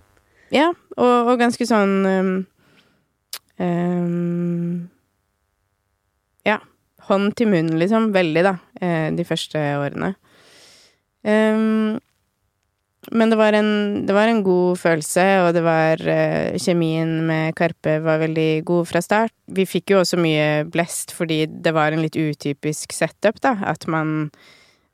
Ja, 0.55 0.69
og, 0.95 1.33
og 1.33 1.41
ganske 1.41 1.67
sånn 1.67 2.07
um, 2.07 2.31
um, 3.59 4.87
Ja. 6.47 6.61
Hånd 7.11 7.35
til 7.35 7.51
munn, 7.51 7.75
liksom. 7.75 8.13
Veldig, 8.15 8.45
da. 8.47 8.55
De 9.11 9.27
første 9.27 9.59
årene. 9.83 10.13
Um, 11.27 11.99
men 13.11 13.31
det 13.31 13.37
var, 13.39 13.55
en, 13.55 14.05
det 14.05 14.13
var 14.15 14.27
en 14.27 14.43
god 14.43 14.79
følelse, 14.81 15.23
og 15.45 15.53
det 15.55 15.63
var 15.63 16.01
uh, 16.03 16.57
Kjemien 16.59 17.21
med 17.27 17.55
Karpe 17.55 17.97
var 18.03 18.19
veldig 18.23 18.63
god 18.67 18.89
fra 18.89 19.01
start. 19.03 19.33
Vi 19.55 19.67
fikk 19.69 19.93
jo 19.93 20.01
også 20.01 20.19
mye 20.19 20.65
blest 20.67 21.13
fordi 21.15 21.45
det 21.47 21.71
var 21.75 21.95
en 21.95 22.03
litt 22.03 22.17
utypisk 22.19 22.95
setup, 22.95 23.39
da. 23.43 23.55
At 23.71 23.87
man, 23.91 24.31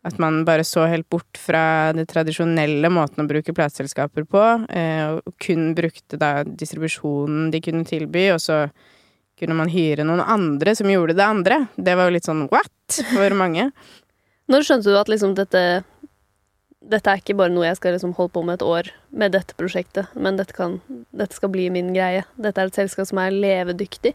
at 0.05 0.19
man 0.21 0.43
bare 0.45 0.65
så 0.67 0.85
helt 0.91 1.09
bort 1.09 1.39
fra 1.41 1.93
det 1.97 2.05
tradisjonelle 2.11 2.91
måten 2.93 3.25
å 3.25 3.29
bruke 3.29 3.55
plateselskaper 3.55 4.27
på, 4.29 4.43
uh, 4.61 5.05
og 5.17 5.37
kun 5.41 5.71
brukte 5.77 6.19
da 6.21 6.43
distribusjonen 6.45 7.49
de 7.53 7.63
kunne 7.65 7.87
tilby, 7.89 8.27
og 8.35 8.43
så 8.43 8.67
kunne 9.39 9.57
man 9.57 9.71
hyre 9.73 10.05
noen 10.05 10.21
andre 10.21 10.75
som 10.77 10.91
gjorde 10.91 11.17
det 11.17 11.25
andre. 11.25 11.63
Det 11.75 11.97
var 11.97 12.07
jo 12.07 12.15
litt 12.19 12.29
sånn 12.29 12.45
what 12.53 13.01
for 13.15 13.33
mange. 13.37 13.71
Når 14.51 14.67
skjønte 14.67 14.91
du 14.91 14.99
at 14.99 15.09
liksom 15.09 15.33
dette 15.39 15.63
Dette 16.83 17.09
er 17.11 17.21
ikke 17.21 17.35
bare 17.39 17.53
noe 17.53 17.67
jeg 17.69 17.77
skal 17.79 17.95
liksom 17.95 18.11
holde 18.17 18.33
på 18.35 18.41
med 18.43 18.59
et 18.59 18.65
år 18.67 18.89
med 19.15 19.31
dette 19.35 19.55
prosjektet, 19.55 20.11
men 20.19 20.35
dette, 20.39 20.55
kan, 20.57 20.79
dette 21.15 21.37
skal 21.37 21.51
bli 21.53 21.69
min 21.71 21.93
greie. 21.95 22.25
Dette 22.35 22.59
er 22.59 22.71
et 22.71 22.79
selskap 22.79 23.07
som 23.07 23.21
er 23.23 23.35
levedyktig. 23.35 24.11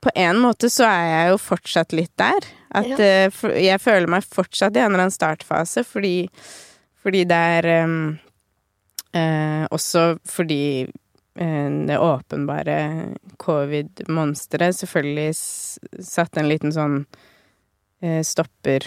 På 0.00 0.12
en 0.14 0.38
måte 0.40 0.70
så 0.70 0.86
er 0.86 1.04
jeg 1.10 1.32
jo 1.32 1.40
fortsatt 1.42 1.92
litt 1.96 2.14
der. 2.20 2.46
At 2.70 2.88
Ja. 2.88 2.96
eh, 3.28 3.42
jeg 3.64 3.80
føler 3.82 4.06
meg 4.08 4.24
fortsatt 4.24 4.76
i 4.76 4.80
en 4.80 4.92
eller 4.92 5.06
annen 5.06 5.14
startfase, 5.14 5.84
fordi, 5.84 6.30
fordi 7.02 7.24
det 7.28 7.40
er 7.58 7.84
um, 7.84 8.18
uh, 9.16 9.66
Også 9.74 10.18
fordi 10.24 10.86
uh, 10.86 11.68
det 11.88 11.98
åpenbare 11.98 12.78
covid-monsteret 13.38 14.76
selvfølgelig 14.78 15.34
satte 15.34 16.40
en 16.40 16.48
liten 16.48 16.72
sånn 16.72 17.02
stopper 18.22 18.84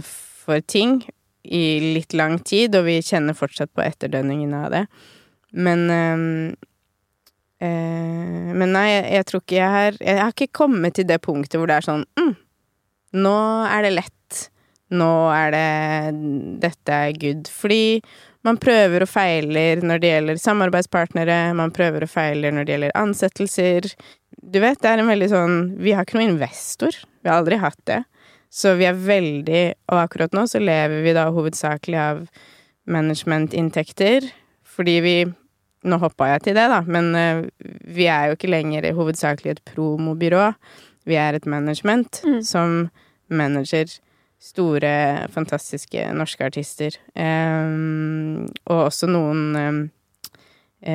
for 0.00 0.62
ting 0.64 1.02
i 1.42 1.94
litt 1.96 2.14
lang 2.16 2.38
tid, 2.44 2.74
og 2.76 2.86
vi 2.88 2.98
kjenner 3.04 3.36
fortsatt 3.36 3.72
på 3.74 3.84
etterdønningene 3.84 4.64
av 4.66 4.74
det. 4.74 4.84
Men 5.50 5.86
øh, 5.90 6.24
øh, 7.64 8.50
men 8.54 8.74
nei, 8.76 8.86
jeg, 8.90 9.04
jeg 9.16 9.26
tror 9.26 9.42
ikke 9.42 9.56
jeg 9.56 9.74
har 9.74 9.96
Jeg 9.98 10.20
har 10.20 10.30
ikke 10.30 10.58
kommet 10.60 10.94
til 10.94 11.08
det 11.08 11.18
punktet 11.24 11.58
hvor 11.58 11.66
det 11.66 11.80
er 11.80 11.86
sånn 11.88 12.04
mm, 12.20 12.34
Nå 13.18 13.36
er 13.66 13.82
det 13.82 13.94
lett. 13.96 14.42
Nå 14.94 15.10
er 15.34 15.54
det 15.54 15.66
Dette 16.62 16.98
er 17.08 17.18
good. 17.18 17.50
Fordi 17.50 17.98
man 18.46 18.56
prøver 18.60 19.04
og 19.04 19.10
feiler 19.10 19.82
når 19.84 20.00
det 20.00 20.12
gjelder 20.14 20.40
samarbeidspartnere, 20.40 21.40
man 21.58 21.74
prøver 21.74 22.06
og 22.06 22.12
feiler 22.12 22.54
når 22.54 22.66
det 22.66 22.76
gjelder 22.76 22.96
ansettelser. 22.96 23.90
Du 24.40 24.60
vet, 24.62 24.78
det 24.80 24.92
er 24.92 25.02
en 25.02 25.10
veldig 25.10 25.28
sånn 25.32 25.58
Vi 25.82 25.92
har 25.96 26.06
ikke 26.06 26.20
noen 26.20 26.36
investor. 26.36 26.94
Vi 27.20 27.28
har 27.28 27.42
aldri 27.42 27.58
hatt 27.60 27.80
det. 27.90 28.00
Så 28.50 28.74
vi 28.78 28.86
er 28.88 28.98
veldig 28.98 29.62
Og 29.92 30.00
akkurat 30.02 30.32
nå 30.34 30.42
så 30.50 30.58
lever 30.62 31.04
vi 31.04 31.14
da 31.14 31.28
hovedsakelig 31.30 31.98
av 32.02 32.24
managementinntekter, 32.90 34.26
fordi 34.66 34.96
vi 35.04 35.16
nå 35.86 35.96
hoppa 36.02 36.26
jeg 36.34 36.42
til 36.44 36.56
det, 36.58 36.66
da, 36.72 36.80
men 36.84 37.14
eh, 37.16 37.44
vi 37.88 38.08
er 38.10 38.28
jo 38.28 38.36
ikke 38.36 38.50
lenger 38.50 38.88
hovedsakelig 38.96 39.52
et 39.54 39.62
promobyrå. 39.70 40.52
vi 41.08 41.14
er 41.16 41.34
et 41.34 41.46
management 41.46 42.20
Mm. 42.24 42.42
som 42.42 42.90
manager 43.28 43.86
store, 44.40 45.28
fantastiske 45.30 46.12
norske 46.14 46.44
artister. 46.44 46.96
Um, 47.14 48.48
og 48.66 48.86
også 48.86 49.06
noen 49.06 49.56
um, 49.56 49.80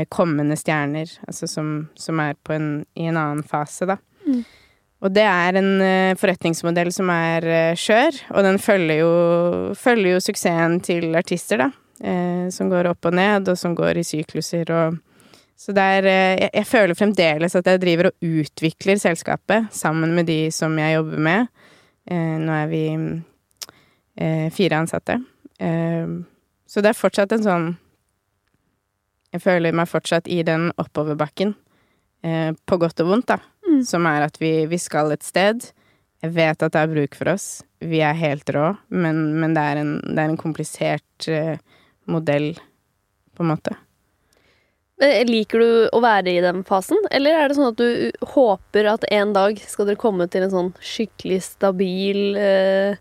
kommende 0.09 0.55
stjerner, 0.57 1.05
altså 1.27 1.47
som, 1.47 1.89
som 1.95 2.19
er 2.19 2.33
på 2.43 2.53
en, 2.53 2.85
i 2.95 3.05
en 3.05 3.17
annen 3.17 3.43
fase, 3.43 3.85
da. 3.85 3.97
Mm. 4.25 4.43
Og 5.05 5.13
det 5.13 5.25
er 5.29 5.57
en 5.59 5.71
eh, 5.85 6.17
forretningsmodell 6.17 6.89
som 6.93 7.09
er 7.13 7.45
eh, 7.45 7.77
skjør, 7.77 8.17
og 8.33 8.45
den 8.47 8.57
følger 8.61 9.03
jo, 9.03 9.09
følger 9.77 10.15
jo 10.15 10.21
suksessen 10.23 10.79
til 10.85 11.11
artister, 11.17 11.61
da. 11.61 11.67
Eh, 12.01 12.47
som 12.51 12.71
går 12.71 12.89
opp 12.89 13.05
og 13.05 13.13
ned, 13.15 13.51
og 13.51 13.59
som 13.59 13.75
går 13.77 14.01
i 14.01 14.07
sykluser 14.07 14.71
og 14.73 15.01
Så 15.55 15.71
det 15.71 15.81
er 15.81 16.05
jeg, 16.51 16.65
føler 16.67 16.97
fremdeles 16.99 17.53
at 17.55 17.65
jeg 17.65 17.79
driver 17.79 18.09
og 18.09 18.25
utvikler 18.27 18.97
selskapet 18.99 19.69
sammen 19.71 20.11
med 20.11 20.27
de 20.27 20.51
som 20.51 20.75
jeg 20.77 20.97
jobber 20.97 21.17
med. 21.17 21.47
Nå 22.11 22.51
er 22.51 22.67
vi 22.67 22.81
fire 24.51 24.81
ansatte. 24.81 25.15
Så 26.67 26.83
det 26.83 26.91
er 26.91 26.99
fortsatt 26.99 27.31
en 27.31 27.45
sånn 27.47 27.69
Jeg 29.31 29.45
føler 29.47 29.71
meg 29.71 29.87
fortsatt 29.87 30.27
i 30.27 30.41
den 30.43 30.73
oppoverbakken, 30.75 31.55
på 32.67 32.81
godt 32.83 32.99
og 32.99 33.13
vondt, 33.13 33.31
da. 33.31 33.39
Mm. 33.75 33.83
Som 33.83 34.07
er 34.07 34.23
at 34.29 34.39
vi, 34.39 34.53
vi 34.71 34.79
skal 34.79 35.11
et 35.11 35.25
sted. 35.25 35.67
Jeg 36.23 36.33
vet 36.35 36.63
at 36.63 36.73
det 36.73 36.81
er 36.81 36.93
bruk 36.93 37.17
for 37.17 37.33
oss. 37.35 37.47
Vi 37.83 37.99
er 38.01 38.15
helt 38.17 38.49
rå, 38.55 38.71
men, 38.89 39.25
men 39.41 39.55
det, 39.57 39.63
er 39.63 39.81
en, 39.81 39.97
det 40.07 40.21
er 40.21 40.31
en 40.31 40.39
komplisert 40.39 41.27
eh, 41.29 41.57
modell, 42.09 42.53
på 43.35 43.43
en 43.43 43.51
måte. 43.51 43.75
Liker 45.27 45.59
du 45.59 45.71
å 45.91 45.99
være 45.99 46.31
i 46.31 46.41
den 46.41 46.61
fasen, 46.65 47.01
eller 47.11 47.35
er 47.35 47.49
det 47.51 47.57
sånn 47.57 47.73
at 47.73 47.81
du 47.81 48.27
håper 48.31 48.87
at 48.87 49.03
en 49.11 49.33
dag 49.35 49.59
skal 49.59 49.89
dere 49.89 49.99
komme 49.99 50.29
til 50.31 50.45
en 50.45 50.53
sånn 50.53 50.71
skikkelig 50.79 51.41
stabil 51.43 52.39
eh, 52.39 52.95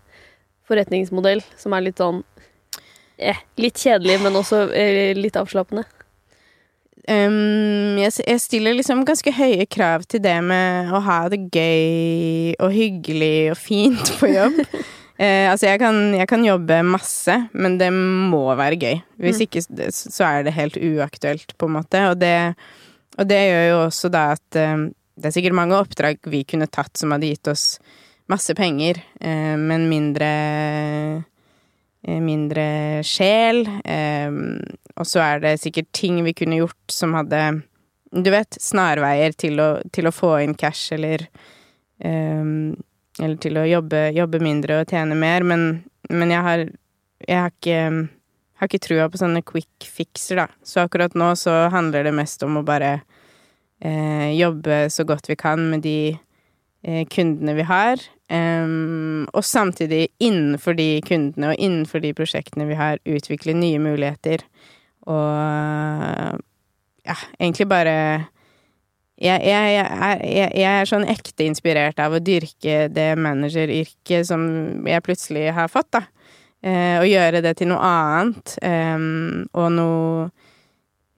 forretningsmodell 0.67 1.45
som 1.61 1.77
er 1.77 1.87
litt 1.87 2.03
sånn 2.03 2.25
eh, 3.15 3.39
Litt 3.63 3.79
kjedelig, 3.79 4.19
men 4.25 4.41
også 4.41 4.65
eh, 4.75 5.15
litt 5.15 5.39
avslappende? 5.39 5.87
Um, 7.05 7.99
jeg, 8.01 8.15
jeg 8.25 8.41
stiller 8.41 8.77
liksom 8.79 9.03
ganske 9.05 9.33
høye 9.37 9.67
krav 9.69 10.07
til 10.09 10.23
det 10.25 10.39
med 10.47 10.89
å 10.89 11.03
ha 11.05 11.19
det 11.29 11.43
gøy 11.53 12.55
og 12.65 12.71
hyggelig 12.73 13.51
og 13.53 13.59
fint 13.61 14.13
på 14.21 14.31
jobb. 14.33 14.57
uh, 14.65 15.45
altså, 15.53 15.67
jeg 15.69 15.83
kan, 15.83 15.99
jeg 16.17 16.29
kan 16.31 16.47
jobbe 16.49 16.79
masse, 16.89 17.37
men 17.53 17.77
det 17.81 17.91
må 17.93 18.47
være 18.57 18.81
gøy. 18.81 19.03
Hvis 19.21 19.43
Mm. 19.43 19.45
ikke, 19.49 19.65
så 19.93 20.25
er 20.31 20.47
det 20.49 20.57
helt 20.57 20.81
uaktuelt, 20.81 21.53
på 21.61 21.69
en 21.69 21.77
måte. 21.77 22.01
Og 22.09 22.17
det, 22.23 22.55
og 23.19 23.29
det 23.29 23.43
gjør 23.51 23.69
jo 23.69 23.79
også 23.85 24.11
da 24.11 24.25
at 24.39 24.57
eh, 24.57 24.89
det 25.21 25.29
er 25.29 25.37
sikkert 25.37 25.55
mange 25.61 25.77
oppdrag 25.77 26.19
vi 26.27 26.41
kunne 26.49 26.67
tatt 26.73 26.97
som 26.99 27.13
hadde 27.15 27.29
gitt 27.29 27.53
oss 27.53 27.79
masse 28.33 28.57
penger, 28.57 28.97
uh, 29.21 29.55
men 29.61 29.85
mindre 29.93 30.33
mindre 32.05 33.03
sjel. 33.07 33.65
Eh, 33.85 34.33
og 34.95 35.09
så 35.09 35.23
er 35.25 35.45
det 35.45 35.55
sikkert 35.63 35.93
ting 35.97 36.21
vi 36.27 36.35
kunne 36.37 36.61
gjort 36.61 36.93
som 36.93 37.17
hadde 37.19 37.63
Du 38.15 38.31
vet, 38.31 38.59
snarveier 38.63 39.33
til 39.35 39.59
å, 39.59 39.69
til 39.91 40.07
å 40.07 40.15
få 40.15 40.37
inn 40.45 40.55
cash, 40.55 40.93
eller 40.95 41.27
eh, 41.99 42.45
Eller 43.23 43.39
til 43.43 43.59
å 43.59 43.67
jobbe, 43.67 44.09
jobbe 44.15 44.43
mindre 44.43 44.83
og 44.83 44.91
tjene 44.91 45.17
mer, 45.19 45.47
men, 45.47 45.85
men 46.11 46.35
jeg 46.35 46.47
har 46.49 46.67
Jeg 47.25 47.41
har 47.41 47.55
ikke 47.55 47.81
har 48.65 48.71
ikke 48.71 48.87
trua 48.87 49.09
på 49.11 49.21
sånne 49.21 49.43
quick 49.47 49.87
fixer, 49.89 50.39
da. 50.39 50.47
Så 50.65 50.85
akkurat 50.85 51.15
nå 51.19 51.33
så 51.39 51.67
handler 51.75 52.07
det 52.07 52.15
mest 52.17 52.43
om 52.47 52.61
å 52.61 52.67
bare 52.67 53.01
eh, 53.81 54.31
jobbe 54.39 54.87
så 54.93 55.07
godt 55.09 55.29
vi 55.29 55.37
kan 55.41 55.63
med 55.71 55.85
de 55.85 55.99
eh, 56.15 56.24
kundene 57.11 57.55
vi 57.57 57.65
har. 57.69 58.03
em, 58.29 59.27
og 59.33 59.45
samtidig 59.45 60.09
innenfor 60.21 60.77
de 60.77 61.01
kundene 61.05 61.53
og 61.53 61.59
innenfor 61.59 62.01
de 62.01 62.15
prosjektene 62.17 62.67
vi 62.69 62.75
har, 62.75 62.99
utvikle 63.05 63.55
nye 63.57 63.79
muligheter. 63.79 64.45
Og 65.07 66.41
ja, 67.05 67.17
egentlig 67.39 67.69
bare 67.69 67.97
jeg, 69.21 69.41
jeg, 69.47 69.75
jeg, 69.75 69.87
er, 69.87 70.25
jeg, 70.27 70.71
er 70.81 70.89
sånn 70.91 71.07
ekte 71.07 71.47
inspirert 71.47 72.01
av 72.03 72.17
å 72.17 72.23
dyrke 72.25 72.89
det 72.91 73.13
manageryrket 73.21 74.27
som 74.27 74.43
jeg 74.89 75.05
plutselig 75.07 75.53
har 75.55 75.71
fått, 75.71 75.93
da. 75.95 76.03
Eh, 76.65 76.97
og 76.99 77.07
gjøre 77.07 77.43
det 77.45 77.55
til 77.61 77.71
noe 77.71 77.85
annet. 77.85 78.57
em, 78.65 79.45
og 79.53 79.71
noe 79.77 80.31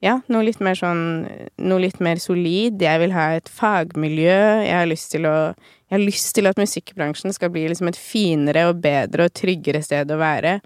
Ja, 0.03 0.19
noe 0.29 0.45
litt 0.45 0.59
mer 0.61 0.77
sånn 0.77 1.25
Noe 1.57 1.81
litt 1.81 2.01
mer 2.03 2.19
solid. 2.21 2.77
Jeg 2.81 3.01
vil 3.01 3.15
ha 3.15 3.31
et 3.37 3.49
fagmiljø. 3.49 4.41
Jeg 4.67 4.75
har 4.77 4.89
lyst 4.89 5.13
til 5.15 5.25
å 5.25 5.37
Jeg 5.87 5.95
har 5.95 6.03
lyst 6.03 6.35
til 6.35 6.49
at 6.49 6.59
musikkbransjen 6.59 7.33
skal 7.33 7.49
bli 7.53 7.63
liksom 7.71 7.89
et 7.89 7.97
finere 7.97 8.67
og 8.69 8.81
bedre 8.83 9.29
og 9.29 9.33
tryggere 9.37 9.81
sted 9.81 10.11
å 10.11 10.19
være 10.19 10.59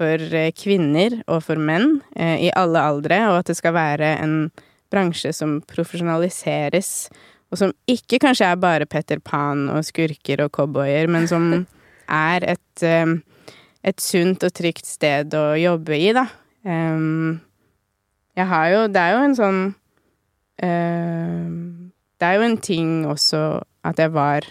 for 0.00 0.22
eh, 0.34 0.52
kvinner 0.56 1.18
og 1.26 1.42
for 1.44 1.60
menn 1.60 1.98
eh, 2.16 2.46
i 2.46 2.52
alle 2.56 2.80
aldre, 2.80 3.18
og 3.28 3.40
at 3.40 3.50
det 3.50 3.58
skal 3.58 3.74
være 3.76 4.14
en 4.22 4.36
bransje 4.90 5.32
som 5.36 5.58
profesjonaliseres, 5.70 7.10
og 7.50 7.60
som 7.60 7.74
ikke 7.90 8.20
kanskje 8.22 8.48
er 8.48 8.62
bare 8.62 8.88
Petter 8.90 9.20
Pan 9.22 9.66
og 9.74 9.84
skurker 9.86 10.46
og 10.46 10.52
cowboyer, 10.56 11.10
men 11.10 11.28
som 11.30 11.50
er 12.30 12.46
et, 12.54 12.86
eh, 12.86 13.12
et 13.84 14.00
sunt 14.00 14.46
og 14.46 14.56
trygt 14.56 14.88
sted 14.88 15.36
å 15.36 15.52
jobbe 15.60 15.98
i, 15.98 16.10
da. 16.16 16.26
Em, 16.64 17.40
jeg 18.40 18.48
har 18.50 18.70
jo 18.74 18.80
Det 18.88 19.02
er 19.02 19.14
jo 19.14 19.24
en 19.26 19.36
sånn 19.38 19.60
em, 20.64 21.92
Det 22.18 22.28
er 22.28 22.38
jo 22.38 22.46
en 22.48 22.58
ting 22.60 22.94
også 23.08 23.44
at 23.86 24.00
jeg 24.00 24.12
var 24.12 24.44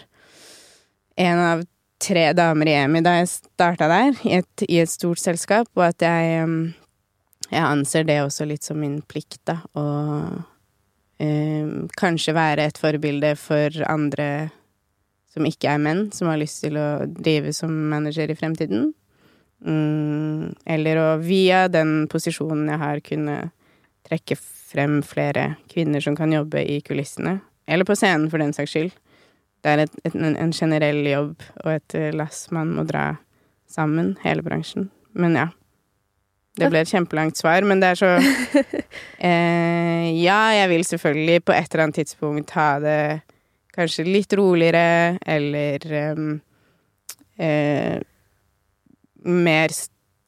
en 1.20 1.38
av 1.38 1.64
tre 2.00 2.30
damer 2.32 2.70
i 2.70 2.76
EMI 2.80 3.02
da 3.04 3.18
jeg 3.18 3.28
starta 3.28 3.86
der, 3.90 4.14
i 4.24 4.38
et, 4.40 4.64
i 4.66 4.78
et 4.80 4.90
stort 4.90 5.20
selskap, 5.20 5.68
og 5.76 5.84
at 5.84 6.02
jeg 6.02 6.40
em, 6.40 6.54
jeg 7.50 7.66
anser 7.66 8.06
det 8.08 8.16
også 8.22 8.46
litt 8.48 8.64
som 8.66 8.80
min 8.80 9.00
plikt, 9.06 9.42
da, 9.46 9.58
å 9.76 9.84
em, 11.20 11.90
kanskje 12.00 12.34
være 12.34 12.70
et 12.70 12.80
forbilde 12.80 13.34
for 13.38 13.76
andre 13.84 14.48
som 15.30 15.46
ikke 15.46 15.70
er 15.74 15.82
menn, 15.82 16.08
som 16.14 16.30
har 16.30 16.40
lyst 16.40 16.64
til 16.64 16.78
å 16.80 16.88
drive 17.06 17.52
som 17.54 17.74
manager 17.92 18.32
i 18.32 18.38
fremtiden. 18.38 18.90
Mm, 19.60 20.56
eller 20.64 20.98
å 20.98 21.08
via 21.22 21.66
den 21.70 22.08
posisjonen 22.10 22.70
jeg 22.72 22.80
har, 22.80 23.02
kunne 23.04 23.36
trekke 24.10 24.36
frem 24.70 25.00
flere 25.06 25.54
kvinner 25.70 26.02
som 26.02 26.16
kan 26.18 26.32
jobbe 26.34 26.62
i 26.66 26.80
kulissene. 26.84 27.38
Eller 27.70 27.86
på 27.86 27.96
scenen, 27.98 28.28
for 28.30 28.42
den 28.42 28.52
saks 28.56 28.74
skyld. 28.74 28.92
Det 29.60 29.72
er 29.72 29.84
et, 29.84 29.96
et, 30.04 30.14
en, 30.16 30.36
en 30.40 30.52
generell 30.56 31.04
jobb 31.06 31.42
og 31.64 31.72
et 31.74 31.96
eh, 31.98 32.10
lass 32.16 32.48
man 32.54 32.72
må 32.74 32.86
dra 32.88 33.12
sammen, 33.70 34.14
hele 34.24 34.42
bransjen. 34.42 34.88
Men 35.12 35.36
ja. 35.38 35.48
Det 36.58 36.68
ble 36.72 36.82
et 36.82 36.90
kjempelangt 36.90 37.38
svar, 37.38 37.64
men 37.64 37.80
det 37.80 37.92
er 37.92 37.98
så 38.00 38.08
eh, 39.28 40.06
Ja, 40.18 40.40
jeg 40.56 40.70
vil 40.72 40.86
selvfølgelig 40.88 41.44
på 41.46 41.54
et 41.54 41.68
eller 41.70 41.84
annet 41.86 42.00
tidspunkt 42.00 42.54
ha 42.56 42.70
det 42.82 43.02
kanskje 43.76 44.08
litt 44.08 44.34
roligere, 44.34 45.18
eller 45.30 45.86
em, 46.00 46.32
eh, 47.38 48.00
mer 49.22 49.76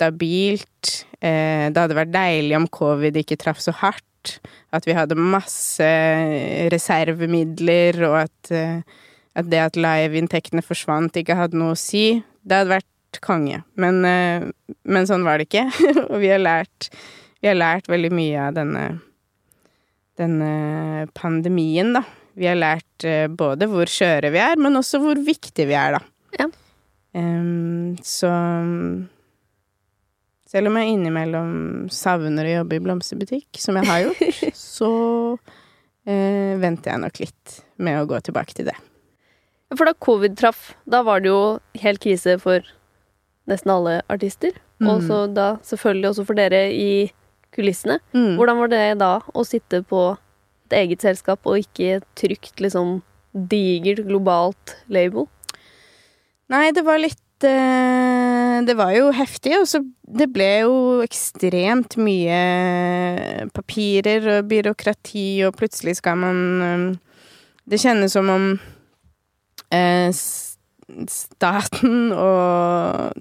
stabilt. 0.02 1.04
Eh, 1.22 1.70
det 1.70 1.78
hadde 1.78 1.98
vært 1.98 2.14
deilig 2.14 2.58
om 2.58 2.66
covid 2.70 3.16
ikke 3.22 3.38
traff 3.40 3.62
så 3.62 3.74
hardt. 3.82 4.38
At 4.74 4.86
vi 4.86 4.96
hadde 4.96 5.18
masse 5.18 5.86
reservemidler, 6.72 7.98
og 8.08 8.18
at, 8.24 8.52
eh, 8.54 8.82
at 9.38 9.50
det 9.50 9.60
at 9.62 9.78
liveinntektene 9.78 10.64
forsvant, 10.64 11.16
ikke 11.16 11.38
hadde 11.38 11.58
noe 11.58 11.76
å 11.76 11.78
si. 11.78 12.22
Det 12.42 12.62
hadde 12.62 12.76
vært 12.76 13.20
konge. 13.24 13.62
Men, 13.76 14.04
eh, 14.04 14.48
men 14.84 15.06
sånn 15.06 15.26
var 15.26 15.38
det 15.38 15.50
ikke. 15.50 15.68
og 16.10 16.18
vi 16.22 16.32
har 16.32 16.42
lært, 16.42 16.90
vi 17.42 17.50
har 17.50 17.58
lært 17.58 17.90
veldig 17.90 18.12
mye 18.14 18.48
av 18.48 18.58
denne, 18.58 18.86
denne 20.20 21.06
pandemien, 21.18 21.94
da. 21.98 22.04
Vi 22.38 22.48
har 22.48 22.56
lært 22.56 23.04
eh, 23.04 23.28
både 23.28 23.68
hvor 23.68 23.90
skjøre 23.90 24.32
vi 24.32 24.40
er, 24.40 24.56
men 24.56 24.78
også 24.78 25.02
hvor 25.02 25.20
viktige 25.20 25.68
vi 25.68 25.76
er, 25.76 25.98
da. 25.98 26.02
Ja. 26.40 26.48
Um, 27.12 27.98
så 28.00 28.30
selv 30.52 30.68
om 30.68 30.76
jeg 30.76 30.92
innimellom 30.98 31.52
savner 31.92 32.44
å 32.50 32.54
jobbe 32.58 32.76
i 32.76 32.82
blomsterbutikk, 32.84 33.48
som 33.62 33.78
jeg 33.80 33.88
har 33.88 34.02
gjort, 34.04 34.40
så 34.76 34.90
eh, 36.04 36.52
venter 36.60 36.92
jeg 36.92 37.02
nok 37.06 37.20
litt 37.22 37.54
med 37.82 38.00
å 38.02 38.08
gå 38.10 38.20
tilbake 38.28 38.56
til 38.58 38.68
det. 38.68 38.76
For 39.72 39.88
da 39.88 39.94
covid 40.04 40.34
traff, 40.36 40.74
da 40.84 41.00
var 41.06 41.22
det 41.24 41.30
jo 41.32 41.40
helt 41.80 42.02
krise 42.04 42.36
for 42.42 42.60
nesten 43.48 43.72
alle 43.72 44.00
artister. 44.12 44.52
Og 44.82 44.98
Mm. 44.98 45.06
så 45.06 45.16
da 45.32 45.46
selvfølgelig 45.62 46.08
også 46.10 46.24
for 46.26 46.34
dere 46.34 46.60
i 46.74 46.90
kulissene. 47.54 48.00
Mm. 48.12 48.34
Hvordan 48.36 48.58
var 48.58 48.68
det 48.72 48.82
da 48.98 49.12
å 49.32 49.44
sitte 49.46 49.78
på 49.86 50.00
et 50.66 50.74
eget 50.82 51.00
selskap 51.04 51.46
og 51.46 51.60
ikke 51.62 52.00
trygt, 52.18 52.58
liksom 52.60 52.98
digert, 53.32 54.02
globalt 54.08 54.74
label? 54.92 55.28
Nei, 56.52 56.66
det 56.74 56.82
var 56.84 56.98
litt 57.00 57.46
eh, 57.46 58.11
Det 58.66 58.76
var 58.78 58.92
jo 58.94 59.10
heftig, 59.14 59.54
og 59.58 59.66
så 59.68 59.80
det 60.02 60.28
ble 60.32 60.50
jo 60.64 60.74
ekstremt 61.04 61.96
mye 62.00 63.48
papirer 63.56 64.28
og 64.36 64.50
byråkrati, 64.50 65.42
og 65.46 65.56
plutselig 65.58 65.98
skal 66.00 66.20
man 66.20 66.38
eh, 66.66 66.86
Det 67.64 67.78
kjennes 67.78 68.12
som 68.12 68.28
om 68.28 68.46
eh, 69.72 70.10
staten 71.08 72.12
og 72.12 73.12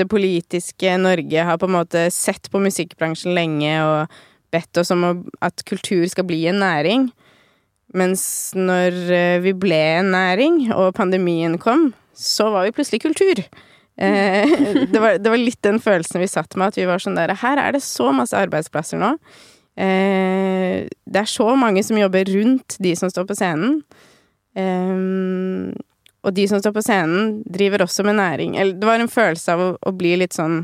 det 0.00 0.08
politiske 0.10 0.96
Norge 0.98 1.44
har 1.46 1.58
på 1.60 1.68
en 1.68 1.76
måte 1.76 2.06
sett 2.14 2.50
på 2.50 2.62
musikkbransjen 2.62 3.36
lenge 3.36 3.74
og 3.84 4.20
bedt 4.50 4.80
oss 4.80 4.90
om 4.90 5.04
at 5.44 5.62
kultur 5.68 6.06
skal 6.10 6.26
bli 6.26 6.42
en 6.50 6.62
næring. 6.64 7.10
Mens 7.94 8.52
når 8.54 8.96
eh, 9.14 9.40
vi 9.42 9.54
ble 9.54 9.80
en 10.00 10.12
næring, 10.14 10.62
og 10.74 10.94
pandemien 10.94 11.58
kom, 11.58 11.90
så 12.14 12.50
var 12.54 12.66
vi 12.66 12.74
plutselig 12.74 13.02
kultur. 13.02 13.42
Eh, 14.00 14.48
det, 14.92 14.98
var, 14.98 15.18
det, 15.18 15.28
var, 15.28 15.36
litt 15.36 15.60
den 15.66 15.80
følelsen 15.82 16.22
vi 16.22 16.28
satt 16.30 16.56
med, 16.56 16.72
at 16.72 16.80
vi 16.80 16.88
var 16.88 17.02
sånn 17.02 17.18
der 17.18 17.34
Her 17.42 17.60
er 17.60 17.76
det 17.76 17.82
så 17.84 18.10
masse 18.16 18.38
arbeidsplasser 18.38 19.00
nå. 19.00 19.14
Eh, 19.76 20.86
det 20.88 21.22
er 21.22 21.30
så 21.30 21.52
mange 21.58 21.84
som 21.86 22.00
jobber 22.00 22.28
rundt 22.32 22.78
de 22.82 22.94
som 22.98 23.12
står 23.12 23.28
på 23.28 23.38
scenen. 23.38 23.80
Eh, 24.58 25.76
og 26.20 26.36
de 26.36 26.46
som 26.48 26.60
står 26.60 26.74
på 26.76 26.84
scenen, 26.84 27.40
driver 27.48 27.86
også 27.86 28.04
med 28.04 28.18
næring. 28.20 28.56
Eller 28.60 28.76
det 28.76 28.88
var 28.88 29.00
en 29.00 29.12
følelse 29.12 29.54
av 29.54 29.62
å, 29.64 29.68
å 29.88 29.92
bli 29.96 30.16
litt 30.20 30.36
sånn 30.36 30.62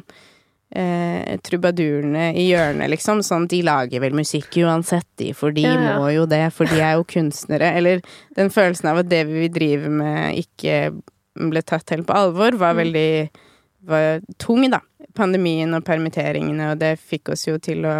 eh, 0.76 1.36
trubadurene 1.46 2.28
i 2.36 2.48
hjørnet, 2.50 2.90
liksom. 2.92 3.22
Sånn 3.24 3.48
de 3.50 3.62
lager 3.64 4.02
vel 4.04 4.16
musikk 4.16 4.58
uansett, 4.60 5.08
de, 5.20 5.32
for 5.36 5.56
de 5.56 5.64
ja, 5.64 5.76
ja. 5.80 5.96
må 6.00 6.10
jo 6.12 6.26
det, 6.28 6.44
for 6.56 6.68
de 6.68 6.80
er 6.82 6.98
jo 6.98 7.06
kunstnere. 7.08 7.72
Eller 7.78 8.04
den 8.36 8.52
følelsen 8.52 8.92
av 8.92 9.00
at 9.04 9.12
det 9.12 9.24
vi 9.30 9.48
driver 9.52 9.92
med, 10.02 10.42
ikke 10.44 10.80
ble 11.36 11.62
tatt 11.62 11.94
helt 11.94 12.08
på 12.08 12.16
alvor, 12.16 12.56
var 12.58 12.76
mm. 12.76 12.82
veldig 12.82 13.10
var 13.86 14.22
tung, 14.42 14.64
da. 14.72 14.80
Pandemien 15.16 15.72
og 15.76 15.84
permitteringene, 15.86 16.72
og 16.72 16.80
det 16.80 16.96
fikk 17.00 17.32
oss 17.32 17.46
jo 17.46 17.56
til 17.62 17.86
å 17.88 17.96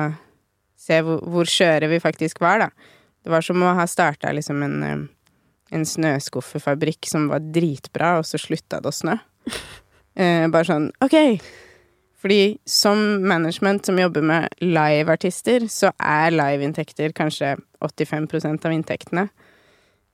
se 0.77 0.99
hvor, 1.05 1.23
hvor 1.25 1.49
skjøre 1.49 1.89
vi 1.91 2.03
faktisk 2.03 2.43
var, 2.43 2.67
da. 2.67 2.95
Det 3.25 3.33
var 3.33 3.43
som 3.43 3.63
å 3.63 3.75
ha 3.75 3.87
starta 3.91 4.31
liksom 4.35 4.63
en 4.63 4.83
eh, 4.87 5.05
en 5.75 5.87
snøskuffefabrikk 5.87 7.09
som 7.11 7.29
var 7.31 7.45
dritbra, 7.55 8.17
og 8.21 8.27
så 8.29 8.41
slutta 8.41 8.81
det 8.83 8.93
å 8.93 9.01
snø. 9.03 9.19
Eh, 10.17 10.47
bare 10.49 10.65
sånn 10.65 10.87
OK. 11.05 11.13
Fordi 12.25 12.55
som 12.65 12.97
management 13.29 13.85
som 13.85 13.99
jobber 14.01 14.23
med 14.25 14.63
liveartister, 14.65 15.67
så 15.69 15.91
er 16.01 16.33
liveinntekter 16.33 17.13
kanskje 17.13 17.51
85% 17.85 18.65
av 18.65 18.73
inntektene. 18.73 19.27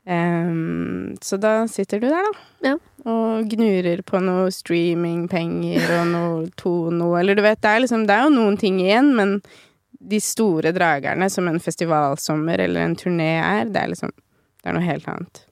Um, 0.02 1.14
så 1.22 1.36
da 1.38 1.68
sitter 1.70 2.00
du 2.02 2.08
der, 2.10 2.26
da. 2.26 2.46
Ja. 2.66 2.78
Og 3.06 3.50
gnurer 3.50 4.02
på 4.06 4.18
noe 4.22 4.48
streamingpenger 4.54 5.84
og 6.00 6.08
noe 6.10 6.48
Tono, 6.58 7.12
eller 7.18 7.38
du 7.38 7.42
vet, 7.44 7.60
det 7.62 7.70
er 7.70 7.84
liksom 7.84 8.08
Det 8.08 8.16
er 8.16 8.26
jo 8.26 8.34
noen 8.34 8.58
ting 8.58 8.80
igjen, 8.82 9.12
men 9.18 9.38
de 10.02 10.18
store 10.22 10.72
dragerne, 10.74 11.28
som 11.30 11.46
en 11.46 11.62
festivalsommer 11.62 12.64
eller 12.64 12.88
en 12.88 12.98
turné 12.98 13.36
er, 13.38 13.70
det 13.70 13.84
er 13.84 13.94
liksom 13.94 14.10
Det 14.10 14.70
er 14.70 14.78
noe 14.78 14.86
helt 14.86 15.08
annet. 15.10 15.44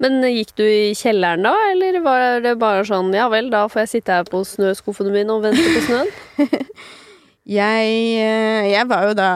Men 0.00 0.22
gikk 0.24 0.54
du 0.56 0.64
i 0.64 0.94
kjelleren 0.96 1.44
da, 1.44 1.52
eller 1.74 2.00
var 2.06 2.40
det 2.46 2.54
bare 2.62 2.86
sånn 2.88 3.12
ja 3.14 3.26
vel, 3.32 3.50
da 3.52 3.66
får 3.68 3.84
jeg 3.84 3.92
sitte 3.96 4.16
her 4.16 4.30
på 4.30 4.40
snøskuffene 4.48 5.12
mine 5.12 5.34
og 5.34 5.44
vente 5.44 5.66
på 5.66 5.82
snøen? 5.84 6.10
jeg, 7.60 7.92
eh, 8.22 8.70
jeg, 8.70 8.86
var 8.88 9.10
jo 9.10 9.18
da 9.18 9.30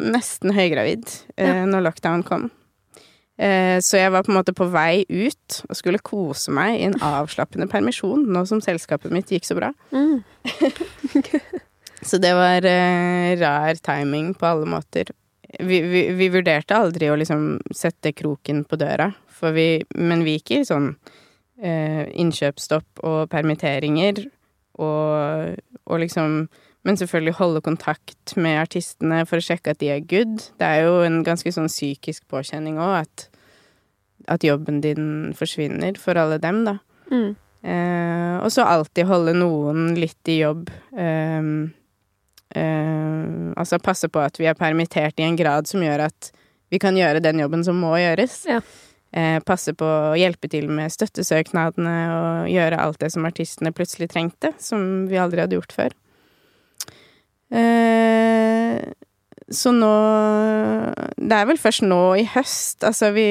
nesten 0.00 0.54
høygravid 0.56 1.04
eh, 1.36 1.50
ja. 1.50 1.62
når 1.68 1.90
lockdown 1.90 2.24
kom. 2.26 2.48
Eh, 3.40 3.78
så 3.80 3.98
jeg 3.98 4.12
var 4.12 4.26
på 4.26 4.32
en 4.32 4.38
måte 4.38 4.54
på 4.56 4.68
vei 4.72 5.04
ut 5.08 5.62
og 5.68 5.78
skulle 5.78 6.02
kose 6.04 6.52
meg 6.54 6.76
i 6.78 6.84
en 6.90 6.98
avslappende 7.00 7.68
permisjon 7.70 8.26
nå 8.28 8.44
som 8.48 8.60
selskapet 8.64 9.14
mitt 9.14 9.32
gikk 9.32 9.48
så 9.48 9.56
bra. 9.58 9.72
Mm. 9.94 10.20
så 12.08 12.20
det 12.22 12.34
var 12.36 12.68
rar 13.40 13.80
timing 13.80 14.32
på 14.36 14.50
alle 14.50 14.68
måter. 14.68 15.14
Vi, 15.60 15.80
vi, 15.84 16.06
vi, 16.16 16.28
vurderte 16.32 16.76
aldri 16.76 17.10
å 17.12 17.16
liksom 17.20 17.58
sette 17.76 18.14
kroken 18.16 18.62
på 18.64 18.78
døra, 18.80 19.10
vi, 19.52 19.82
men 19.98 20.22
vi 20.24 20.38
gikk 20.38 20.52
i 20.54 20.60
sånn 20.64 20.92
eh, 21.60 22.06
innkjøpsstopp 22.22 23.02
og 23.04 23.26
permitteringer 23.32 24.22
og, 24.80 25.58
og 25.84 26.02
liksom 26.02 26.46
men 26.82 26.98
selvfølgelig 26.98 27.36
holde 27.38 27.62
kontakt 27.64 28.34
med 28.36 28.60
artistene 28.64 29.22
for 29.28 29.38
å 29.38 29.44
sjekke 29.44 29.74
at 29.74 29.80
de 29.82 29.92
er 29.94 30.02
good. 30.08 30.40
Det 30.58 30.66
er 30.66 30.86
jo 30.86 30.98
en 31.06 31.20
ganske 31.26 31.52
sånn 31.54 31.70
psykisk 31.70 32.26
påkjenning 32.32 32.80
òg, 32.82 33.04
at, 33.04 33.26
at, 34.26 34.46
jobben 34.46 34.82
din 34.84 35.06
forsvinner 35.38 35.98
for 36.00 36.18
alle 36.18 36.40
dem, 36.42 36.64
da. 36.66 36.78
Mm. 37.12 37.32
Eh, 37.62 38.36
og 38.42 38.50
så 38.50 38.66
alltid 38.66 39.06
holde 39.06 39.36
noen 39.38 39.92
litt 39.94 40.32
i 40.32 40.40
jobb. 40.40 40.70
Eh, 40.98 41.50
eh, 42.58 43.26
altså 43.54 43.82
passe 43.82 44.10
på 44.10 44.22
at 44.22 44.40
vi 44.40 44.50
er 44.50 44.58
permittert 44.58 45.22
i 45.22 45.28
en 45.28 45.38
grad 45.38 45.70
som 45.70 45.84
gjør 45.84 46.08
at 46.10 46.32
vi 46.72 46.80
kan 46.82 46.96
gjøre 46.96 47.22
den 47.22 47.44
jobben 47.44 47.62
som 47.66 47.78
må 47.78 47.94
gjøres. 48.00 48.42
Ja 48.50 48.62
eh, 49.12 49.38
passe 49.46 49.74
på 49.76 49.86
å 49.86 50.14
hjelpe 50.18 50.50
til 50.52 50.68
med 50.72 50.92
støttesøknadene 50.92 51.96
og 52.16 52.52
gjøre 52.52 52.80
alt 52.80 53.00
det 53.02 53.12
som 53.14 53.26
artistene 53.28 53.74
plutselig 53.76 54.10
trengte, 54.12 54.52
som 54.62 55.06
vi 55.10 55.20
aldri 55.20 55.44
hadde 55.44 55.58
gjort 55.58 55.76
før. 55.76 55.96
Eh, 57.52 58.80
så 59.52 59.68
nå 59.76 59.88
Det 61.20 61.36
er 61.36 61.48
vel 61.50 61.58
først 61.60 61.84
nå 61.84 62.00
i 62.16 62.24
høst, 62.32 62.80
altså 62.88 63.10
vi 63.12 63.26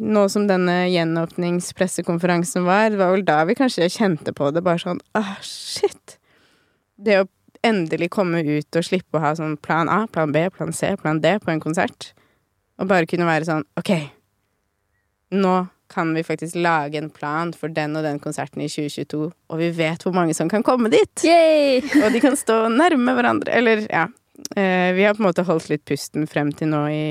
Nå 0.00 0.24
som 0.32 0.48
denne 0.48 0.88
gjenåpningspressekonferansen 0.90 2.66
var, 2.66 2.88
det 2.90 2.98
var 2.98 3.14
vel 3.14 3.22
da 3.26 3.38
vi 3.46 3.54
kanskje 3.58 3.92
kjente 3.92 4.34
på 4.34 4.50
det, 4.50 4.64
bare 4.66 4.82
sånn 4.82 5.00
ah, 5.14 5.36
shit. 5.46 6.18
Det 6.98 7.20
å 7.22 7.30
endelig 7.64 8.10
komme 8.12 8.42
ut 8.44 8.76
og 8.76 8.84
slippe 8.84 9.18
å 9.18 9.22
ha 9.22 9.32
sånn 9.38 9.56
plan 9.62 9.88
A, 9.88 10.04
plan 10.10 10.34
B, 10.34 10.42
plan 10.52 10.74
C, 10.74 10.90
plan 11.00 11.22
D 11.22 11.36
på 11.40 11.54
en 11.54 11.62
konsert. 11.62 12.10
Og 12.78 12.90
bare 12.90 13.08
kunne 13.08 13.28
være 13.28 13.48
sånn 13.48 13.64
OK, 13.80 13.92
nå 15.38 15.54
kan 15.94 16.10
vi 16.16 16.24
faktisk 16.26 16.58
lage 16.58 16.98
en 16.98 17.10
plan 17.14 17.52
for 17.56 17.72
den 17.72 17.94
og 17.96 18.04
den 18.06 18.18
konserten 18.22 18.62
i 18.64 18.68
2022, 18.68 19.30
og 19.30 19.60
vi 19.60 19.70
vet 19.76 20.02
hvor 20.04 20.14
mange 20.16 20.34
som 20.36 20.50
kan 20.50 20.64
komme 20.66 20.90
dit! 20.92 21.24
og 22.02 22.10
de 22.12 22.22
kan 22.22 22.36
stå 22.38 22.64
nærme 22.72 23.14
hverandre. 23.16 23.54
Eller, 23.54 23.86
ja. 23.88 24.08
Eh, 24.58 24.90
vi 24.96 25.06
har 25.06 25.14
på 25.14 25.22
en 25.22 25.28
måte 25.28 25.46
holdt 25.46 25.70
litt 25.70 25.84
pusten 25.86 26.26
frem 26.30 26.50
til 26.56 26.72
nå 26.72 26.82
i 26.90 27.06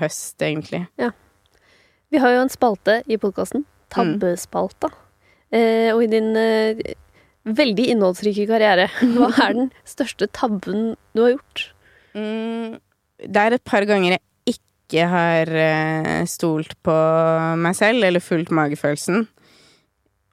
høst, 0.00 0.38
egentlig. 0.38 0.84
Ja. 1.00 1.10
Vi 2.10 2.22
har 2.22 2.34
jo 2.34 2.44
en 2.44 2.52
spalte 2.52 3.00
i 3.10 3.18
podkasten. 3.20 3.66
Tabbespalta. 3.90 4.90
Mm. 4.90 5.58
Eh, 5.58 5.90
og 5.94 6.04
i 6.04 6.10
din 6.12 6.30
eh, 6.38 6.80
veldig 7.50 7.88
innholdsrike 7.94 8.46
karriere, 8.50 8.88
hva 9.16 9.32
er 9.46 9.58
den 9.58 9.70
største 9.88 10.30
tabben 10.30 10.94
du 11.16 11.24
har 11.24 11.34
gjort? 11.34 11.66
Mm, 12.14 12.78
det 13.26 13.44
er 13.44 13.56
et 13.56 13.66
par 13.66 13.86
ganger 13.88 14.16
jeg 14.16 14.24
ikke 14.90 15.06
har 15.06 15.50
eh, 15.54 16.24
stolt 16.26 16.74
på 16.82 16.94
meg 17.62 17.76
selv 17.78 18.02
eller 18.06 18.22
fulgt 18.22 18.50
magefølelsen. 18.50 19.28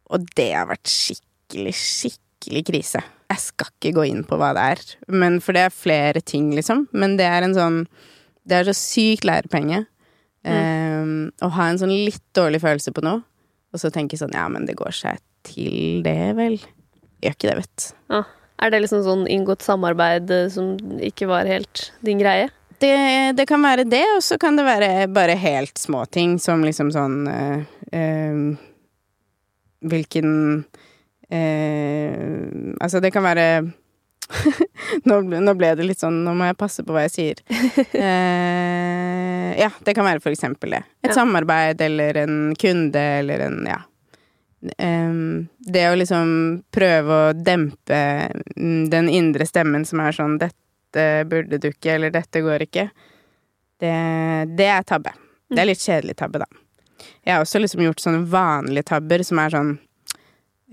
Og 0.09 0.25
det 0.37 0.49
har 0.55 0.65
vært 0.71 0.89
skikkelig, 0.89 1.75
skikkelig 1.77 2.63
krise. 2.71 3.03
Jeg 3.27 3.43
skal 3.43 3.69
ikke 3.73 3.93
gå 3.99 4.07
inn 4.09 4.23
på 4.25 4.39
hva 4.39 4.53
det 4.55 4.63
er, 4.73 4.83
men 5.11 5.41
for 5.43 5.53
det 5.53 5.67
er 5.67 5.75
flere 5.75 6.23
ting, 6.23 6.49
liksom. 6.55 6.87
Men 6.95 7.17
det 7.19 7.27
er 7.27 7.45
en 7.45 7.57
sånn 7.57 7.81
Det 8.47 8.55
er 8.55 8.69
så 8.69 8.75
sykt 8.79 9.25
lærepenge. 9.27 9.81
Mm. 10.47 10.53
Um, 10.55 11.15
å 11.43 11.49
ha 11.51 11.65
en 11.67 11.79
sånn 11.81 11.91
litt 11.91 12.23
dårlig 12.37 12.61
følelse 12.63 12.93
på 12.95 13.03
noe, 13.03 13.19
og 13.75 13.81
så 13.81 13.91
tenke 13.91 14.15
sånn 14.15 14.31
Ja, 14.31 14.45
men 14.47 14.63
det 14.65 14.77
går 14.79 14.95
seg 14.95 15.19
til, 15.43 15.99
det, 16.05 16.31
vel. 16.37 16.55
Gjør 17.19 17.35
ikke 17.35 17.49
det, 17.49 17.57
vet 17.59 17.73
du. 17.75 17.87
Ja. 18.15 18.21
er 18.63 18.71
det 18.71 18.79
liksom 18.85 19.03
sånn 19.03 19.27
inngått 19.27 19.65
samarbeid 19.65 20.31
eh, 20.31 20.47
som 20.53 20.77
ikke 21.03 21.27
var 21.27 21.49
helt 21.49 21.89
din 22.07 22.23
greie? 22.23 22.47
Det, 22.79 23.31
det, 23.37 23.45
kan 23.45 23.63
være 23.63 23.83
det, 23.83 24.05
og 24.17 24.23
så 24.23 24.37
kan 24.37 24.57
det 24.57 24.65
være 24.67 25.07
bare 25.07 25.35
helt 25.39 25.77
småting 25.77 26.37
som 26.39 26.63
liksom 26.65 26.91
sånn 26.93 27.27
øh, 27.31 27.61
øh, 27.93 28.55
Hvilken 29.87 30.31
øh, 31.31 32.73
Altså, 32.81 32.99
det 33.01 33.11
kan 33.13 33.25
være 33.25 33.47
nå, 35.07 35.21
nå, 35.21 35.53
ble 35.55 35.69
det 35.79 35.85
litt 35.87 36.01
sånn 36.03 36.25
Nå 36.25 36.33
må 36.35 36.49
jeg 36.49 36.57
passe 36.59 36.83
på 36.83 36.91
hva 36.91 37.05
jeg 37.05 37.13
sier. 37.13 37.37
ja, 39.63 39.69
det 39.79 39.93
kan 39.95 40.03
være 40.03 40.19
for 40.19 40.35
eksempel 40.35 40.75
det. 40.75 40.81
Et 40.99 41.13
ja. 41.13 41.15
samarbeid 41.15 41.79
eller 41.85 42.19
en 42.25 42.35
kunde 42.59 43.05
eller 43.21 43.45
en 43.47 43.61
Ja. 43.71 43.79
det 45.71 45.85
å 45.87 45.95
liksom 45.95 46.27
prøve 46.75 47.21
å 47.29 47.33
dempe 47.33 48.01
mm, 48.57 48.89
den 48.91 49.07
indre 49.07 49.47
stemmen 49.47 49.87
som 49.87 50.03
er 50.03 50.17
sånn 50.17 50.35
'Dette 50.41 50.66
dette 50.87 51.29
burde 51.29 51.59
du 51.59 51.69
ikke, 51.69 51.95
eller 51.95 52.13
dette 52.13 52.41
går 52.41 52.67
ikke, 52.67 52.89
det, 53.81 53.95
det 54.57 54.69
er 54.71 54.85
tabbe. 54.87 55.13
Det 55.47 55.61
er 55.61 55.69
litt 55.69 55.83
kjedelig 55.83 56.17
tabbe, 56.17 56.41
da. 56.43 56.47
Jeg 57.23 57.35
har 57.35 57.43
også 57.43 57.61
liksom 57.61 57.83
gjort 57.85 58.01
sånne 58.01 58.25
vanlige 58.31 58.87
tabber 58.89 59.21
som 59.23 59.39
er 59.39 59.53
sånn 59.53 59.73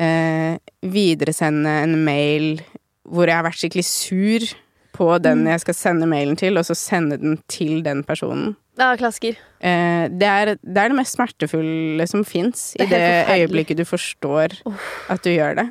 eh, 0.00 0.56
Videresende 0.80 1.72
en 1.84 1.98
mail 2.06 2.62
hvor 3.04 3.28
jeg 3.28 3.36
har 3.36 3.44
vært 3.44 3.60
skikkelig 3.60 3.84
sur 3.84 4.46
på 4.94 5.08
den 5.20 5.42
mm. 5.42 5.50
jeg 5.52 5.62
skal 5.64 5.76
sende 5.76 6.08
mailen 6.08 6.38
til, 6.38 6.56
og 6.56 6.64
så 6.64 6.76
sende 6.78 7.18
den 7.20 7.36
til 7.50 7.82
den 7.84 8.04
personen. 8.06 8.54
Ja, 8.78 8.94
klasker. 8.98 9.36
Eh, 9.58 10.06
det, 10.08 10.28
er, 10.28 10.54
det, 10.56 10.76
er, 10.78 10.88
det 10.88 10.96
mest 10.96 11.18
smertefulle 11.18 12.06
som 12.08 12.24
fins, 12.26 12.72
i 12.78 12.86
det 12.88 13.02
øyeblikket 13.34 13.82
du 13.82 13.84
forstår 13.88 14.56
oh. 14.70 14.86
at 15.12 15.26
du 15.26 15.34
gjør 15.34 15.58
det. 15.60 15.66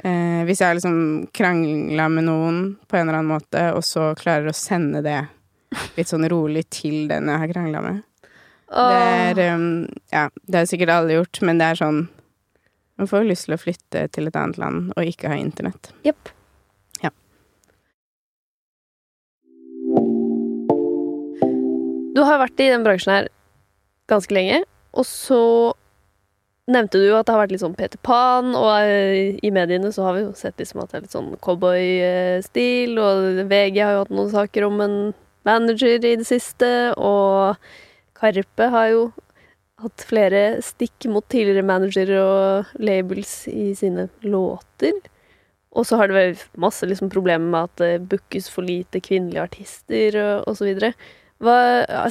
Eh, 0.00 0.42
hvis 0.48 0.62
jeg 0.62 0.78
liksom 0.78 1.26
krangla 1.36 2.06
med 2.08 2.24
noen 2.24 2.60
på 2.88 2.96
en 2.96 3.08
eller 3.08 3.18
annen 3.18 3.34
måte, 3.34 3.66
og 3.76 3.84
så 3.84 4.14
klarer 4.16 4.48
å 4.48 4.56
sende 4.56 5.02
det 5.04 5.18
litt 5.98 6.08
sånn 6.08 6.24
rolig 6.30 6.64
til 6.72 7.04
den 7.10 7.28
jeg 7.28 7.42
har 7.42 7.52
krangla 7.52 7.82
med. 7.84 8.00
Det 8.70 8.98
er 9.02 9.56
um, 9.56 9.88
Ja, 10.12 10.28
det 10.46 10.58
har 10.60 10.68
sikkert 10.70 10.92
alle 10.94 11.16
gjort, 11.18 11.40
men 11.42 11.58
det 11.58 11.72
er 11.72 11.78
sånn 11.80 12.04
Man 13.00 13.08
får 13.10 13.24
jo 13.24 13.30
lyst 13.32 13.48
til 13.48 13.56
å 13.56 13.58
flytte 13.58 14.04
til 14.14 14.30
et 14.30 14.36
annet 14.38 14.60
land 14.62 14.92
og 14.94 15.08
ikke 15.08 15.32
ha 15.32 15.38
internett. 15.40 15.90
Yep. 16.06 16.30
Ja. 17.02 17.10
Du 22.14 22.20
har 22.28 22.42
vært 22.44 22.60
i 22.60 22.68
den 22.70 22.84
bransjen 22.86 23.14
her 23.14 23.30
ganske 24.10 24.36
lenge, 24.36 24.60
og 24.92 25.08
så 25.08 25.40
nevnte 26.72 27.00
du 27.00 27.08
at 27.14 27.26
det 27.26 27.34
har 27.34 27.42
vært 27.42 27.54
litt 27.54 27.62
sånn 27.62 27.76
Peter 27.78 28.00
Pan, 28.06 28.52
og 28.56 28.70
eh, 28.80 29.38
i 29.42 29.52
mediene 29.54 29.90
så 29.94 30.06
har 30.06 30.16
vi 30.16 30.24
jo 30.24 30.34
sett 30.38 30.60
liksom 30.60 30.82
at 30.82 30.92
det 30.92 30.98
er 30.98 31.06
litt 31.06 31.16
sånn 31.16 31.32
cowboystil, 31.44 33.00
og 33.02 33.42
VG 33.50 33.80
har 33.82 33.96
jo 33.96 34.04
hatt 34.04 34.14
noen 34.14 34.32
saker 34.32 34.66
om 34.68 34.84
en 34.84 34.96
manager 35.48 35.96
i 35.98 36.16
det 36.20 36.28
siste, 36.28 36.70
og 37.00 37.60
Karpe 38.20 38.68
har 38.74 38.90
jo 38.92 39.04
hatt 39.80 40.04
flere 40.04 40.42
stikk 40.64 41.06
mot 41.08 41.24
tidligere 41.32 41.64
managere 41.64 42.20
og 42.20 42.74
labels 42.82 43.46
i 43.48 43.70
sine 43.78 44.10
låter. 44.20 44.98
Og 45.70 45.86
så 45.86 45.96
har 45.96 46.10
det 46.10 46.18
vært 46.18 46.60
masse 46.60 46.86
liksom 46.86 47.12
problemer 47.12 47.46
med 47.46 47.68
at 47.68 47.80
det 47.80 48.08
bookes 48.10 48.50
for 48.52 48.66
lite 48.66 49.00
kvinnelige 49.00 49.44
artister 49.46 50.18
og 50.20 50.50
osv. 50.50 50.90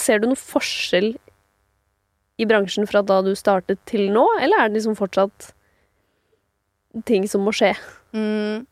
Ser 0.01 0.21
du 0.21 0.29
noen 0.29 0.39
forskjell 0.39 1.11
i 2.39 2.47
bransjen 2.47 2.87
fra 2.87 3.03
da 3.03 3.19
du 3.25 3.33
startet 3.37 3.81
til 3.89 4.07
nå, 4.15 4.25
eller 4.39 4.63
er 4.63 4.69
det 4.69 4.79
liksom 4.79 4.97
fortsatt 4.99 5.51
ting 7.05 7.27
som 7.29 7.43
må 7.45 7.53
skje? 7.55 7.73
Mm. 8.15 8.65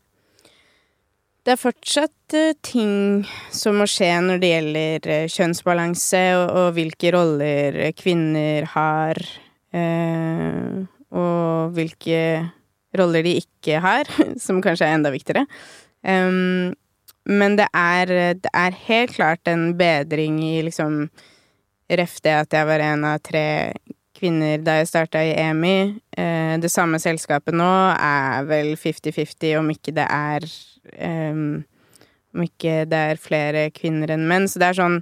Det 1.47 1.53
er 1.53 1.59
fortsatt 1.61 2.35
uh, 2.35 2.55
ting 2.65 3.23
som 3.55 3.77
må 3.79 3.85
skje 3.87 4.09
når 4.23 4.41
det 4.41 4.51
gjelder 4.51 5.05
uh, 5.07 5.27
kjønnsbalanse 5.31 6.23
og, 6.39 6.45
og, 6.47 6.67
hvilke 6.75 7.11
roller 7.15 7.77
kvinner 7.95 8.67
har, 8.73 9.21
eh, 9.71 10.81
og 11.15 11.77
hvilke 11.77 12.19
roller 12.99 13.23
de 13.23 13.37
ikke 13.39 13.79
har, 13.83 14.11
som 14.45 14.59
kanskje 14.63 14.89
er 14.89 14.97
enda 14.97 15.13
viktigere. 15.13 15.45
Um, 16.03 16.75
men 17.27 17.55
det 17.59 17.67
er, 17.75 18.11
det 18.39 18.51
er, 18.51 18.75
helt 18.87 19.15
klart 19.15 19.47
en 19.51 19.73
bedring 19.79 20.39
i 20.43 20.61
liksom 20.67 21.09
Ref 21.87 22.17
det 22.23 22.33
at 22.35 22.55
jeg 22.55 22.67
var 22.67 22.83
en 22.83 23.05
av 23.07 23.21
tre 23.23 23.47
kvinner 24.17 24.61
da 24.65 24.79
jeg 24.79 24.89
starta 24.89 25.21
i 25.23 25.35
EMI. 25.37 25.99
det 26.61 26.71
samme 26.73 26.99
selskapet 26.99 27.55
nå 27.55 27.69
er 27.93 28.47
vel 28.49 28.73
50-50, 28.75 29.57
om 29.59 29.69
ikke 29.71 29.93
det 29.95 30.07
er 30.09 30.47
um, 31.31 31.63
Om 32.35 32.43
ikke 32.43 32.83
det 32.85 32.97
er 33.11 33.21
flere 33.21 33.69
kvinner 33.73 34.11
enn 34.13 34.27
menn. 34.29 34.47
Så 34.49 34.59
det 34.59 34.67
er 34.67 34.77
sånn 34.77 34.97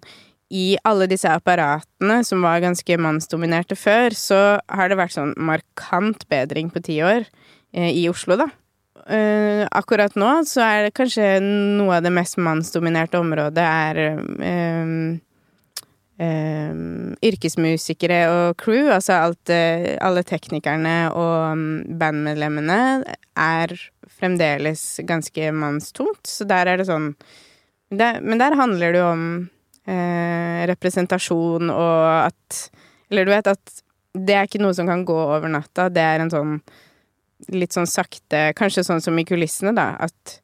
I 0.54 0.78
alle 0.86 1.08
disse 1.10 1.28
apparatene 1.28 2.20
som 2.24 2.46
var 2.46 2.62
ganske 2.64 2.98
mannsdominerte 3.02 3.76
før, 3.76 4.14
så 4.14 4.60
har 4.70 4.92
det 4.92 5.00
vært 5.00 5.16
sånn 5.18 5.34
markant 5.36 6.28
bedring 6.30 6.70
på 6.72 6.84
ti 6.86 7.00
år. 7.04 7.26
Eh, 7.74 7.92
I 7.92 8.06
Oslo, 8.12 8.38
da. 8.40 8.48
Uh, 9.06 9.66
akkurat 9.76 10.16
nå 10.18 10.30
så 10.50 10.64
er 10.66 10.88
det 10.88 10.96
kanskje 10.98 11.38
noe 11.44 11.98
av 11.98 12.06
det 12.06 12.14
mest 12.16 12.40
mannsdominerte 12.42 13.20
området 13.20 13.62
er 13.62 14.00
um, 14.16 15.20
um, 16.22 17.16
yrkesmusikere 17.26 18.22
og 18.32 18.58
crew. 18.62 18.90
Altså 18.94 19.18
alt 19.18 19.52
uh, 19.52 19.96
Alle 20.06 20.24
teknikerne 20.28 20.96
og 21.12 21.56
um, 21.56 21.66
bandmedlemmene 22.00 22.80
er 23.36 23.76
fremdeles 24.16 25.02
ganske 25.08 25.52
mannstungt, 25.52 26.24
så 26.30 26.48
der 26.48 26.72
er 26.72 26.80
det 26.80 26.88
sånn 26.88 27.12
det, 27.92 28.22
Men 28.24 28.40
der 28.40 28.56
handler 28.58 28.94
det 28.94 29.02
jo 29.02 29.10
om 29.12 29.26
eh, 29.86 30.64
representasjon 30.72 31.70
og 31.70 32.06
at 32.26 32.70
Eller 33.12 33.28
du 33.28 33.34
vet 33.34 33.52
at 33.52 33.82
det 34.16 34.36
er 34.38 34.48
ikke 34.48 34.62
noe 34.64 34.74
som 34.74 34.88
kan 34.88 35.04
gå 35.04 35.16
over 35.16 35.52
natta. 35.52 35.90
Det 35.92 36.00
er 36.02 36.24
en 36.24 36.32
sånn 36.32 36.54
litt 37.52 37.76
sånn 37.76 37.90
sakte 37.90 38.54
Kanskje 38.56 38.86
sånn 38.88 39.04
som 39.04 39.18
i 39.20 39.26
kulissene, 39.28 39.74
da. 39.76 39.92
At 40.00 40.40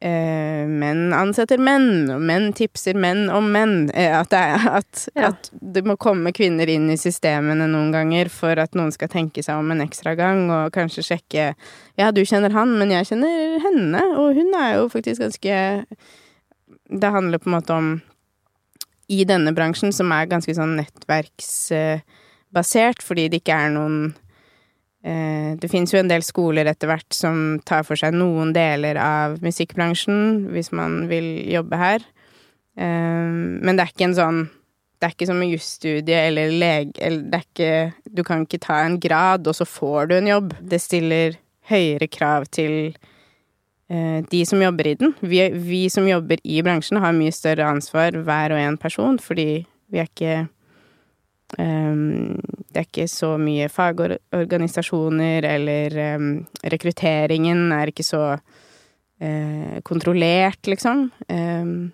eh, 0.00 0.64
menn 0.68 1.12
ansetter 1.14 1.58
menn, 1.60 2.10
og 2.12 2.20
menn 2.24 2.52
tipser 2.56 2.94
menn 2.98 3.30
om 3.32 3.52
menn. 3.52 3.90
Eh, 3.94 4.16
at, 4.16 4.30
det 4.32 4.38
er, 4.38 4.68
at, 4.80 5.08
ja. 5.14 5.28
at, 5.30 5.50
det 5.52 5.84
må 5.86 5.96
komme 6.00 6.32
kvinner 6.36 6.68
inn 6.72 6.90
i 6.92 6.96
systemene 7.00 7.66
noen 7.70 7.92
ganger 7.94 8.28
for 8.32 8.58
at 8.60 8.74
noen 8.78 8.92
skal 8.94 9.08
tenke 9.12 9.42
seg 9.44 9.54
om 9.60 9.70
en 9.74 9.84
ekstra 9.84 10.12
gang, 10.18 10.40
og 10.50 10.72
kanskje 10.76 11.02
sjekke 11.12 11.44
Ja, 12.00 12.06
du 12.16 12.22
kjenner 12.24 12.52
han, 12.56 12.70
men 12.80 12.90
jeg 12.94 13.08
kjenner 13.10 13.34
henne, 13.66 14.02
og 14.16 14.28
hun 14.38 14.50
er 14.56 14.70
jo 14.78 14.84
faktisk 14.92 15.18
ganske 15.22 15.54
Det 16.90 17.14
handler 17.16 17.38
på 17.38 17.48
en 17.50 17.58
måte 17.58 17.72
om 17.76 17.88
I 19.10 19.24
denne 19.28 19.52
bransjen, 19.54 19.92
som 19.92 20.12
er 20.16 20.30
ganske 20.30 20.54
sånn 20.56 20.76
nettverksbasert, 20.78 22.98
fordi 23.04 23.24
det 23.28 23.36
ikke 23.42 23.58
er 23.66 23.70
noen 23.74 23.96
det 25.00 25.70
fins 25.72 25.94
jo 25.94 26.00
en 26.00 26.10
del 26.10 26.20
skoler 26.20 26.68
etter 26.68 26.90
hvert 26.90 27.14
som 27.16 27.60
tar 27.64 27.86
for 27.88 27.96
seg 27.96 28.12
noen 28.12 28.52
deler 28.52 28.98
av 29.00 29.38
musikkbransjen, 29.40 30.50
hvis 30.52 30.68
man 30.76 31.06
vil 31.08 31.30
jobbe 31.48 31.78
her. 31.80 32.04
Eh, 32.76 33.30
men 33.64 33.76
det 33.76 33.84
er 33.84 33.94
ikke 33.94 34.08
en 34.10 34.18
sånn 34.18 34.40
Det 35.00 35.08
er 35.08 35.14
ikke 35.14 35.26
som 35.26 35.40
en 35.40 35.50
jusstudie 35.50 36.18
eller 36.28 36.52
lege 36.52 36.92
eller 37.02 37.24
det 37.32 37.38
er 37.38 37.46
ikke 37.46 38.12
Du 38.14 38.22
kan 38.22 38.44
ikke 38.44 38.60
ta 38.62 38.82
en 38.84 38.98
grad, 39.00 39.48
og 39.48 39.56
så 39.56 39.64
får 39.64 40.10
du 40.10 40.14
en 40.18 40.28
jobb. 40.28 40.54
Det 40.60 40.80
stiller 40.80 41.38
høyere 41.70 42.08
krav 42.10 42.46
til 42.52 42.92
eh, 43.88 44.20
de 44.28 44.44
som 44.46 44.62
jobber 44.62 44.92
i 44.92 44.94
den. 45.00 45.14
Vi, 45.20 45.42
vi 45.50 45.82
som 45.88 46.08
jobber 46.08 46.42
i 46.44 46.60
bransjen, 46.62 47.00
har 47.00 47.16
mye 47.16 47.32
større 47.32 47.68
ansvar 47.72 48.16
hver 48.16 48.54
og 48.54 48.60
en 48.60 48.78
person, 48.80 49.18
fordi 49.18 49.64
vi 49.90 50.02
er 50.02 50.10
ikke 50.10 50.40
Um, 51.58 52.38
det 52.70 52.78
er 52.78 52.86
ikke 52.86 53.08
så 53.10 53.34
mye 53.40 53.66
fagorganisasjoner, 53.72 55.46
eller 55.56 55.96
um, 56.16 56.28
rekrutteringen 56.62 57.72
er 57.74 57.90
ikke 57.90 58.06
så 58.06 58.22
uh, 58.38 59.76
kontrollert, 59.86 60.62
liksom. 60.70 61.08
Um, 61.26 61.90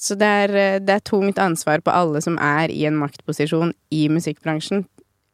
så 0.00 0.16
det 0.18 0.26
er, 0.26 0.56
det 0.82 0.96
er, 0.96 1.04
tungt 1.06 1.38
ansvar 1.38 1.84
på 1.84 1.92
alle 1.94 2.20
som 2.24 2.38
er 2.42 2.72
i 2.72 2.82
en 2.88 2.96
maktposisjon 2.98 3.74
i 3.94 4.08
musikkbransjen, 4.10 4.86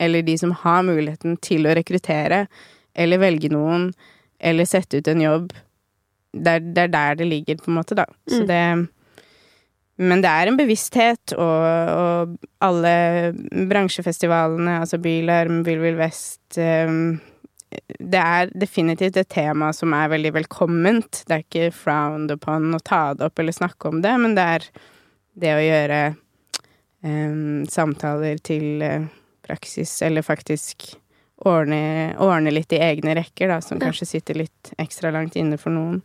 eller 0.03 0.27
de 0.27 0.37
som 0.39 0.53
har 0.65 0.85
muligheten 0.85 1.39
til 1.41 1.69
å 1.69 1.75
rekruttere, 1.79 2.45
eller 2.93 3.23
velge 3.23 3.49
noen, 3.53 3.93
eller 4.41 4.69
sette 4.69 5.01
ut 5.01 5.09
en 5.09 5.23
jobb. 5.23 5.53
Det 6.35 6.57
er, 6.59 6.67
det 6.67 6.83
er 6.89 6.93
der 6.93 7.21
det 7.23 7.31
ligger, 7.31 7.63
på 7.63 7.71
en 7.71 7.79
måte, 7.79 7.97
da. 7.99 8.07
Så 8.29 8.43
mm. 8.43 8.49
det 8.51 8.63
men 10.01 10.23
det 10.25 10.31
er 10.33 10.49
en 10.49 10.57
bevissthet, 10.57 11.35
og, 11.37 11.65
og 11.93 12.37
alle 12.65 12.93
bransjefestivalene, 13.69 14.79
altså 14.81 15.01
Bylarm, 15.03 15.61
Vill 15.67 15.83
Vill 15.83 15.99
Vest 15.99 16.57
um, 16.57 17.19
Det 17.99 18.23
er 18.23 18.55
definitivt 18.57 19.19
et 19.21 19.31
tema 19.31 19.69
som 19.77 19.93
er 19.95 20.09
veldig 20.15 20.33
velkomment. 20.39 21.21
Det 21.29 21.37
er 21.37 21.45
ikke 21.45 21.69
frowned 21.77 22.33
upon 22.33 22.73
å 22.75 22.81
ta 22.81 23.11
det 23.15 23.29
opp 23.29 23.43
eller 23.43 23.57
snakke 23.57 23.93
om 23.93 24.01
det, 24.05 24.17
men 24.25 24.39
det 24.39 24.49
er 24.57 24.67
det 25.41 25.53
å 25.55 25.63
gjøre 25.67 26.01
um, 27.05 27.69
samtaler 27.69 28.41
til 28.41 28.81
uh, 28.81 29.05
praksis, 29.47 29.99
eller 30.07 30.25
faktisk 30.25 30.95
ordne, 31.45 32.15
ordne, 32.21 32.53
litt 32.53 32.73
i 32.77 32.81
egne 32.85 33.15
rekker, 33.17 33.49
da, 33.53 33.61
som 33.65 33.81
kanskje 33.81 34.09
sitter 34.15 34.43
litt 34.43 34.73
ekstra 34.81 35.13
langt 35.15 35.37
inne 35.41 35.61
for 35.61 35.73
noen. 35.73 36.01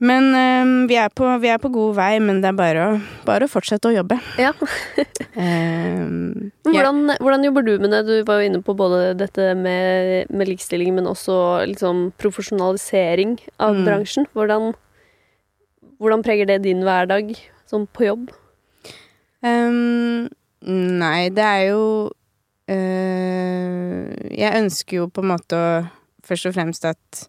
Men 0.00 0.30
um, 0.32 0.70
vi, 0.88 0.96
er 0.96 1.10
på, 1.12 1.26
vi, 1.42 1.50
er 1.52 1.58
på, 1.60 1.68
god 1.74 1.96
vei, 1.98 2.14
men 2.24 2.38
det 2.40 2.48
er 2.48 2.56
bare 2.56 2.84
å, 2.86 2.92
bare 3.26 3.44
å 3.44 3.50
fortsette 3.52 3.90
å 3.90 3.92
jobbe. 3.92 4.16
Ja. 4.40 4.54
um, 5.36 6.48
hvordan, 6.64 7.02
ja. 7.12 7.18
hvordan, 7.20 7.44
jobber 7.44 7.66
du 7.66 7.74
med 7.82 7.92
det? 7.92 8.00
Du 8.08 8.14
var 8.28 8.40
jo 8.40 8.48
inne 8.48 8.62
på 8.64 8.72
både 8.78 9.12
dette 9.20 9.50
med, 9.60 10.30
med 10.32 10.48
likestilling, 10.48 10.94
men 10.96 11.10
også 11.10 11.36
liksom 11.68 12.06
profesjonalisering 12.20 13.36
av 13.60 13.76
mm. 13.76 13.82
bransjen. 13.90 14.28
Hvordan, 14.32 14.72
hvordan, 16.00 16.24
preger 16.24 16.48
det 16.48 16.62
din 16.64 16.80
hverdag 16.88 17.34
sånn 17.68 17.84
på 17.92 18.08
jobb? 18.08 18.32
Um, 19.44 20.30
nei, 20.64 21.28
det 21.32 21.44
er 21.44 21.62
jo 21.70 21.84
uh, 22.68 24.00
Jeg 24.36 24.58
ønsker 24.58 24.98
jo 24.98 25.06
på 25.08 25.22
en 25.24 25.30
måte 25.32 25.56
å 25.60 25.70
først 26.26 26.48
og 26.50 26.56
fremst 26.56 26.84
at 26.88 27.28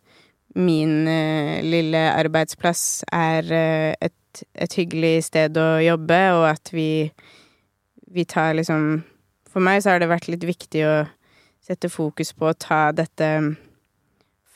min 0.56 1.08
uh, 1.08 1.60
lille 1.64 2.02
arbeidsplass 2.12 3.04
er 3.14 3.48
uh, 3.48 3.94
et, 4.02 4.44
et, 4.56 4.76
hyggelig 4.80 5.28
sted 5.30 5.58
å 5.60 5.70
jobbe, 5.84 6.20
og 6.38 6.48
at 6.52 6.72
vi, 6.74 7.12
vi 8.12 8.28
tar 8.28 8.56
liksom 8.60 9.04
For 9.52 9.64
meg 9.64 9.82
så 9.84 9.94
har 9.94 10.00
det 10.00 10.12
vært 10.12 10.30
litt 10.32 10.46
viktig 10.48 10.86
å 10.88 10.96
sette 11.62 11.92
fokus 11.92 12.32
på 12.34 12.48
å 12.50 12.58
ta 12.58 12.90
dette 12.96 13.28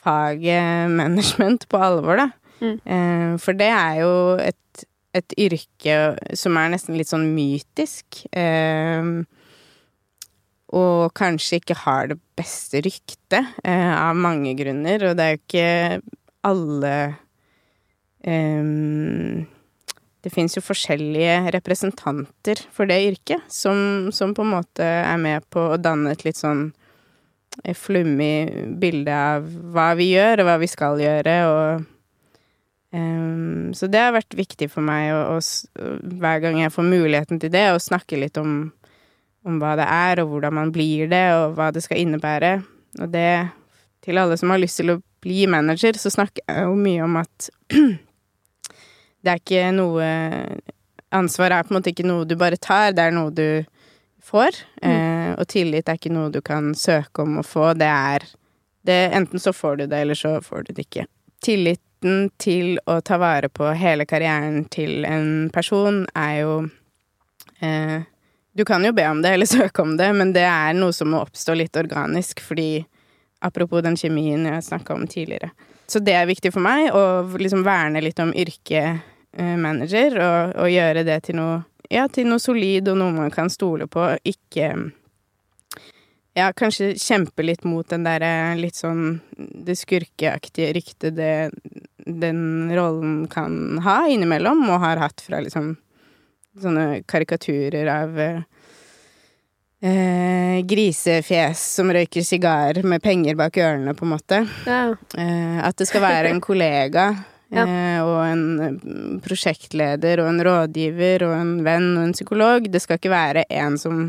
faget 0.00 0.90
management 0.92 1.66
på 1.68 1.80
alvor, 1.80 2.22
da. 2.22 2.28
Mm. 2.60 2.76
Uh, 2.88 3.32
for 3.42 3.56
det 3.56 3.68
er 3.68 4.00
jo 4.00 4.12
et, 4.40 4.84
et, 5.16 5.36
yrke 5.36 5.98
som 6.36 6.56
er 6.56 6.72
nesten 6.72 6.96
litt 6.96 7.12
sånn 7.12 7.28
mytisk. 7.36 8.24
Uh, 8.32 9.24
og 10.74 11.12
kanskje 11.14 11.60
ikke 11.60 11.78
har 11.84 12.08
det 12.10 12.18
beste 12.38 12.82
ryktet, 12.82 13.52
eh, 13.62 13.92
av 13.92 14.16
mange 14.18 14.56
grunner, 14.58 15.10
og 15.10 15.18
det 15.18 15.26
er 15.26 15.36
jo 15.36 15.42
ikke 15.44 15.68
alle 16.46 16.96
um, 18.26 19.46
det 20.26 20.32
fins 20.34 20.56
jo 20.56 20.64
forskjellige 20.64 21.52
representanter 21.54 22.58
for 22.74 22.90
det 22.90 22.98
yrket, 23.12 23.44
som, 23.52 24.08
som, 24.10 24.32
på 24.34 24.42
en 24.42 24.56
måte 24.56 24.82
er 24.82 25.18
med 25.22 25.44
på 25.54 25.62
å 25.70 25.78
danne 25.78 26.16
et 26.16 26.24
litt 26.26 26.40
sånn 26.40 26.64
eh, 27.62 27.76
flummig 27.78 28.50
bilde 28.82 29.14
av 29.14 29.46
hva 29.46 29.92
vi 29.98 30.10
gjør, 30.16 30.42
og 30.42 30.48
hva 30.48 30.56
vi 30.58 30.70
skal 30.72 30.98
gjøre, 30.98 31.36
og 31.52 31.86
um, 32.90 33.70
Så 33.76 33.86
det 33.92 34.02
har 34.02 34.16
vært 34.16 34.34
viktig 34.34 34.70
for 34.72 34.82
meg, 34.82 35.12
og 35.14 35.38
hver 36.18 36.42
gang 36.42 36.58
jeg 36.64 36.74
får 36.74 36.90
muligheten 36.90 37.42
til 37.42 37.54
det, 37.54 37.68
å 37.70 37.82
snakke 37.82 38.18
litt 38.18 38.42
om, 38.42 38.72
om 39.46 39.60
hva 39.62 39.76
det 39.78 39.86
er, 39.86 40.22
og 40.22 40.32
hvordan 40.32 40.56
man 40.58 40.72
blir 40.74 41.10
det, 41.10 41.24
og 41.38 41.56
hva 41.56 41.70
det 41.74 41.84
skal 41.84 42.02
innebære. 42.02 42.58
Og 43.02 43.12
det 43.12 43.30
Til 44.06 44.18
alle 44.22 44.36
som 44.38 44.52
har 44.52 44.60
lyst 44.62 44.78
til 44.78 44.92
å 44.92 45.00
bli 45.24 45.48
manager, 45.50 45.96
så 45.98 46.12
snakker 46.14 46.44
jeg 46.46 46.62
jo 46.68 46.74
mye 46.78 47.02
om 47.02 47.16
at 47.18 47.48
det 49.26 49.32
er 49.32 49.40
ikke 49.40 49.72
noe 49.74 50.04
Ansvar 51.16 51.50
er 51.54 51.64
på 51.64 51.72
en 51.72 51.78
måte 51.78 51.90
ikke 51.90 52.06
noe 52.06 52.26
du 52.26 52.36
bare 52.38 52.58
tar, 52.60 52.92
det 52.94 53.02
er 53.02 53.14
noe 53.14 53.32
du 53.34 53.64
får. 54.26 54.58
Mm. 54.82 54.90
Eh, 54.90 55.30
og 55.38 55.46
tillit 55.50 55.88
er 55.88 55.98
ikke 55.98 56.12
noe 56.12 56.32
du 56.34 56.40
kan 56.44 56.72
søke 56.74 57.22
om 57.22 57.38
å 57.40 57.46
få, 57.46 57.72
det 57.78 57.88
er 57.88 58.26
det, 58.86 58.98
Enten 59.18 59.42
så 59.42 59.52
får 59.52 59.76
du 59.76 59.86
det, 59.86 60.00
eller 60.04 60.18
så 60.18 60.36
får 60.42 60.66
du 60.66 60.72
det 60.74 60.86
ikke. 60.86 61.06
Tilliten 61.42 62.28
til 62.42 62.76
å 62.86 63.00
ta 63.02 63.18
vare 63.18 63.48
på 63.50 63.70
hele 63.74 64.06
karrieren 64.06 64.64
til 64.70 65.06
en 65.08 65.48
person 65.54 66.04
er 66.14 66.34
jo 66.42 66.52
eh, 67.64 68.06
Du 68.56 68.64
kan 68.64 68.84
jo 68.84 68.94
be 68.96 69.04
om 69.08 69.22
det, 69.22 69.34
eller 69.36 69.48
søke 69.58 69.84
om 69.84 69.96
det, 70.00 70.10
men 70.16 70.32
det 70.36 70.46
er 70.48 70.76
noe 70.76 70.94
som 70.96 71.12
må 71.12 71.22
oppstå 71.24 71.56
litt 71.58 71.76
organisk, 71.76 72.44
fordi 72.44 72.86
Apropos 73.44 73.82
den 73.84 73.98
kjemien 74.00 74.46
jeg 74.48 74.62
snakka 74.64 74.94
om 74.96 75.02
tidligere. 75.06 75.50
Så 75.86 76.00
det 76.00 76.14
er 76.16 76.24
viktig 76.26 76.48
for 76.54 76.64
meg, 76.64 76.88
å 76.88 77.36
liksom 77.36 77.66
verne 77.66 78.00
litt 78.00 78.18
om 78.18 78.32
yrket 78.32 79.04
Eh, 79.38 79.56
manager, 79.56 80.14
og, 80.16 80.54
og, 80.56 80.68
gjøre 80.72 81.02
det 81.04 81.18
til 81.28 81.36
noe 81.36 81.58
Ja, 81.92 82.06
til 82.08 82.24
noe 82.30 82.40
solid 82.40 82.88
og 82.88 82.96
noe 82.98 83.12
man 83.12 83.32
kan 83.34 83.50
stole 83.52 83.84
på, 83.90 84.06
ikke 84.24 84.70
Ja, 86.36 86.48
kanskje 86.56 86.94
kjempe 86.96 87.44
litt 87.44 87.66
mot 87.68 87.84
den 87.90 88.06
derre 88.06 88.56
litt 88.56 88.78
sånn 88.80 89.20
det 89.36 89.76
skurkeaktige 89.76 90.72
ryktet 90.76 91.18
det 91.18 91.50
den 92.06 92.70
rollen 92.72 93.26
kan 93.28 93.80
ha 93.84 94.04
innimellom, 94.08 94.62
og 94.70 94.80
har 94.80 95.00
hatt 95.02 95.20
fra 95.26 95.42
liksom 95.42 95.74
sånne 96.62 97.02
karikaturer 97.08 97.90
av 97.92 98.20
Eh, 99.80 100.62
grisefjes 100.64 101.60
som 101.76 101.90
røyker 101.92 102.24
sigar 102.24 102.78
med 102.82 103.02
penger 103.04 103.36
bak 103.36 103.58
ørene, 103.60 103.92
på 103.94 104.06
en 104.06 104.12
måte. 104.14 104.38
Ja. 104.64 104.94
Eh, 105.20 105.58
at 105.60 105.76
det 105.76 105.86
skal 105.90 106.02
være 106.02 106.30
en 106.32 106.40
kollega 106.40 107.10
ja. 107.56 107.62
Eh, 107.62 107.98
og 108.00 108.22
en 108.24 108.44
mm, 108.56 109.18
prosjektleder 109.24 110.24
og 110.24 110.30
en 110.32 110.40
rådgiver 110.48 111.26
og 111.28 111.36
en 111.36 111.52
venn 111.66 111.90
og 111.98 112.06
en 112.06 112.16
psykolog. 112.16 112.70
Det 112.72 112.80
skal 112.82 112.98
ikke 112.98 113.12
være 113.12 113.44
en 113.52 113.76
som 113.78 114.08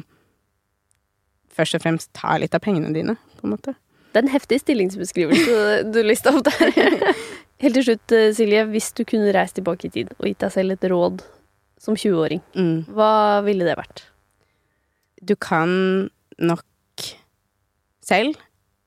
først 1.52 1.78
og 1.78 1.84
fremst 1.84 2.14
tar 2.16 2.40
litt 2.40 2.56
av 2.56 2.64
pengene 2.64 2.94
dine, 2.96 3.18
på 3.36 3.50
en 3.50 3.58
måte. 3.58 3.76
Det 4.14 4.22
er 4.22 4.26
en 4.26 4.34
heftig 4.34 4.62
stillingsbeskrivelse 4.64 5.84
du 5.92 6.00
lista 6.06 6.32
opp 6.32 6.48
der. 6.48 6.72
Helt 7.62 7.76
til 7.76 7.90
slutt, 7.90 8.14
eh, 8.16 8.32
Silje, 8.38 8.64
hvis 8.72 8.94
du 8.96 9.04
kunne 9.04 9.36
reist 9.36 9.60
tilbake 9.60 9.92
i 9.92 9.94
tid 9.94 10.16
og 10.16 10.30
gitt 10.30 10.46
deg 10.46 10.56
selv 10.56 10.78
et 10.78 10.90
råd 10.90 11.26
som 11.82 11.96
20-åring, 11.96 12.42
mm. 12.58 12.90
hva 12.96 13.44
ville 13.46 13.68
det 13.68 13.78
vært? 13.78 14.04
Du 15.22 15.36
kan 15.36 15.70
nok 16.38 17.08
selv. 18.06 18.38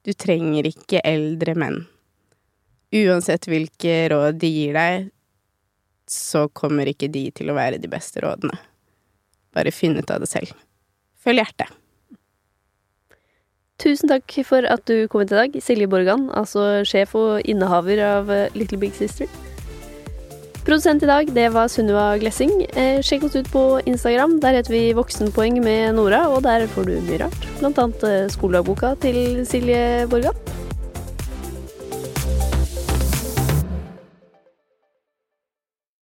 Du 0.07 0.14
trenger 0.16 0.66
ikke 0.70 1.03
eldre 1.05 1.55
menn 1.59 1.82
uansett 2.91 3.47
hvilke 3.51 4.09
råd 4.11 4.41
de 4.43 4.51
gir 4.51 4.76
deg, 4.76 5.11
så 6.11 6.49
kommer 6.49 6.91
ikke 6.91 7.11
de 7.12 7.28
til 7.34 7.51
å 7.51 7.59
være 7.59 7.78
de 7.82 7.91
beste 7.91 8.22
rådene. 8.24 8.57
Bare 9.55 9.74
finn 9.74 9.97
ut 9.99 10.11
av 10.11 10.22
det 10.22 10.30
selv. 10.30 10.55
Følg 11.20 11.43
hjertet. 11.43 11.76
Tusen 13.80 14.11
takk 14.11 14.34
for 14.45 14.66
at 14.68 14.82
du 14.91 15.07
kom 15.09 15.22
hit 15.22 15.32
i 15.32 15.38
dag, 15.38 15.55
Silje 15.64 15.88
Borgan, 15.88 16.28
altså 16.36 16.82
sjef 16.84 17.14
og 17.16 17.47
innehaver 17.49 18.03
av 18.05 18.34
Little 18.59 18.80
Big 18.82 18.93
Sister. 18.99 19.30
Produsent 20.70 21.02
i 21.02 21.06
dag, 21.06 21.30
det 21.34 21.48
var 21.50 21.66
Sunniva 21.66 22.04
Glessing. 22.22 22.52
Eh, 22.78 23.00
sjekk 23.02 23.24
oss 23.26 23.34
ut 23.34 23.48
på 23.50 23.62
Instagram. 23.90 24.36
Der 24.38 24.54
heter 24.54 24.70
vi 24.70 24.82
Voksenpoeng 24.94 25.58
med 25.64 25.96
Nora, 25.96 26.20
og 26.30 26.44
der 26.46 26.68
får 26.70 26.86
du 26.86 26.92
mye 27.08 27.18
rart. 27.24 27.48
Blant 27.58 27.82
annet 27.82 28.06
eh, 28.06 28.30
skoledagboka 28.30 28.92
til 29.02 29.42
Silje 29.50 30.06
Borgan. 30.06 30.38